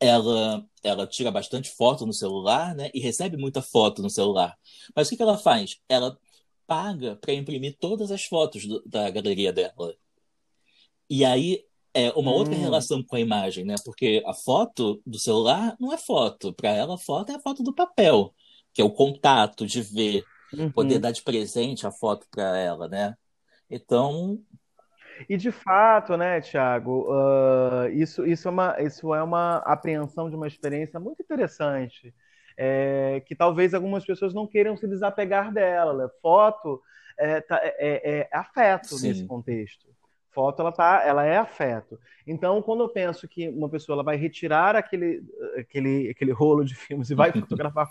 ela, 0.00 0.64
ela 0.82 1.06
tira 1.06 1.30
bastante 1.30 1.70
foto 1.70 2.06
no 2.06 2.12
celular, 2.12 2.74
né? 2.74 2.90
E 2.94 3.00
recebe 3.00 3.36
muita 3.36 3.62
foto 3.62 4.02
no 4.02 4.10
celular. 4.10 4.56
Mas 4.94 5.06
o 5.06 5.10
que, 5.10 5.16
que 5.16 5.22
ela 5.22 5.38
faz? 5.38 5.78
Ela 5.88 6.18
paga 6.66 7.16
para 7.16 7.32
imprimir 7.34 7.76
todas 7.78 8.10
as 8.10 8.24
fotos 8.24 8.66
do, 8.66 8.82
da 8.86 9.10
galeria 9.10 9.52
dela. 9.52 9.94
E 11.08 11.24
aí 11.24 11.64
é 11.92 12.10
uma 12.12 12.30
hum. 12.30 12.34
outra 12.34 12.54
relação 12.54 13.02
com 13.02 13.16
a 13.16 13.20
imagem, 13.20 13.64
né? 13.64 13.76
Porque 13.84 14.22
a 14.26 14.34
foto 14.34 15.00
do 15.06 15.18
celular 15.18 15.76
não 15.78 15.92
é 15.92 15.98
foto. 15.98 16.52
Para 16.52 16.70
ela, 16.70 16.94
a 16.94 16.98
foto 16.98 17.30
é 17.32 17.36
a 17.36 17.40
foto 17.40 17.62
do 17.62 17.74
papel, 17.74 18.34
que 18.72 18.82
é 18.82 18.84
o 18.84 18.90
contato 18.90 19.66
de 19.66 19.80
ver 19.82 20.24
uhum. 20.58 20.70
poder 20.70 20.98
dar 20.98 21.10
de 21.10 21.22
presente 21.22 21.86
a 21.86 21.90
foto 21.90 22.26
para 22.30 22.56
ela, 22.58 22.88
né? 22.88 23.14
Então. 23.70 24.38
E 25.28 25.36
de 25.36 25.52
fato, 25.52 26.16
né, 26.16 26.40
Tiago, 26.40 27.06
uh, 27.08 27.88
isso, 27.92 28.26
isso, 28.26 28.48
é 28.48 28.50
uma, 28.50 28.80
isso 28.80 29.14
é 29.14 29.22
uma 29.22 29.58
apreensão 29.58 30.28
de 30.28 30.36
uma 30.36 30.48
experiência 30.48 30.98
muito 30.98 31.22
interessante, 31.22 32.12
é, 32.56 33.22
que 33.26 33.34
talvez 33.34 33.74
algumas 33.74 34.04
pessoas 34.04 34.34
não 34.34 34.46
queiram 34.46 34.76
se 34.76 34.88
desapegar 34.88 35.52
dela. 35.52 35.94
Né? 35.94 36.10
Foto 36.20 36.80
é, 37.18 37.40
tá, 37.40 37.60
é, 37.62 37.74
é, 37.78 38.28
é 38.30 38.36
afeto 38.36 38.96
Sim. 38.96 39.08
nesse 39.08 39.26
contexto. 39.26 39.93
Foto, 40.34 40.60
ela, 40.60 40.72
tá, 40.72 41.02
ela 41.06 41.24
é 41.24 41.36
afeto. 41.36 41.98
Então, 42.26 42.60
quando 42.60 42.82
eu 42.82 42.88
penso 42.88 43.28
que 43.28 43.48
uma 43.48 43.68
pessoa 43.68 43.94
ela 43.94 44.02
vai 44.02 44.16
retirar 44.16 44.74
aquele, 44.74 45.22
aquele, 45.56 46.10
aquele 46.10 46.32
rolo 46.32 46.64
de 46.64 46.74
filmes 46.74 47.08
e 47.08 47.14
vai 47.14 47.30
fotografar 47.32 47.88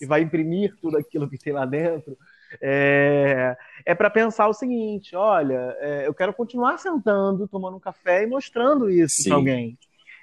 e 0.00 0.04
vai 0.04 0.20
imprimir 0.20 0.76
tudo 0.80 0.98
aquilo 0.98 1.28
que 1.28 1.38
tem 1.38 1.52
lá 1.52 1.64
dentro, 1.64 2.16
é, 2.60 3.56
é 3.86 3.94
para 3.94 4.10
pensar 4.10 4.48
o 4.48 4.54
seguinte: 4.54 5.16
olha, 5.16 5.74
é, 5.80 6.06
eu 6.06 6.14
quero 6.14 6.34
continuar 6.34 6.78
sentando, 6.78 7.48
tomando 7.48 7.78
um 7.78 7.80
café 7.80 8.22
e 8.22 8.26
mostrando 8.26 8.90
isso 8.90 9.24
para 9.24 9.36
alguém. 9.36 9.78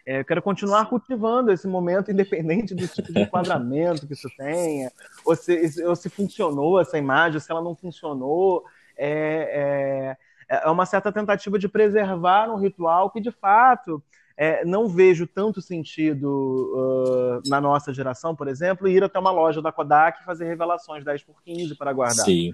É, 0.05 0.19
eu 0.19 0.25
quero 0.25 0.41
continuar 0.41 0.87
cultivando 0.87 1.51
esse 1.51 1.67
momento, 1.67 2.11
independente 2.11 2.75
do 2.75 2.87
tipo 2.87 3.11
de 3.11 3.21
enquadramento 3.21 4.05
que 4.05 4.13
isso 4.13 4.29
tenha, 4.37 4.91
ou 5.25 5.35
se, 5.35 5.83
ou 5.83 5.95
se 5.95 6.09
funcionou 6.09 6.79
essa 6.79 6.95
imagem, 6.95 7.39
se 7.39 7.51
ela 7.51 7.61
não 7.61 7.75
funcionou. 7.75 8.63
É, 8.95 10.15
é, 10.49 10.67
é, 10.67 10.69
uma 10.69 10.85
certa 10.85 11.11
tentativa 11.11 11.57
de 11.57 11.67
preservar 11.67 12.49
um 12.49 12.57
ritual 12.57 13.09
que, 13.09 13.19
de 13.19 13.31
fato, 13.31 14.01
é, 14.37 14.65
não 14.65 14.87
vejo 14.87 15.25
tanto 15.25 15.61
sentido 15.61 17.41
uh, 17.45 17.49
na 17.49 17.61
nossa 17.61 17.93
geração, 17.93 18.35
por 18.35 18.47
exemplo, 18.47 18.87
ir 18.87 19.03
até 19.03 19.17
uma 19.17 19.31
loja 19.31 19.61
da 19.61 19.71
Kodak 19.71 20.21
e 20.21 20.25
fazer 20.25 20.45
revelações 20.45 21.03
10 21.05 21.23
por 21.23 21.41
15 21.43 21.75
para 21.75 21.93
guardar. 21.93 22.25
Sim. 22.25 22.53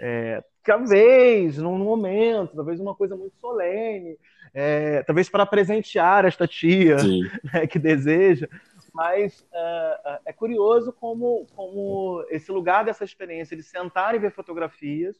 É, 0.00 0.42
talvez, 0.64 1.58
num 1.58 1.78
momento, 1.78 2.56
talvez 2.56 2.80
uma 2.80 2.94
coisa 2.94 3.16
muito 3.16 3.36
solene, 3.38 4.18
é, 4.52 5.02
talvez 5.04 5.28
para 5.28 5.46
presentear 5.46 6.24
esta 6.24 6.46
tia 6.46 6.96
né, 7.52 7.66
que 7.66 7.78
deseja. 7.78 8.48
Mas 8.92 9.40
uh, 9.52 10.18
é 10.26 10.32
curioso 10.32 10.92
como, 10.92 11.46
como 11.54 12.24
esse 12.28 12.50
lugar 12.50 12.84
dessa 12.84 13.04
experiência 13.04 13.56
de 13.56 13.62
sentar 13.62 14.16
e 14.16 14.18
ver 14.18 14.32
fotografias 14.32 15.16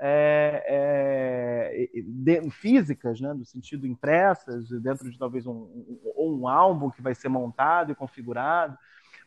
é, 0.00 1.86
é, 1.92 2.02
de, 2.02 2.50
físicas, 2.50 3.20
né, 3.20 3.32
no 3.32 3.44
sentido 3.44 3.86
impressas, 3.86 4.68
dentro 4.80 5.10
de 5.10 5.18
talvez 5.18 5.46
um, 5.46 5.52
um, 6.16 6.40
um, 6.40 6.48
álbum 6.48 6.90
que 6.90 7.02
vai 7.02 7.14
ser 7.14 7.28
montado 7.28 7.92
e 7.92 7.94
configurado, 7.94 8.76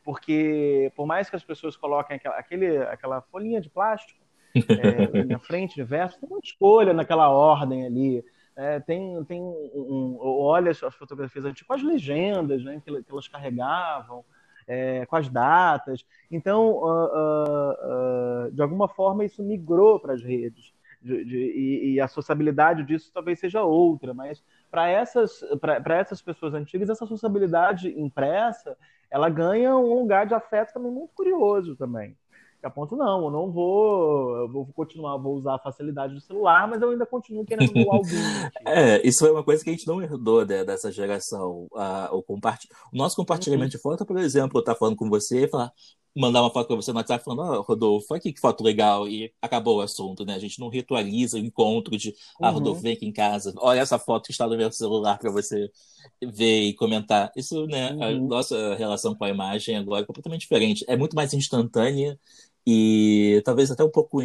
porque 0.04 0.92
por 0.96 1.06
mais 1.06 1.30
que 1.30 1.36
as 1.36 1.44
pessoas 1.44 1.76
coloquem 1.76 2.18
aquela, 2.18 2.36
aquele, 2.38 2.78
aquela 2.78 3.22
folhinha 3.22 3.62
de 3.62 3.70
plástico 3.70 4.20
é, 4.56 5.24
na 5.26 5.40
frente, 5.40 5.82
verso, 5.84 6.20
tem 6.20 6.30
uma 6.30 6.40
escolha 6.44 6.94
naquela 6.94 7.30
ordem 7.30 7.86
ali. 7.86 8.24
É, 8.56 8.80
tem, 8.80 9.24
tem 9.26 9.40
um, 9.40 9.72
um, 9.76 10.18
olha 10.20 10.72
as 10.72 10.96
fotografias 10.96 11.46
antigas, 11.46 11.78
as 11.78 11.84
legendas 11.84 12.64
né, 12.64 12.82
que, 12.84 13.04
que 13.04 13.12
elas 13.12 13.28
carregavam, 13.28 14.26
é, 14.68 15.06
com 15.06 15.16
as 15.16 15.30
datas. 15.30 16.06
Então, 16.30 16.72
uh, 16.72 17.06
uh, 17.06 18.48
uh, 18.48 18.52
de 18.52 18.62
alguma 18.62 18.88
forma, 18.88 19.26
isso 19.26 19.42
migrou 19.42 20.00
para 20.00 20.14
as 20.14 20.22
redes. 20.22 20.74
De, 21.02 21.24
de, 21.24 21.38
e, 21.38 21.94
e, 21.94 22.02
a 22.02 22.08
sociabilidade 22.08 22.84
disso 22.84 23.12
talvez 23.14 23.40
seja 23.40 23.62
outra, 23.62 24.16
mas 24.16 24.44
para 24.70 24.90
essas, 24.90 25.42
essas 25.86 26.22
pessoas 26.24 26.56
antigas, 26.56 26.90
essa 26.90 27.06
sociabilidade 27.06 27.90
impressa, 27.98 28.76
ela 29.10 29.30
ganha 29.30 29.78
um 29.78 30.00
lugar 30.00 30.26
de 30.26 30.34
afeto 30.34 30.74
também 30.74 30.92
muito 30.92 31.14
curioso 31.14 31.76
também 31.76 32.18
ponto 32.70 32.96
não, 32.96 33.26
eu 33.26 33.32
não 33.32 33.52
vou, 33.52 34.38
eu 34.38 34.50
vou 34.50 34.66
continuar, 34.68 35.18
vou 35.18 35.36
usar 35.36 35.56
a 35.56 35.60
facilidade 35.60 36.14
do 36.14 36.22
celular, 36.22 36.68
mas 36.68 36.82
eu 36.82 36.92
ainda 36.92 37.06
continuo 37.06 37.46
querendo 37.46 37.72
ver 37.72 37.86
o 37.86 37.92
álbum. 37.94 38.08
é, 38.66 39.06
isso 39.08 39.26
é 39.26 39.32
uma 39.32 39.44
coisa 39.44 39.64
que 39.64 39.70
a 39.70 39.74
gente 39.74 39.88
não 39.88 40.02
herdou 40.02 40.46
né, 40.46 40.64
dessa 40.64 40.92
geração. 40.92 41.68
Uh, 41.72 42.16
o, 42.16 42.24
compartilh... 42.24 42.70
o 42.94 42.98
nosso 42.98 43.16
compartilhamento 43.16 43.74
uhum. 43.74 43.78
de 43.78 43.82
foto, 43.82 44.06
por 44.06 44.18
exemplo, 44.18 44.58
eu 44.58 44.62
estar 44.62 44.76
falando 44.76 44.96
com 44.96 45.10
você 45.10 45.46
e 45.46 45.48
falar, 45.48 45.72
mandar 46.18 46.42
uma 46.42 46.52
foto 46.52 46.68
para 46.68 46.76
você 46.76 46.92
no 46.92 46.98
WhatsApp 46.98 47.24
falando, 47.24 47.42
ó, 47.42 47.60
oh, 47.60 47.62
Rodolfo, 47.62 48.14
aqui 48.14 48.34
que 48.34 48.40
foto 48.40 48.64
legal, 48.64 49.08
e 49.08 49.32
acabou 49.42 49.78
o 49.78 49.82
assunto, 49.82 50.26
né? 50.26 50.34
A 50.36 50.40
gente 50.40 50.60
não 50.60 50.68
ritualiza 50.68 51.38
o 51.38 51.40
encontro 51.40 51.96
de, 51.96 52.14
ah, 52.42 52.50
Rodolfo, 52.50 52.80
uhum. 52.80 52.84
vem 52.84 52.94
aqui 52.94 53.06
em 53.06 53.14
casa, 53.14 53.54
olha 53.58 53.80
essa 53.80 54.00
foto 54.00 54.26
que 54.26 54.32
está 54.32 54.48
no 54.48 54.58
meu 54.58 54.72
celular 54.72 55.18
para 55.20 55.32
você 55.32 55.70
ver 56.22 56.62
e 56.62 56.74
comentar. 56.74 57.32
Isso, 57.36 57.66
né, 57.68 57.92
uhum. 57.94 58.04
a 58.04 58.12
nossa 58.14 58.76
relação 58.76 59.16
com 59.16 59.24
a 59.24 59.30
imagem 59.30 59.78
agora 59.78 60.02
é 60.02 60.06
completamente 60.06 60.42
diferente. 60.42 60.84
É 60.88 60.98
muito 60.98 61.16
mais 61.16 61.34
instantânea 61.34 62.20
e 62.70 63.42
talvez 63.46 63.72
até 63.72 63.82
um 63.82 63.90
pouco 63.90 64.20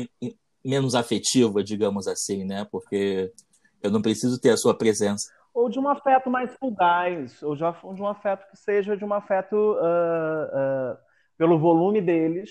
menos 0.65 0.97
afetiva, 0.97 1.63
digamos 1.63 2.09
assim, 2.09 2.45
né? 2.45 2.67
Porque 2.73 3.33
eu 3.81 3.89
não 3.89 4.03
preciso 4.03 4.41
ter 4.41 4.51
a 4.51 4.57
sua 4.57 4.77
presença. 4.77 5.31
Ou 5.55 5.69
de 5.69 5.79
um 5.79 5.89
afeto 5.89 6.29
mais 6.29 6.53
fugaz, 6.57 7.41
ou 7.41 7.55
de 7.55 8.03
um 8.03 8.09
afeto 8.09 8.51
que 8.51 8.57
seja 8.57 8.97
de 8.97 9.05
um 9.05 9.15
afeto 9.15 9.55
uh, 9.55 9.75
uh, 9.75 10.99
pelo 11.39 11.57
volume 11.57 12.01
deles, 12.01 12.51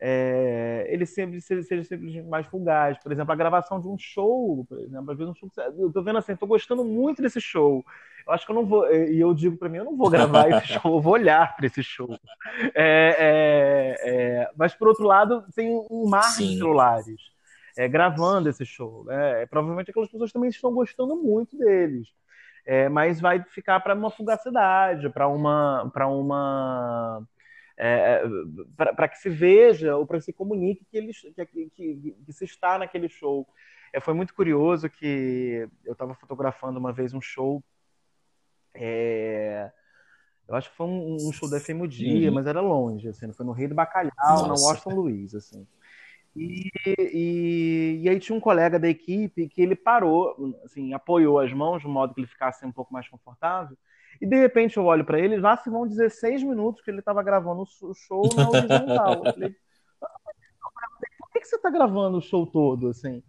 é, 0.00 0.86
ele 0.88 1.04
sempre 1.04 1.40
seja, 1.40 1.62
seja 1.62 1.84
sempre 1.84 2.22
mais 2.22 2.46
fugaz. 2.46 2.98
Por 2.98 3.12
exemplo, 3.12 3.32
a 3.32 3.36
gravação 3.36 3.78
de 3.78 3.86
um 3.86 3.98
show, 3.98 4.64
por 4.66 4.78
exemplo, 4.78 5.10
às 5.10 5.18
vezes 5.18 5.30
um 5.30 5.34
show, 5.34 5.50
eu 5.78 5.92
tô 5.92 6.02
vendo 6.02 6.18
assim, 6.18 6.34
tô 6.34 6.46
gostando 6.46 6.84
muito 6.84 7.20
desse 7.20 7.40
show. 7.40 7.84
Eu 8.26 8.32
acho 8.32 8.46
que 8.46 8.52
eu 8.52 8.56
não 8.56 8.64
vou, 8.64 8.90
e 8.90 9.20
eu 9.20 9.34
digo 9.34 9.56
para 9.58 9.68
mim, 9.68 9.78
eu 9.78 9.84
não 9.84 9.96
vou 9.96 10.08
gravar 10.08 10.48
esse 10.48 10.68
show, 10.80 10.94
eu 10.94 11.00
vou 11.00 11.12
olhar 11.12 11.54
para 11.54 11.66
esse 11.66 11.82
show. 11.82 12.18
É, 12.74 13.16
é, 13.18 13.96
é, 14.02 14.50
mas 14.56 14.74
por 14.74 14.88
outro 14.88 15.04
lado, 15.04 15.44
tem 15.54 15.68
um 15.90 16.08
mar 16.08 16.36
de 16.36 16.56
celulares 16.56 17.20
é, 17.76 17.86
gravando 17.86 18.48
esse 18.48 18.64
show. 18.64 19.04
Né? 19.04 19.44
Provavelmente 19.46 19.90
aquelas 19.90 20.10
pessoas 20.10 20.32
também 20.32 20.48
estão 20.48 20.72
gostando 20.72 21.14
muito 21.16 21.58
deles. 21.58 22.08
É, 22.64 22.88
mas 22.88 23.20
vai 23.20 23.42
ficar 23.42 23.80
para 23.80 23.94
uma 23.94 24.10
fugacidade, 24.10 25.08
para 25.10 25.26
uma, 25.28 25.90
para 25.92 26.06
uma 26.06 27.22
é, 27.82 28.22
para 28.76 29.08
que 29.08 29.16
se 29.16 29.30
veja 29.30 29.96
ou 29.96 30.06
para 30.06 30.18
que 30.18 30.26
se 30.26 30.34
comunique 30.34 30.84
que, 30.84 30.98
eles, 30.98 31.18
que, 31.20 31.70
que, 31.70 32.14
que, 32.26 32.32
se 32.32 32.44
está 32.44 32.78
naquele 32.78 33.08
show. 33.08 33.48
É, 33.90 33.98
foi 33.98 34.12
muito 34.12 34.34
curioso 34.34 34.90
que 34.90 35.66
eu 35.82 35.94
estava 35.94 36.14
fotografando 36.14 36.78
uma 36.78 36.92
vez 36.92 37.14
um 37.14 37.22
show. 37.22 37.64
É, 38.74 39.72
eu 40.46 40.54
acho 40.54 40.68
que 40.68 40.76
foi 40.76 40.86
um, 40.86 41.16
um 41.26 41.32
show 41.32 41.48
da 41.48 41.58
FM 41.58 41.86
Dia, 41.88 42.28
uhum. 42.28 42.34
mas 42.34 42.46
era 42.46 42.60
longe, 42.60 43.08
assim, 43.08 43.32
foi 43.32 43.46
no 43.46 43.52
Rio 43.52 43.70
do 43.70 43.74
Bacalhau, 43.74 44.12
Nossa. 44.18 44.46
na 44.46 44.54
Washington 44.54 44.94
Luiz, 44.94 45.34
assim. 45.34 45.66
E, 46.36 46.70
e, 46.98 48.00
e, 48.02 48.08
aí 48.08 48.20
tinha 48.20 48.36
um 48.36 48.40
colega 48.40 48.78
da 48.78 48.88
equipe 48.88 49.48
que 49.48 49.62
ele 49.62 49.74
parou, 49.74 50.54
assim, 50.64 50.92
apoiou 50.92 51.38
as 51.38 51.52
mãos 51.52 51.80
de 51.80 51.88
modo 51.88 52.12
que 52.12 52.20
ele 52.20 52.28
ficasse 52.28 52.64
um 52.66 52.70
pouco 52.70 52.92
mais 52.92 53.08
confortável. 53.08 53.76
E 54.20 54.26
de 54.26 54.36
repente 54.36 54.76
eu 54.76 54.84
olho 54.84 55.04
para 55.04 55.18
ele, 55.18 55.38
lá 55.38 55.56
se 55.56 55.70
vão 55.70 55.86
16 55.86 56.42
minutos 56.42 56.82
que 56.82 56.90
ele 56.90 56.98
estava 56.98 57.22
gravando 57.22 57.62
o 57.62 57.94
show 57.94 58.22
na 58.36 58.48
horizontal. 58.48 59.24
Eu 59.24 59.32
falei, 59.32 59.56
por 61.18 61.30
que, 61.32 61.40
que 61.40 61.46
você 61.46 61.56
está 61.56 61.70
gravando 61.70 62.18
o 62.18 62.22
show 62.22 62.46
todo 62.46 62.88
assim? 62.88 63.22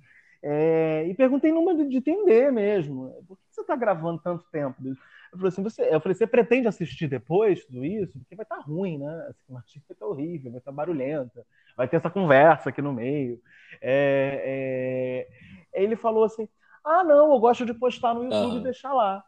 É, 0.44 1.06
e 1.08 1.14
perguntei 1.14 1.52
numa 1.52 1.74
de, 1.76 1.88
de 1.88 1.98
entender 1.98 2.52
mesmo. 2.52 3.10
Por 3.28 3.38
que 3.38 3.44
você 3.52 3.62
está 3.62 3.76
gravando 3.76 4.22
tanto 4.22 4.44
tempo? 4.52 4.76
Eu 4.86 5.38
falei 5.38 5.48
assim, 5.48 5.64
você, 5.64 5.96
eu 5.96 6.02
falei, 6.02 6.16
você 6.16 6.28
pretende 6.28 6.68
assistir 6.68 7.08
depois 7.08 7.64
tudo 7.66 7.86
isso? 7.86 8.20
Porque 8.20 8.36
vai 8.36 8.44
estar 8.44 8.58
tá 8.58 8.62
ruim, 8.62 8.98
né? 8.98 9.28
A 9.30 9.34
cinemática 9.34 9.82
vai 9.88 9.96
estar 9.96 10.06
tá 10.06 10.08
horrível, 10.08 10.52
vai 10.52 10.60
estar 10.60 10.72
tá 10.72 10.76
barulhenta, 10.76 11.46
vai 11.78 11.88
ter 11.88 11.98
essa 11.98 12.10
conversa 12.10 12.70
aqui 12.70 12.82
no 12.82 12.92
meio. 12.92 13.40
É, 13.82 15.28
é... 15.74 15.82
Ele 15.82 15.96
falou 15.96 16.26
assim, 16.26 16.50
ah, 16.84 17.04
não, 17.04 17.32
eu 17.32 17.40
gosto 17.40 17.66
de 17.66 17.74
postar 17.74 18.14
no 18.14 18.24
YouTube 18.24 18.54
uhum. 18.54 18.60
e 18.60 18.64
deixar 18.64 18.94
lá. 18.94 19.24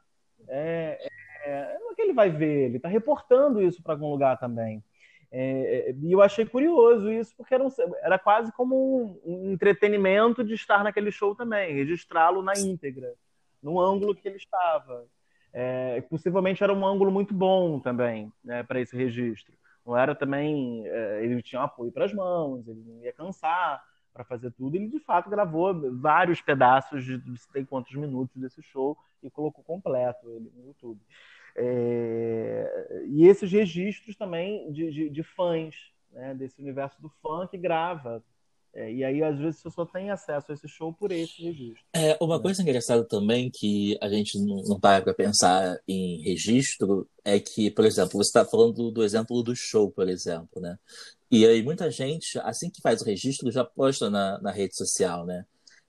É, 0.49 1.07
é, 1.43 1.77
que 1.95 2.01
ele 2.01 2.13
vai 2.13 2.29
ver, 2.29 2.65
ele 2.65 2.77
está 2.77 2.89
reportando 2.89 3.61
isso 3.61 3.81
para 3.81 3.93
algum 3.93 4.09
lugar 4.09 4.37
também. 4.39 4.83
É, 5.31 5.89
é, 5.89 5.95
e 5.99 6.11
eu 6.11 6.21
achei 6.21 6.45
curioso 6.45 7.11
isso, 7.11 7.33
porque 7.35 7.53
era, 7.55 7.63
um, 7.63 7.69
era 8.03 8.19
quase 8.19 8.51
como 8.53 9.19
um, 9.25 9.47
um, 9.47 9.51
entretenimento 9.51 10.43
de 10.43 10.53
estar 10.53 10.83
naquele 10.83 11.11
show 11.11 11.35
também, 11.35 11.73
registrá-lo 11.73 12.43
na 12.43 12.53
íntegra, 12.55 13.13
no 13.61 13.79
ângulo 13.79 14.13
que 14.13 14.27
ele 14.27 14.37
estava. 14.37 15.05
É, 15.51 16.01
possivelmente 16.01 16.63
era 16.63 16.73
um 16.73 16.85
ângulo 16.85 17.11
muito 17.11 17.33
bom 17.33 17.79
também 17.79 18.31
né, 18.43 18.63
para 18.63 18.79
esse 18.79 18.95
registro. 18.95 19.53
Não 19.85 19.97
era 19.97 20.15
também. 20.15 20.87
É, 20.87 21.23
ele 21.23 21.41
tinha 21.41 21.61
um 21.61 21.65
apoio 21.65 21.91
para 21.91 22.05
as 22.05 22.13
mãos, 22.13 22.67
ele 22.67 22.83
não 22.85 23.03
ia 23.03 23.13
cansar 23.13 23.83
para 24.13 24.23
fazer 24.23 24.51
tudo. 24.51 24.75
Ele 24.75 24.87
de 24.87 24.99
fato 24.99 25.29
gravou 25.29 25.73
vários 25.99 26.41
pedaços 26.41 27.03
de 27.03 27.17
não 27.25 27.35
sei 27.35 27.65
quantos 27.65 27.93
minutos 27.95 28.39
desse 28.39 28.61
show 28.61 28.97
e 29.21 29.29
colocou 29.29 29.63
completo 29.63 30.29
ele 30.29 30.51
no 30.55 30.67
YouTube. 30.67 31.01
É, 31.55 33.03
e 33.07 33.27
esses 33.27 33.51
registros 33.51 34.15
também 34.15 34.71
de, 34.71 34.91
de, 34.91 35.09
de 35.09 35.23
fãs, 35.23 35.75
né, 36.11 36.33
desse 36.33 36.61
universo 36.61 37.01
do 37.01 37.09
fã 37.21 37.47
que 37.47 37.57
grava. 37.57 38.23
É, 38.75 38.91
e 38.91 39.03
aí, 39.03 39.21
às 39.21 39.37
vezes, 39.37 39.61
você 39.61 39.69
só 39.69 39.85
tem 39.85 40.09
acesso 40.09 40.51
a 40.51 40.55
esse 40.55 40.67
show 40.67 40.91
por 40.91 41.11
esse 41.11 41.43
registro. 41.43 41.83
É, 41.93 42.17
uma 42.19 42.37
né? 42.37 42.41
coisa 42.41 42.63
engraçada 42.63 43.03
também 43.07 43.51
que 43.53 43.95
a 44.01 44.09
gente 44.09 44.39
não, 44.39 44.63
não 44.63 44.79
para 44.79 45.03
para 45.03 45.13
pensar 45.13 45.77
em 45.87 46.23
registro 46.23 47.07
é 47.23 47.39
que, 47.39 47.69
por 47.69 47.85
exemplo, 47.85 48.13
você 48.13 48.29
está 48.29 48.43
falando 48.43 48.89
do, 48.89 49.03
exemplo 49.03 49.43
do 49.43 49.55
show, 49.55 49.91
por 49.91 50.09
exemplo, 50.09 50.59
né? 50.59 50.75
E 51.33 51.47
aí 51.47 51.63
muita 51.63 51.89
gente, 51.89 52.37
assim 52.43 52.69
que 52.69 52.79
faz 52.79 53.01
o 53.01 53.05
registro, 53.05 53.51
já 53.51 53.63
posta 53.65 54.07
na, 54.07 54.39
na 54.39 54.51
rede 54.51 54.77
social, 54.77 55.25
né? 55.25 55.43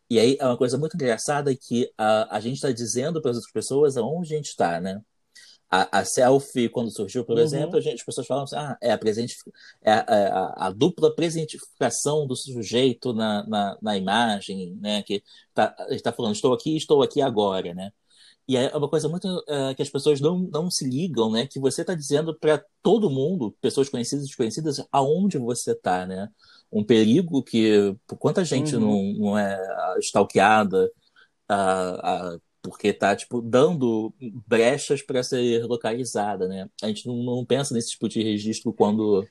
E 0.09 0.19
aí 0.19 0.39
é 0.41 0.47
uma 0.47 0.57
coisa 0.57 0.79
muito 0.79 0.95
engraçada 0.95 1.55
que 1.55 1.93
a, 1.99 2.39
a 2.39 2.41
gente 2.41 2.55
está 2.55 2.73
dizendo 2.73 3.21
para 3.21 3.31
as 3.31 3.37
outras 3.37 3.53
pessoas 3.53 3.99
aonde 3.99 4.33
a 4.33 4.37
gente 4.39 4.47
está, 4.47 4.81
né? 4.81 5.03
A, 5.71 5.99
a, 5.99 6.05
selfie, 6.07 6.71
quando 6.71 6.91
surgiu, 6.91 7.27
por 7.27 7.37
uhum. 7.37 7.43
exemplo, 7.43 7.79
gente, 7.79 7.97
as 7.97 8.05
pessoas 8.07 8.27
falam 8.27 8.45
assim, 8.45 8.57
ah, 8.57 8.79
é 8.81 8.91
a, 8.91 8.97
presente, 8.97 9.37
é 9.83 9.93
a, 9.93 10.07
é 10.09 10.27
a, 10.29 10.55
a, 10.69 10.71
dupla 10.71 11.15
presentificação 11.15 12.27
do 12.27 12.35
sujeito 12.35 13.13
na, 13.13 13.47
na, 13.47 13.79
na 13.83 13.99
imagem, 13.99 14.75
né? 14.81 15.03
Que 15.03 15.23
tá, 15.53 15.77
está 15.91 16.11
falando, 16.11 16.35
estou 16.35 16.55
aqui, 16.55 16.75
estou 16.75 17.03
aqui 17.03 17.21
agora, 17.21 17.75
né? 17.75 17.93
E 18.47 18.57
é 18.57 18.77
uma 18.77 18.89
coisa 18.89 19.09
muito 19.09 19.27
uh, 19.27 19.75
que 19.75 19.83
as 19.83 19.89
pessoas 19.89 20.21
não, 20.21 20.39
não 20.39 20.71
se 20.71 20.87
ligam, 20.87 21.31
né? 21.31 21.47
Que 21.47 21.59
você 21.59 21.81
está 21.81 21.95
dizendo 21.95 22.39
para 22.39 22.63
todo 22.83 23.09
mundo, 23.09 23.57
pessoas 23.61 23.89
conhecidas 23.89 24.25
e 24.25 24.29
desconhecidas, 24.29 24.87
aonde 24.93 25.39
você 25.39 25.73
está, 25.73 26.07
né? 26.07 26.29
Um 26.71 26.85
perigo 26.85 27.43
que, 27.43 27.97
por 28.07 28.19
quanta 28.19 28.45
gente 28.45 28.77
uhum. 28.77 28.81
não, 28.81 29.31
não 29.31 29.39
é 29.39 29.59
stalkeada, 30.01 30.91
uh, 31.51 32.35
uh, 32.35 32.43
porque 32.61 32.89
está 32.89 33.17
tipo, 33.17 33.41
dando 33.41 34.13
brechas 34.47 35.03
para 35.03 35.23
ser 35.23 35.65
localizada, 35.65 36.47
né? 36.47 36.69
A 36.83 36.89
gente 36.89 37.07
não, 37.07 37.17
não 37.23 37.45
pensa 37.47 37.73
nesse 37.73 37.91
tipo 37.91 38.09
de 38.09 38.23
registro 38.23 38.75
quando 38.75 39.27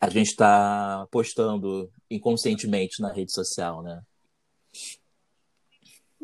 a 0.00 0.08
gente 0.08 0.28
está 0.28 1.06
postando 1.10 1.90
inconscientemente 2.10 3.00
na 3.00 3.12
rede 3.12 3.32
social, 3.32 3.82
né? 3.82 4.00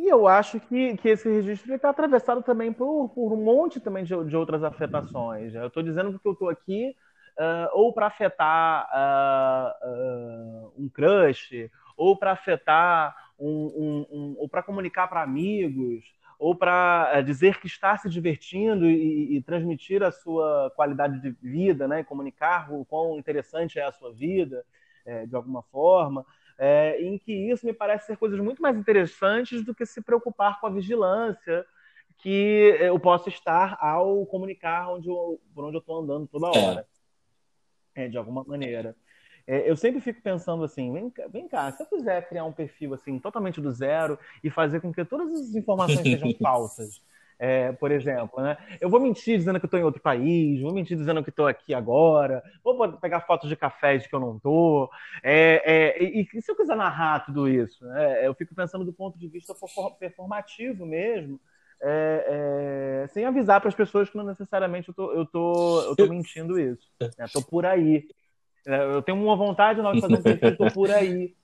E 0.07 0.09
eu 0.09 0.29
acho 0.29 0.61
que, 0.61 0.97
que 0.99 1.09
esse 1.09 1.29
registro 1.29 1.75
está 1.75 1.91
atravessado 1.91 2.41
também 2.41 2.73
por, 2.73 3.09
por 3.09 3.33
um 3.33 3.43
monte 3.43 3.81
também 3.81 4.05
de, 4.05 4.15
de 4.25 4.37
outras 4.37 4.63
afetações. 4.63 5.53
Eu 5.53 5.67
estou 5.67 5.83
dizendo 5.83 6.17
que 6.17 6.29
eu 6.29 6.33
estou 6.33 6.49
aqui 6.49 6.95
uh, 7.37 7.69
ou 7.73 7.93
para 7.93 8.07
afetar 8.07 8.89
uh, 8.95 9.89
uh, 9.89 10.73
um 10.79 10.89
crush, 10.89 11.69
ou 11.97 12.17
para 12.17 12.31
afetar 12.31 13.17
um, 13.37 13.51
um, 13.51 14.17
um 14.17 14.37
ou 14.39 14.49
para 14.49 14.63
comunicar 14.63 15.09
para 15.09 15.25
amigos, 15.25 16.05
ou 16.39 16.55
para 16.55 17.11
eh, 17.15 17.23
dizer 17.23 17.59
que 17.59 17.67
está 17.67 17.97
se 17.97 18.09
divertindo 18.09 18.87
e, 18.87 19.37
e, 19.37 19.43
transmitir 19.43 20.05
a 20.05 20.13
sua 20.13 20.71
qualidade 20.77 21.21
de 21.21 21.31
vida, 21.43 21.89
né? 21.89 22.05
comunicar 22.05 22.73
o 22.73 22.85
quão 22.85 23.19
interessante 23.19 23.81
é 23.81 23.85
a 23.85 23.91
sua 23.91 24.13
vida, 24.13 24.65
é, 25.05 25.27
de 25.27 25.35
alguma 25.35 25.63
forma 25.65 26.25
é, 26.59 27.01
em 27.03 27.19
que 27.19 27.33
isso 27.33 27.67
me 27.67 27.73
parece 27.73 28.07
ser 28.07 28.17
coisas 28.17 28.39
muito 28.41 28.63
mais 28.63 28.77
interessantes 28.77 29.63
do 29.65 29.75
que 29.75 29.85
se 29.85 30.01
preocupar 30.01 30.61
com 30.61 30.67
a 30.67 30.71
vigilância 30.71 31.65
que 32.19 32.77
eu 32.81 32.99
posso 32.99 33.29
estar 33.29 33.77
ao 33.81 34.25
comunicar 34.27 34.91
onde 34.91 35.09
eu, 35.09 35.41
por 35.55 35.65
onde 35.65 35.77
eu 35.77 35.81
estou 35.81 36.01
andando 36.01 36.27
toda 36.27 36.47
é. 36.47 36.65
hora, 36.65 36.89
é. 37.95 38.05
É, 38.05 38.09
de 38.09 38.17
alguma 38.17 38.43
maneira. 38.45 38.97
É, 39.47 39.71
eu 39.71 39.77
sempre 39.77 40.01
fico 40.01 40.21
pensando 40.23 40.65
assim, 40.65 40.93
vem, 40.93 41.13
vem 41.31 41.47
cá, 41.47 41.71
se 41.71 41.83
eu 41.83 41.87
quiser 41.87 42.29
criar 42.29 42.45
um 42.45 42.53
perfil 42.53 42.95
assim 42.95 43.19
totalmente 43.19 43.61
do 43.61 43.71
zero 43.71 44.19
e 44.43 44.51
fazer 44.51 44.81
com 44.81 44.93
que 44.93 45.05
todas 45.05 45.31
as 45.31 45.55
informações 45.55 46.01
sejam 46.01 46.33
falsas, 46.41 47.01
é, 47.39 47.73
por 47.73 47.91
exemplo, 47.91 48.43
né? 48.43 48.57
Eu 48.81 48.89
vou 48.89 48.99
mentir 48.99 49.37
dizendo 49.37 49.61
que 49.61 49.67
estou 49.67 49.79
em 49.79 49.85
outro 49.85 50.01
país, 50.01 50.61
vou 50.61 50.73
mentir 50.73 50.97
dizendo 50.97 51.23
que 51.23 51.31
estou 51.31 51.47
aqui 51.47 51.75
agora, 51.75 52.43
vou 52.65 52.93
pegar 52.95 53.21
fotos 53.21 53.49
de 53.49 53.57
cafés 53.57 54.07
que 54.07 54.15
eu 54.15 54.21
não 54.21 54.37
estou. 54.37 54.91
É, 55.23 55.63
é, 55.65 56.03
e, 56.03 56.27
e, 56.33 56.43
se 56.43 56.51
eu 56.51 56.57
quiser 56.57 56.77
narrar 56.77 57.27
tudo 57.27 57.49
isso, 57.49 57.85
né? 57.85 58.27
eu 58.27 58.35
fico 58.35 58.55
pensando 58.55 58.85
do 58.85 58.93
ponto 58.93 59.19
de 59.19 59.29
vista 59.29 59.55
performativo 59.99 60.87
mesmo, 60.87 61.39
é, 61.83 63.03
é, 63.05 63.07
sem 63.09 63.27
avisar 63.27 63.61
para 63.61 63.69
as 63.69 63.75
pessoas 63.75 64.09
que 64.09 64.17
não 64.17 64.25
necessariamente 64.25 64.89
eu 64.89 64.95
tô, 64.95 65.13
eu 65.13 65.27
tô, 65.27 65.83
eu 65.83 65.97
tô 65.97 66.07
mentindo 66.07 66.59
isso. 66.59 66.89
Estou 67.19 67.43
né? 67.43 67.49
por 67.51 67.67
aí. 67.67 68.09
É, 68.67 68.83
eu 68.83 69.03
tenho 69.03 69.23
uma 69.23 69.37
vontade 69.37 69.81
de 69.81 70.01
fazer 70.01 70.15
um 70.15 70.23
perfil, 70.23 70.49
estou 70.49 70.71
por 70.71 70.91
aí. 70.91 71.35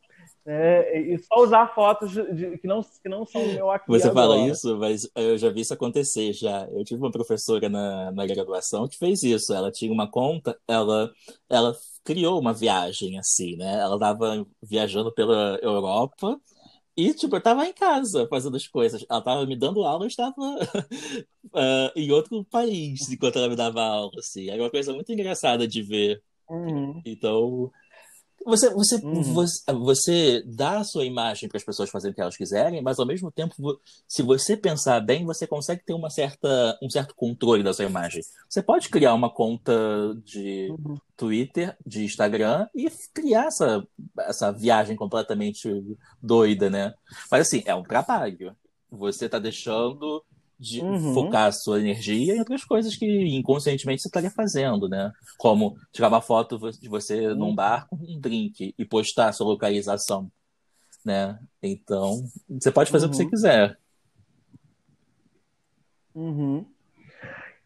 É, 0.45 1.01
e 1.01 1.19
só 1.23 1.43
usar 1.43 1.73
fotos 1.73 2.11
de, 2.11 2.59
que, 2.59 2.67
não, 2.67 2.83
que 2.83 3.09
não 3.09 3.25
são 3.25 3.47
meu 3.47 3.71
aqui 3.71 3.87
Você 3.89 4.09
agora. 4.09 4.27
fala 4.27 4.49
isso, 4.49 4.77
mas 4.77 5.09
eu 5.15 5.39
já 5.39 5.51
vi 5.51 5.61
isso 5.61 5.73
acontecer 5.73 6.33
já. 6.33 6.67
Eu 6.73 6.85
tive 6.85 7.01
uma 7.01 7.13
professora 7.13 7.69
na, 7.69 8.11
na 8.11 8.27
graduação 8.27 8.89
que 8.89 8.99
fez 8.99 9.23
isso. 9.23 9.55
Ela 9.55 9.71
tinha 9.71 9.93
uma 9.93 10.11
conta, 10.11 10.59
ela, 10.67 11.13
ela 11.49 11.77
criou 12.03 12.41
uma 12.41 12.53
viagem 12.53 13.19
assim, 13.19 13.57
né? 13.57 13.81
Ela 13.81 13.95
estava 13.95 14.45
viajando 14.61 15.13
pela 15.13 15.59
Europa 15.63 16.41
e, 16.97 17.15
tipo, 17.15 17.37
eu 17.37 17.41
tava 17.43 17.67
em 17.67 17.73
casa 17.73 18.27
fazendo 18.29 18.57
as 18.57 18.67
coisas. 18.69 19.05
Ela 19.09 19.23
tava 19.23 19.47
me 19.47 19.57
dando 19.57 19.83
aula, 19.83 20.05
eu 20.05 20.09
estava 20.09 20.35
uh, 20.39 21.91
em 21.97 22.11
outro 22.11 22.45
país 22.45 23.09
enquanto 23.11 23.37
ela 23.37 23.49
me 23.49 23.57
dava 23.57 23.81
aula, 23.83 24.19
assim. 24.19 24.51
Era 24.51 24.63
uma 24.63 24.71
coisa 24.71 24.93
muito 24.93 25.11
engraçada 25.13 25.67
de 25.67 25.83
ver. 25.83 26.23
Uhum. 26.51 27.01
Então, 27.05 27.71
você, 28.45 28.71
você, 28.71 28.97
uhum. 28.97 29.23
você, 29.23 29.73
você 29.73 30.43
dá 30.47 30.79
a 30.79 30.85
sua 30.85 31.05
imagem 31.05 31.49
para 31.49 31.59
as 31.59 31.65
pessoas 31.65 31.91
fazerem 31.91 32.13
o 32.13 32.15
que 32.15 32.21
elas 32.21 32.37
quiserem, 32.37 32.83
mas 32.83 32.99
ao 32.99 33.07
mesmo 33.07 33.31
tempo, 33.31 33.55
se 34.07 34.23
você 34.23 34.57
pensar 34.57 35.01
bem, 35.01 35.25
você 35.25 35.47
consegue 35.47 35.83
ter 35.85 35.95
uma 35.95 36.11
certa, 36.11 36.79
um 36.83 36.91
certo 36.91 37.15
controle 37.15 37.63
da 37.63 37.73
sua 37.73 37.85
imagem. 37.85 38.23
Você 38.49 38.63
pode 38.63 38.89
criar 38.89 39.15
uma 39.15 39.31
conta 39.31 39.73
de 40.25 40.69
uhum. 40.71 40.97
Twitter, 41.17 41.77
de 41.87 42.05
Instagram 42.05 42.69
e 42.75 42.91
criar 43.13 43.47
essa, 43.47 43.87
essa 44.21 44.51
viagem 44.51 44.97
completamente 44.97 45.69
doida, 46.23 46.69
né? 46.69 46.95
Mas 47.31 47.49
assim, 47.49 47.63
é 47.67 47.75
um 47.75 47.83
trabalho. 47.83 48.57
Você 48.91 49.27
está 49.27 49.39
deixando 49.39 50.23
de 50.63 50.81
uhum. 50.81 51.13
focar 51.13 51.49
a 51.49 51.53
sua 51.53 51.81
energia 51.81 52.37
em 52.37 52.39
outras 52.39 52.65
coisas 52.65 52.95
que 52.95 53.05
inconscientemente 53.05 54.01
você 54.01 54.07
estaria 54.07 54.31
fazendo, 54.31 54.89
né? 54.89 55.13
Como 55.37 55.77
tirar 55.91 56.07
uma 56.07 56.23
foto 56.23 56.57
de 56.71 56.89
você 56.89 57.27
uhum. 57.27 57.35
num 57.35 57.55
bar 57.55 57.89
com 57.89 57.97
um 57.97 58.21
drink 58.21 58.73
e 58.79 58.85
postar 58.85 59.29
a 59.29 59.33
sua 59.33 59.49
localização, 59.49 60.31
né? 61.05 61.37
Então, 61.61 62.23
você 62.49 62.71
pode 62.71 62.93
fazer 62.93 63.07
uhum. 63.07 63.09
o 63.09 63.11
que 63.11 63.17
você 63.17 63.25
uhum. 63.25 63.31
quiser. 63.31 63.79
Uhum. 66.15 66.67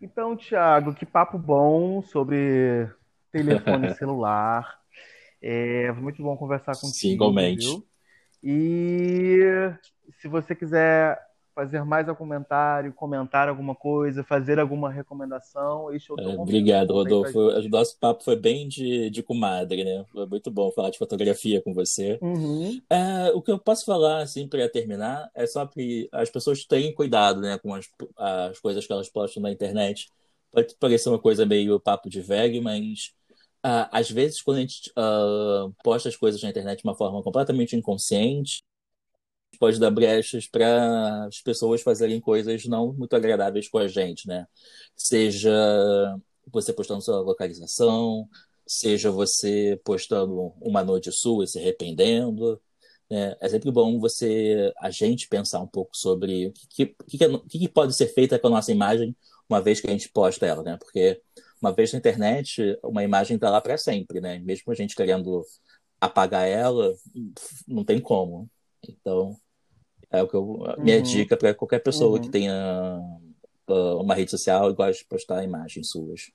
Então, 0.00 0.34
Thiago, 0.34 0.94
que 0.94 1.04
papo 1.04 1.36
bom 1.36 2.00
sobre 2.00 2.88
telefone 3.30 3.92
celular. 3.96 4.80
É 5.42 5.92
muito 5.92 6.22
bom 6.22 6.34
conversar 6.34 6.72
contigo. 6.72 6.94
Sim, 6.94 7.12
igualmente. 7.12 7.66
Viu? 7.66 7.86
E 8.42 9.74
se 10.18 10.28
você 10.28 10.54
quiser 10.54 11.20
fazer 11.56 11.82
mais 11.86 12.06
algum 12.06 12.18
comentário, 12.18 12.92
comentar 12.92 13.48
alguma 13.48 13.74
coisa, 13.74 14.22
fazer 14.22 14.60
alguma 14.60 14.90
recomendação, 14.90 15.90
este 15.90 16.12
é 16.12 16.22
é, 16.22 16.38
Obrigado, 16.38 16.92
Rodolfo. 16.92 17.38
O 17.38 17.68
nosso 17.70 17.98
papo 17.98 18.22
foi 18.22 18.36
bem 18.36 18.68
de, 18.68 19.08
de 19.08 19.22
comadre, 19.22 19.82
né? 19.82 20.04
Foi 20.12 20.26
muito 20.26 20.50
bom 20.50 20.70
falar 20.70 20.90
de 20.90 20.98
fotografia 20.98 21.62
com 21.62 21.72
você. 21.72 22.18
Uhum. 22.20 22.78
É, 22.90 23.32
o 23.32 23.40
que 23.40 23.50
eu 23.50 23.58
posso 23.58 23.86
falar, 23.86 24.18
assim, 24.18 24.46
para 24.46 24.68
terminar, 24.68 25.30
é 25.34 25.46
só 25.46 25.64
que 25.66 26.10
as 26.12 26.28
pessoas 26.28 26.62
tenham 26.66 26.92
cuidado, 26.92 27.40
né, 27.40 27.56
com 27.56 27.72
as, 27.72 27.88
as 28.18 28.60
coisas 28.60 28.86
que 28.86 28.92
elas 28.92 29.08
postam 29.08 29.42
na 29.42 29.50
internet. 29.50 30.10
Pode 30.52 30.76
parecer 30.78 31.08
uma 31.08 31.18
coisa 31.18 31.46
meio 31.46 31.80
papo 31.80 32.10
de 32.10 32.20
velho, 32.20 32.62
mas 32.62 33.12
uh, 33.64 33.88
às 33.90 34.10
vezes 34.10 34.42
quando 34.42 34.58
a 34.58 34.60
gente 34.60 34.90
uh, 34.90 35.74
posta 35.82 36.10
as 36.10 36.16
coisas 36.16 36.42
na 36.42 36.50
internet 36.50 36.82
de 36.82 36.84
uma 36.84 36.94
forma 36.94 37.22
completamente 37.22 37.74
inconsciente, 37.74 38.62
pode 39.58 39.78
dar 39.80 39.90
brechas 39.90 40.46
para 40.46 41.26
as 41.26 41.40
pessoas 41.40 41.82
fazerem 41.82 42.20
coisas 42.20 42.64
não 42.66 42.92
muito 42.92 43.14
agradáveis 43.16 43.68
com 43.68 43.78
a 43.78 43.88
gente, 43.88 44.26
né? 44.28 44.46
Seja 44.96 45.50
você 46.52 46.72
postando 46.72 47.02
sua 47.02 47.20
localização, 47.20 48.28
seja 48.66 49.10
você 49.10 49.80
postando 49.84 50.52
uma 50.60 50.82
noite 50.84 51.12
sua 51.12 51.44
e 51.44 51.48
se 51.48 51.58
arrependendo. 51.58 52.60
Né? 53.10 53.36
É 53.40 53.48
sempre 53.48 53.70
bom 53.70 53.98
você, 54.00 54.72
a 54.78 54.90
gente, 54.90 55.28
pensar 55.28 55.60
um 55.60 55.66
pouco 55.66 55.96
sobre 55.96 56.48
o 56.48 56.52
que, 56.52 56.86
que, 56.86 57.16
que, 57.18 57.58
que 57.58 57.68
pode 57.68 57.94
ser 57.96 58.08
feito 58.08 58.38
com 58.38 58.48
a 58.48 58.50
nossa 58.50 58.72
imagem 58.72 59.16
uma 59.48 59.62
vez 59.62 59.80
que 59.80 59.86
a 59.86 59.90
gente 59.90 60.08
posta 60.08 60.44
ela, 60.46 60.62
né? 60.62 60.76
Porque 60.76 61.20
uma 61.62 61.72
vez 61.72 61.92
na 61.92 61.98
internet, 61.98 62.78
uma 62.82 63.04
imagem 63.04 63.36
está 63.36 63.50
lá 63.50 63.60
para 63.60 63.78
sempre, 63.78 64.20
né? 64.20 64.38
Mesmo 64.40 64.72
a 64.72 64.74
gente 64.74 64.96
querendo 64.96 65.42
apagar 66.00 66.46
ela, 66.46 66.94
não 67.66 67.84
tem 67.84 68.00
como. 68.00 68.50
Então, 68.88 69.36
é 70.10 70.22
o 70.22 70.28
que 70.28 70.34
eu, 70.34 70.64
a 70.66 70.76
minha 70.76 70.96
uhum. 70.96 71.02
dica 71.02 71.36
para 71.36 71.54
qualquer 71.54 71.80
pessoa 71.80 72.16
uhum. 72.16 72.22
que 72.22 72.28
tenha 72.28 73.00
uh, 73.68 74.00
uma 74.00 74.14
rede 74.14 74.30
social 74.30 74.70
e 74.70 74.74
gosta 74.74 75.02
de 75.02 75.08
postar 75.08 75.44
imagens 75.44 75.88
suas. 75.88 76.30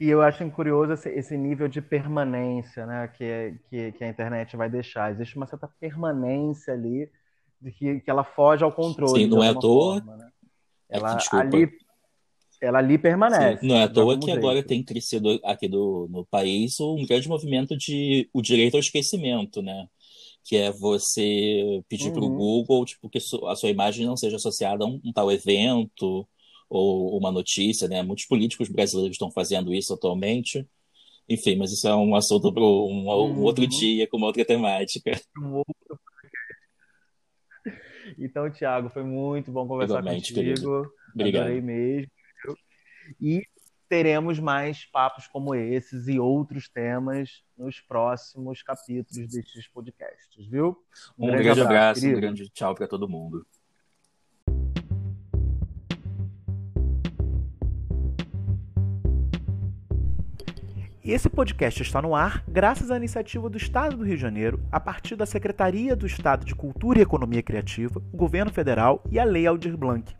E 0.00 0.08
eu 0.08 0.20
acho 0.22 0.48
curioso 0.50 0.92
esse, 0.92 1.08
esse 1.10 1.36
nível 1.36 1.68
de 1.68 1.80
permanência 1.80 2.84
né, 2.84 3.08
que, 3.16 3.54
que, 3.68 3.92
que, 3.92 4.04
a 4.04 4.08
internet 4.08 4.56
vai 4.56 4.68
deixar. 4.68 5.12
Existe 5.12 5.36
uma 5.36 5.46
certa 5.46 5.68
permanência 5.80 6.74
ali 6.74 7.08
de 7.60 7.70
que, 7.70 8.00
que 8.00 8.10
ela 8.10 8.24
foge 8.24 8.64
ao 8.64 8.72
controle. 8.72 9.22
Sim, 9.22 9.26
não 9.28 9.42
é 9.42 9.50
à 9.50 9.54
toa. 9.54 10.00
Forma, 10.00 10.16
né? 10.16 10.30
Ela 10.88 11.18
ali, 11.32 11.72
ela 12.60 12.78
ali 12.78 12.98
permanece. 12.98 13.60
Sim, 13.60 13.68
não 13.68 13.76
é 13.76 13.84
à 13.84 13.88
toa 13.88 14.18
que 14.18 14.30
agora 14.30 14.62
tem 14.62 14.82
crescido 14.82 15.40
aqui 15.44 15.68
do, 15.68 16.08
no 16.10 16.24
país 16.26 16.78
um 16.80 17.06
grande 17.06 17.28
movimento 17.28 17.76
de 17.76 18.28
o 18.32 18.42
direito 18.42 18.74
ao 18.74 18.80
esquecimento, 18.80 19.62
né? 19.62 19.88
Que 20.44 20.56
é 20.56 20.70
você 20.70 21.82
pedir 21.88 22.08
uhum. 22.08 22.12
para 22.12 22.24
o 22.24 22.30
Google 22.30 22.84
tipo, 22.84 23.08
que 23.08 23.18
a 23.18 23.56
sua 23.56 23.70
imagem 23.70 24.06
não 24.06 24.16
seja 24.16 24.36
associada 24.36 24.84
a 24.84 24.86
um, 24.86 25.00
um, 25.02 25.12
tal 25.12 25.32
evento 25.32 26.28
ou 26.68 27.18
uma 27.18 27.32
notícia, 27.32 27.88
né? 27.88 28.02
Muitos 28.02 28.26
políticos 28.26 28.68
brasileiros 28.68 29.14
estão 29.14 29.30
fazendo 29.30 29.74
isso 29.74 29.94
atualmente. 29.94 30.66
Enfim, 31.28 31.56
mas 31.56 31.72
isso 31.72 31.88
é 31.88 31.96
um 31.96 32.14
assunto 32.14 32.52
para 32.52 32.62
um, 32.62 32.66
um 32.66 33.08
uhum. 33.08 33.42
outro 33.42 33.66
dia, 33.66 34.06
com 34.06 34.18
uma 34.18 34.26
outra 34.26 34.44
temática. 34.44 35.12
Então, 38.18 38.50
Thiago, 38.50 38.90
foi 38.90 39.02
muito 39.02 39.50
bom 39.50 39.66
conversar 39.66 40.00
Igualmente, 40.00 40.34
contigo. 40.34 40.54
Querido. 40.54 40.92
Obrigado. 41.14 41.42
Adorei 41.44 41.60
mesmo. 41.62 42.10
E 43.20 43.42
teremos 43.88 44.38
mais 44.38 44.84
papos 44.86 45.26
como 45.26 45.54
esses 45.54 46.08
e 46.08 46.18
outros 46.18 46.68
temas 46.68 47.42
nos 47.56 47.80
próximos 47.80 48.62
capítulos 48.62 49.30
destes 49.30 49.68
podcasts, 49.68 50.46
viu? 50.46 50.76
Um, 51.18 51.24
um 51.24 51.26
grande, 51.28 51.44
grande, 51.44 51.60
abraço, 51.60 52.00
abraço 52.00 52.06
um 52.06 52.20
grande 52.20 52.48
tchau 52.50 52.74
para 52.74 52.88
todo 52.88 53.08
mundo. 53.08 53.46
Esse 61.04 61.28
podcast 61.28 61.82
está 61.82 62.00
no 62.00 62.14
ar 62.14 62.42
graças 62.48 62.90
à 62.90 62.96
iniciativa 62.96 63.50
do 63.50 63.58
Estado 63.58 63.94
do 63.94 64.04
Rio 64.04 64.16
de 64.16 64.22
Janeiro, 64.22 64.58
a 64.72 64.80
partir 64.80 65.16
da 65.16 65.26
Secretaria 65.26 65.94
do 65.94 66.06
Estado 66.06 66.46
de 66.46 66.54
Cultura 66.54 66.98
e 66.98 67.02
Economia 67.02 67.42
Criativa, 67.42 68.02
o 68.10 68.16
Governo 68.16 68.50
Federal 68.50 69.04
e 69.10 69.18
a 69.18 69.24
Lei 69.24 69.46
Aldir 69.46 69.76
Blanc. 69.76 70.16